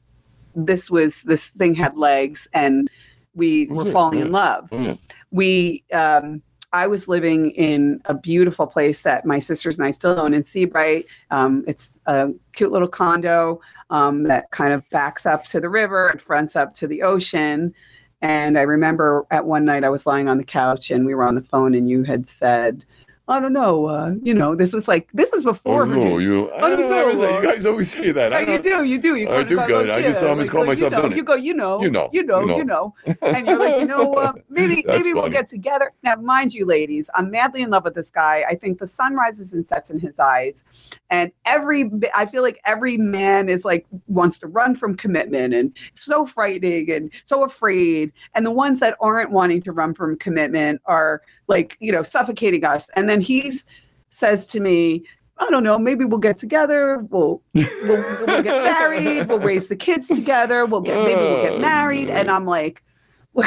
this 0.55 0.88
was 0.88 1.20
this 1.23 1.49
thing 1.49 1.75
had 1.75 1.97
legs 1.97 2.47
and 2.53 2.88
we 3.35 3.66
were 3.66 3.90
falling 3.90 4.20
in 4.20 4.31
love. 4.31 4.68
Oh. 4.70 4.97
We, 5.33 5.83
um, 5.92 6.42
I 6.73 6.87
was 6.87 7.09
living 7.09 7.51
in 7.51 8.01
a 8.05 8.14
beautiful 8.14 8.68
place 8.68 9.03
that 9.03 9.27
my 9.27 9.40
sisters 9.40 9.79
and 9.79 9.85
I 9.85 9.90
still 9.90 10.20
own 10.20 10.33
in 10.33 10.44
Seabright. 10.44 11.07
Um, 11.33 11.64
it's 11.66 11.94
a 12.07 12.29
cute 12.53 12.70
little 12.70 12.87
condo 12.87 13.61
um, 13.90 14.23
that 14.29 14.49
kind 14.53 14.73
of 14.73 14.88
backs 14.90 15.27
up 15.27 15.44
to 15.47 15.61
the 15.61 15.68
river 15.68 16.07
and 16.07 16.23
fronts 16.23 16.55
up 16.55 16.73
to 16.77 16.87
the 16.87 17.03
ocean. 17.03 17.75
And 18.23 18.57
I 18.57 18.62
remember 18.62 19.27
at 19.33 19.44
one 19.44 19.64
night 19.64 19.83
I 19.83 19.88
was 19.88 20.07
lying 20.07 20.29
on 20.29 20.38
the 20.38 20.44
couch 20.44 20.92
and 20.92 21.05
we 21.05 21.16
were 21.16 21.25
on 21.25 21.35
the 21.35 21.42
phone, 21.42 21.75
and 21.75 21.90
you 21.90 22.05
had 22.05 22.29
said, 22.29 22.85
I 23.26 23.40
don't 23.40 23.54
know, 23.54 23.87
uh, 23.87 24.12
you 24.22 24.34
know, 24.34 24.54
this 24.54 24.74
was 24.74 24.87
like, 24.87 25.08
this 25.14 25.32
was 25.32 25.44
before. 25.44 25.84
Oh, 25.84 25.87
no, 25.87 26.18
you, 26.18 26.50
Oh, 26.52 26.76
you 26.76 26.84
I 26.94 27.00
always 27.00 27.16
know, 27.16 27.22
say- 27.22 27.34
uh, 27.34 27.40
you 27.40 27.46
guys 27.48 27.64
always 27.64 27.90
say 27.90 28.12
that. 28.12 28.32
Yeah, 28.32 28.37
I 28.37 28.40
you 28.42 28.62
don't, 28.62 28.87
you 28.87 28.98
do. 28.98 29.14
You 29.16 29.30
I 29.30 29.42
do 29.44 29.56
go, 29.56 29.66
good. 29.66 29.88
like, 29.88 29.96
I 29.98 30.02
just 30.02 30.22
always 30.22 30.48
like, 30.48 30.54
call 30.54 30.66
myself 30.66 30.92
you 30.92 31.08
know. 31.08 31.16
You 31.16 31.22
go, 31.22 31.34
you 31.34 31.54
know, 31.54 31.82
You 31.82 31.90
know, 31.90 32.10
you 32.12 32.22
know, 32.22 32.40
you 32.44 32.56
you 32.58 32.64
know, 32.64 32.94
and 33.22 33.46
you're 33.46 33.58
like, 33.58 33.80
you 33.80 33.87
know, 33.87 34.12
uh, 34.12 34.32
maybe 34.50 34.84
That's 34.87 34.98
maybe 34.98 35.14
we'll 35.14 35.30
get 35.30 35.48
together. 35.48 35.90
Now, 36.02 36.16
mind 36.16 36.52
you, 36.52 36.66
ladies, 36.66 37.08
I'm 37.14 37.30
madly 37.30 37.62
in 37.62 37.70
love 37.70 37.84
with 37.84 37.94
this 37.94 38.10
guy. 38.10 38.44
I 38.46 38.56
think 38.56 38.78
the 38.78 38.87
sun 38.87 39.14
rises 39.14 39.54
and 39.54 39.66
sets 39.66 39.90
in 39.90 39.98
his 39.98 40.18
eyes, 40.18 40.62
and 41.08 41.32
every 41.46 41.90
I 42.14 42.26
feel 42.26 42.42
like 42.42 42.60
every 42.66 42.98
man 42.98 43.48
is 43.48 43.64
like 43.64 43.87
wants 44.06 44.38
to 44.40 44.48
run 44.48 44.74
from 44.76 44.96
commitment 44.96 45.54
and 45.54 45.72
so 45.94 46.26
frightening 46.26 46.90
and 46.90 47.10
so 47.24 47.42
afraid, 47.42 48.12
and 48.34 48.44
the 48.44 48.50
ones 48.50 48.80
that 48.80 48.98
aren't 49.00 49.30
wanting 49.30 49.62
to 49.62 49.72
run 49.72 49.94
from 49.94 50.18
commitment 50.18 50.82
are 50.84 51.22
like 51.46 51.76
you 51.80 51.90
know 51.90 52.02
suffocating 52.02 52.64
us. 52.64 52.88
And 52.96 53.08
then 53.08 53.13
he's 53.22 53.64
says 54.11 54.46
to 54.48 54.61
me. 54.61 55.05
I 55.38 55.50
don't 55.50 55.64
know. 55.64 55.79
Maybe 55.79 56.05
we'll 56.05 56.20
get 56.20 56.38
together. 56.38 56.98
We'll 57.11 57.42
we'll, 57.55 57.66
we'll 57.85 58.42
get 58.42 58.62
married. 58.62 59.29
We'll 59.29 59.40
raise 59.40 59.66
the 59.68 59.74
kids 59.77 60.07
together. 60.07 60.64
We'll 60.64 60.81
get 60.81 60.96
maybe 61.05 61.20
we'll 61.20 61.42
get 61.42 61.61
married. 61.61 62.09
And. 62.09 62.31
I'm 62.31 62.44
like, 62.46 62.85
look, 63.35 63.46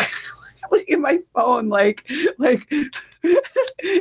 at 0.90 1.00
my 1.00 1.20
phone. 1.34 1.70
Like, 1.70 2.10
like, 2.38 2.70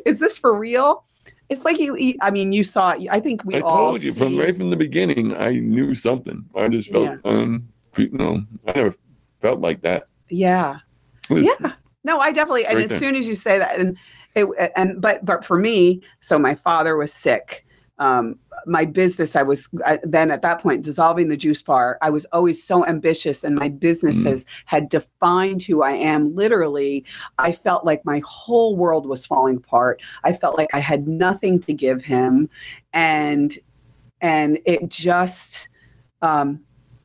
is 0.05 0.19
this 0.19 0.37
for 0.37 0.53
real? 0.59 1.05
It's 1.49 1.65
like 1.65 1.79
you. 1.79 2.15
I 2.21 2.33
mean, 2.33 2.53
you 2.53 2.65
saw 2.65 2.91
it. 2.91 3.07
I 3.09 3.21
think 3.21 3.45
we 3.45 3.55
I 3.55 3.61
all 3.61 3.91
told 3.91 4.03
you 4.03 4.13
from 4.13 4.37
right 4.37 4.57
from 4.57 4.71
the 4.71 4.77
beginning. 4.77 5.37
I 5.37 5.53
knew 5.53 5.95
something. 5.95 6.45
I 6.57 6.67
just 6.67 6.91
felt, 6.91 7.05
Yeah. 7.05 7.17
um, 7.25 7.69
you 7.97 8.11
know, 8.11 8.43
I 8.67 8.73
never 8.73 8.93
felt 9.41 9.61
like 9.61 9.83
that. 9.83 10.09
Yeah. 10.29 10.79
Was- 11.31 11.47
Yeah. 11.47 11.75
No, 12.03 12.19
I 12.19 12.33
definitely. 12.33 12.67
And 12.67 12.81
as 12.81 12.89
there. 12.89 12.99
soon 12.99 13.15
as 13.17 13.29
you 13.29 13.37
say 13.37 13.59
that, 13.59 13.79
and 13.79 13.97
it, 14.37 14.73
and 14.77 15.01
but 15.01 15.25
but 15.25 15.45
for 15.45 15.59
me, 15.59 16.03
so 16.21 16.39
my 16.39 16.55
father 16.55 16.97
was 16.97 17.13
sick. 17.13 17.65
Um, 17.99 18.39
my 18.67 18.85
business, 18.85 19.35
I 19.37 19.43
was 19.43 19.69
I, 19.87 19.99
then 20.03 20.31
at 20.31 20.43
that 20.43 20.61
point 20.61 20.85
dissolving 20.85 21.29
the 21.29 21.37
juice 21.37 21.63
bar. 21.63 21.99
I 22.03 22.11
was 22.11 22.27
always 22.33 22.63
so 22.63 22.85
ambitious, 22.87 23.43
and 23.43 23.55
my 23.57 23.69
businesses 23.69 24.45
Mm. 24.45 24.49
had 24.67 24.89
defined 24.91 25.63
who 25.63 25.83
I 25.83 25.93
am. 25.93 26.35
Literally, 26.35 27.05
I 27.39 27.53
felt 27.53 27.87
like 27.87 28.05
my 28.05 28.21
whole 28.27 28.77
world 28.77 29.07
was 29.07 29.25
falling 29.25 29.57
apart. 29.57 30.03
I 30.25 30.35
felt 30.35 30.59
like 30.59 30.69
I 30.75 30.81
had 30.81 31.09
nothing 31.09 31.59
to 31.61 31.73
give 31.73 32.03
him, 32.05 32.49
and 32.93 33.57
and 34.21 34.59
it 34.67 34.89
just. 34.89 35.69
Um, 36.23 36.61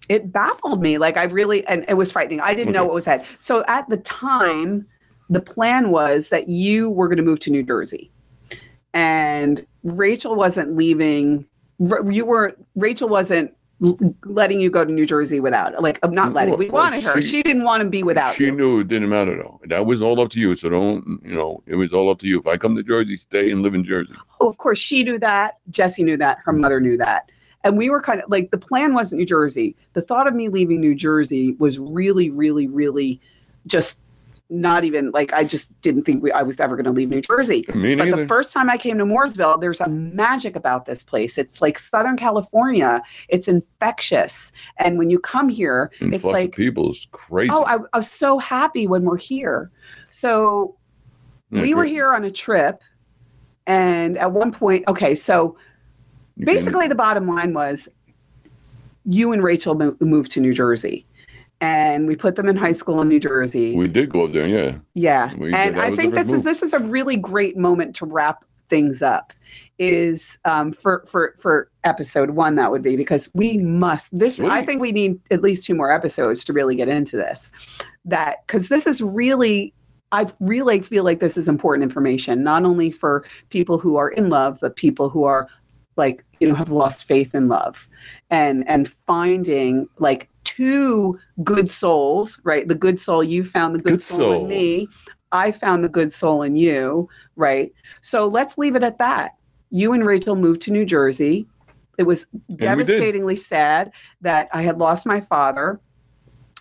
it 0.10 0.32
baffled 0.32 0.82
me. 0.82 0.98
Like 0.98 1.16
I 1.16 1.24
really, 1.24 1.66
and 1.68 1.86
it 1.88 1.94
was 1.94 2.12
frightening. 2.12 2.42
I 2.42 2.54
didn't 2.54 2.74
know 2.74 2.84
what 2.84 2.94
was 2.94 3.08
ahead. 3.08 3.26
So 3.40 3.64
at 3.68 3.88
the 3.88 3.98
time, 3.98 4.88
the 5.32 5.42
plan 5.42 5.90
was 5.90 6.30
that 6.30 6.48
you 6.48 6.90
were 6.92 7.08
going 7.08 7.18
to 7.18 7.24
move 7.24 7.40
to 7.40 7.50
New 7.50 7.64
Jersey, 7.64 8.12
and 8.94 9.66
Rachel 9.84 10.36
wasn't 10.36 10.76
leaving. 10.76 11.46
You 11.80 12.26
were 12.26 12.56
Rachel 12.76 13.10
wasn't 13.10 13.52
letting 14.26 14.60
you 14.60 14.70
go 14.70 14.86
to 14.86 14.92
New 14.92 15.08
Jersey 15.08 15.40
without, 15.40 15.82
like, 15.82 15.98
I'm 16.04 16.14
not 16.14 16.34
letting. 16.34 16.56
We 16.56 16.70
wanted 16.70 17.02
her. 17.04 17.20
she- 17.20 17.28
She 17.28 17.42
didn't 17.42 17.64
want 17.64 17.82
to 17.82 17.90
be 17.90 18.04
without 18.04 18.36
she 18.36 18.46
you. 18.46 18.52
knew 18.52 18.82
it 18.82 18.88
didn't 18.90 19.10
matter 19.10 19.36
though. 19.36 19.60
That 19.66 19.88
was 19.88 20.04
all 20.04 20.22
up 20.22 20.30
to 20.32 20.40
you. 20.40 20.56
So 20.56 20.70
don't, 20.70 21.20
you 21.26 21.34
know, 21.34 21.64
it 21.66 21.74
was 21.74 21.92
all 21.92 22.12
up 22.12 22.20
to 22.20 22.28
you. 22.28 22.38
If 22.40 22.46
I 22.46 22.58
come 22.58 22.76
to 22.76 22.84
Jersey, 22.84 23.16
stay 23.16 23.50
and 23.50 23.64
live 23.64 23.74
in 23.74 23.84
Jersey. 23.84 24.14
Oh, 24.40 24.48
of 24.48 24.58
course, 24.60 24.78
she 24.78 25.02
knew 25.04 25.18
that. 25.18 25.58
Jesse 25.72 26.04
knew 26.04 26.18
that. 26.18 26.38
Her 26.46 26.54
mother 26.54 26.80
knew 26.80 26.96
that. 26.98 27.32
And 27.64 27.76
we 27.76 27.90
were 27.90 28.02
kind 28.02 28.22
of 28.22 28.30
like 28.30 28.52
the 28.52 28.58
plan 28.60 28.94
wasn't 28.94 29.18
New 29.20 29.26
Jersey. 29.26 29.76
The 29.94 30.02
thought 30.04 30.28
of 30.28 30.36
me 30.36 30.48
leaving 30.50 30.80
New 30.80 30.94
Jersey 30.94 31.54
was 31.58 31.80
really, 31.80 32.30
really, 32.30 32.68
really 32.68 33.20
just 33.66 34.00
not 34.52 34.84
even 34.84 35.12
like 35.12 35.32
I 35.34 35.44
just 35.44 35.70
didn't 35.82 36.04
think 36.04 36.22
we, 36.22 36.32
I 36.32 36.44
was 36.44 36.60
ever 36.60 36.76
going 36.76 36.86
to 36.86 36.92
leave 36.92 37.10
New 37.10 37.22
Jersey. 37.22 37.66
Me 37.74 37.96
But 37.96 38.12
the 38.12 38.28
first 38.28 38.52
time 38.54 38.70
I 38.70 38.78
came 38.78 38.98
to 38.98 39.06
Mooresville, 39.06 39.62
there's 39.62 39.80
a 39.80 39.88
magic 39.88 40.56
about 40.56 40.86
this 40.86 41.04
place. 41.04 41.38
It's 41.38 41.62
like 41.62 41.80
Southern 41.80 42.18
California. 42.18 43.02
It's 43.30 43.48
infectious. 43.48 44.52
And 44.78 44.98
when 44.98 45.10
you 45.10 45.20
come 45.20 45.48
here, 45.48 45.90
and 46.02 46.14
it's 46.14 46.26
like, 46.26 46.54
people's 46.54 47.08
crazy. 47.12 47.50
oh, 47.52 47.64
I, 47.64 47.78
I 47.94 47.98
was 47.98 48.12
so 48.12 48.38
happy 48.38 48.88
when 48.88 49.04
we're 49.04 49.18
here. 49.18 49.72
So 50.10 50.76
Yeah, 51.50 51.62
we 51.62 51.74
were 51.74 51.86
here 51.86 52.14
on 52.14 52.26
a 52.26 52.32
trip. 52.32 52.82
And 53.68 54.18
at 54.18 54.34
one 54.34 54.52
point, 54.52 54.84
okay, 54.90 55.16
so 55.16 55.56
You 56.36 56.46
basically 56.46 56.90
the 56.90 56.96
bottom 56.96 57.26
line 57.26 57.54
was 57.54 57.88
you 59.06 59.32
and 59.32 59.42
Rachel 59.42 59.76
mo- 59.76 59.96
moved 60.02 60.32
to 60.34 60.42
New 60.42 60.54
Jersey. 60.54 61.06
And 61.62 62.08
we 62.08 62.16
put 62.16 62.36
them 62.36 62.48
in 62.50 62.56
high 62.58 62.74
school 62.74 63.02
in 63.02 63.08
New 63.08 63.20
Jersey. 63.20 63.76
we 63.76 63.88
did 63.88 64.10
go 64.10 64.26
up 64.26 64.34
there. 64.34 64.48
Yeah. 64.48 64.78
Yeah, 64.96 65.34
We- 65.36 65.54
and 65.54 65.80
I 65.80 65.96
think 65.96 66.16
this 66.16 66.32
is 66.32 66.44
this 66.44 66.62
is 66.64 66.74
a 66.74 66.80
really 66.80 67.16
great 67.18 67.56
moment 67.56 67.96
to 67.98 68.06
wrap 68.06 68.44
things 68.70 69.02
up. 69.02 69.32
Is 69.78 70.38
um, 70.46 70.74
for 70.74 71.04
for 71.08 71.36
for 71.40 71.70
episode 71.84 72.32
one 72.32 72.56
that 72.56 72.72
would 72.72 72.84
be 72.84 72.96
because 72.96 73.30
we 73.34 73.58
must 73.58 74.18
this. 74.18 74.40
I 74.40 74.64
think 74.64 74.82
we 74.82 74.92
need 74.92 75.20
at 75.32 75.42
least 75.42 75.66
two 75.66 75.74
more 75.76 75.92
episodes 75.92 76.44
to 76.46 76.54
really 76.54 76.76
get 76.76 76.88
into 76.88 77.16
this. 77.18 77.52
That 78.06 78.38
because 78.48 78.70
this 78.70 78.86
is 78.88 79.02
really. 79.02 79.74
I 80.14 80.28
really 80.42 80.82
feel 80.82 81.06
like 81.06 81.22
this 81.22 81.38
is 81.38 81.48
important 81.48 81.84
information, 81.84 82.44
not 82.44 82.66
only 82.66 82.92
for 82.92 83.24
people 83.50 83.78
who 83.78 83.96
are 83.96 84.10
in 84.10 84.30
love, 84.30 84.58
but 84.60 84.76
people 84.76 85.10
who 85.10 85.24
are 85.24 85.48
like 85.96 86.26
you 86.40 86.48
know 86.50 86.56
have 86.56 86.70
lost 86.70 87.06
faith 87.06 87.34
in 87.34 87.48
love, 87.48 87.88
and 88.30 88.68
and 88.68 88.90
finding 89.08 89.88
like 90.00 90.28
two 90.56 91.20
good 91.44 91.72
souls, 91.72 92.40
right? 92.44 92.68
The 92.68 92.76
good 92.76 93.00
soul 93.00 93.24
you 93.24 93.44
found, 93.44 93.76
the 93.76 93.80
good, 93.80 93.94
Good 93.94 94.02
soul, 94.02 94.18
soul. 94.18 94.44
in 94.44 94.48
me. 94.50 94.88
I 95.32 95.52
found 95.52 95.84
the 95.84 95.90
good 95.90 96.12
soul 96.12 96.42
in 96.42 96.56
you, 96.58 97.08
right? 97.36 97.72
So 98.02 98.28
let's 98.28 98.58
leave 98.58 98.76
it 98.76 98.84
at 98.84 98.98
that. 98.98 99.36
You 99.70 99.94
and 99.94 100.06
Rachel 100.06 100.36
moved 100.36 100.62
to 100.64 100.72
New 100.72 100.86
Jersey. 100.86 101.48
It 101.98 102.04
was 102.04 102.26
devastatingly 102.56 103.38
sad 103.38 103.92
that 104.22 104.50
I 104.52 104.62
had 104.62 104.78
lost 104.78 105.06
my 105.06 105.22
father 105.22 105.80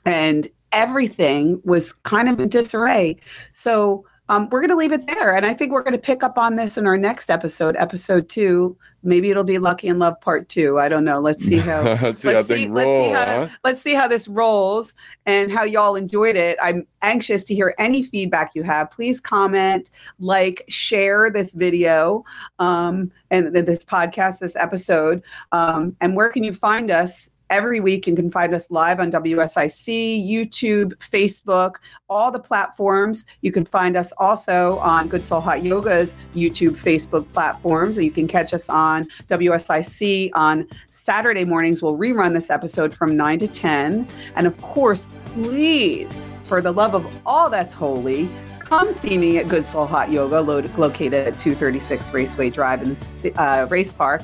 and 0.04 0.48
everything 0.72 1.60
was 1.64 1.92
kind 2.04 2.28
of 2.28 2.38
in 2.38 2.48
disarray. 2.48 3.16
So 3.52 4.04
um, 4.30 4.48
we're 4.50 4.60
going 4.60 4.70
to 4.70 4.76
leave 4.76 4.92
it 4.92 5.08
there. 5.08 5.34
And 5.34 5.44
I 5.44 5.52
think 5.52 5.72
we're 5.72 5.82
going 5.82 5.92
to 5.92 5.98
pick 5.98 6.22
up 6.22 6.38
on 6.38 6.54
this 6.54 6.78
in 6.78 6.86
our 6.86 6.96
next 6.96 7.30
episode, 7.30 7.74
episode 7.76 8.28
two. 8.28 8.76
Maybe 9.02 9.28
it'll 9.28 9.42
be 9.42 9.58
Lucky 9.58 9.88
in 9.88 9.98
Love 9.98 10.20
part 10.20 10.48
two. 10.48 10.78
I 10.78 10.88
don't 10.88 11.04
know. 11.04 11.18
Let's 11.18 11.44
see 11.44 11.56
how. 11.56 11.82
Let's 12.02 12.20
see 12.20 12.28
how 12.28 12.34
let's 12.36 12.48
see- 12.48 12.54
things 12.54 12.70
let's 12.72 12.88
see 12.88 13.08
how- 13.10 13.24
huh? 13.24 13.48
let's 13.64 13.82
see 13.82 13.92
how 13.94 14.06
this 14.06 14.28
rolls 14.28 14.94
and 15.26 15.50
how 15.50 15.64
y'all 15.64 15.96
enjoyed 15.96 16.36
it. 16.36 16.56
I'm 16.62 16.86
anxious 17.02 17.42
to 17.44 17.54
hear 17.56 17.74
any 17.78 18.04
feedback 18.04 18.54
you 18.54 18.62
have. 18.62 18.92
Please 18.92 19.20
comment, 19.20 19.90
like, 20.20 20.64
share 20.68 21.28
this 21.30 21.52
video 21.52 22.24
um, 22.60 23.10
and 23.32 23.52
th- 23.52 23.66
this 23.66 23.84
podcast, 23.84 24.38
this 24.38 24.54
episode. 24.54 25.24
Um, 25.50 25.96
and 26.00 26.14
where 26.14 26.28
can 26.28 26.44
you 26.44 26.54
find 26.54 26.92
us? 26.92 27.30
Every 27.50 27.80
week, 27.80 28.06
you 28.06 28.14
can 28.14 28.30
find 28.30 28.54
us 28.54 28.70
live 28.70 29.00
on 29.00 29.10
WSIC, 29.10 30.24
YouTube, 30.24 30.94
Facebook, 30.98 31.74
all 32.08 32.30
the 32.30 32.38
platforms. 32.38 33.26
You 33.40 33.50
can 33.50 33.64
find 33.64 33.96
us 33.96 34.12
also 34.18 34.78
on 34.78 35.08
Good 35.08 35.26
Soul 35.26 35.40
Hot 35.40 35.64
Yoga's 35.64 36.14
YouTube, 36.32 36.76
Facebook 36.76 37.30
platforms. 37.32 37.98
You 37.98 38.12
can 38.12 38.28
catch 38.28 38.54
us 38.54 38.70
on 38.70 39.02
WSIC 39.26 40.30
on 40.34 40.68
Saturday 40.92 41.44
mornings. 41.44 41.82
We'll 41.82 41.98
rerun 41.98 42.34
this 42.34 42.50
episode 42.50 42.94
from 42.94 43.16
9 43.16 43.40
to 43.40 43.48
10. 43.48 44.06
And 44.36 44.46
of 44.46 44.56
course, 44.62 45.08
please, 45.32 46.16
for 46.44 46.62
the 46.62 46.72
love 46.72 46.94
of 46.94 47.20
all 47.26 47.50
that's 47.50 47.74
holy, 47.74 48.28
come 48.60 48.94
see 48.94 49.18
me 49.18 49.38
at 49.38 49.48
Good 49.48 49.66
Soul 49.66 49.86
Hot 49.86 50.12
Yoga, 50.12 50.40
located 50.40 51.14
at 51.14 51.36
236 51.36 52.12
Raceway 52.12 52.50
Drive 52.50 52.82
in 52.82 52.94
the 53.22 53.34
uh, 53.36 53.66
Race 53.66 53.90
Park 53.90 54.22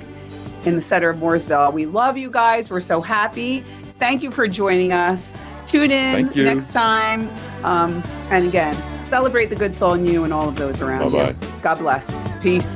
in 0.67 0.77
the 0.77 0.83
center 0.83 1.09
of 1.09 1.19
Mooresville. 1.19 1.73
We 1.73 1.87
love 1.87 2.17
you 2.17 2.31
guys. 2.31 2.71
We're 2.71 2.81
so 2.81 3.01
happy. 3.01 3.61
Thank 3.99 4.23
you 4.23 4.31
for 4.31 4.47
joining 4.49 4.93
us. 4.93 5.33
Tune 5.67 5.91
in 5.91 6.31
next 6.35 6.73
time. 6.73 7.31
Um, 7.65 8.03
and 8.31 8.47
again, 8.47 8.77
celebrate 9.05 9.47
the 9.47 9.57
good 9.57 9.75
soul 9.75 9.95
in 9.95 10.07
you 10.07 10.25
and 10.25 10.33
all 10.33 10.49
of 10.49 10.57
those 10.57 10.83
around 10.83 11.13
Bye-bye. 11.13 11.31
you. 11.31 11.63
God 11.63 11.79
bless. 11.79 12.43
Peace. 12.43 12.75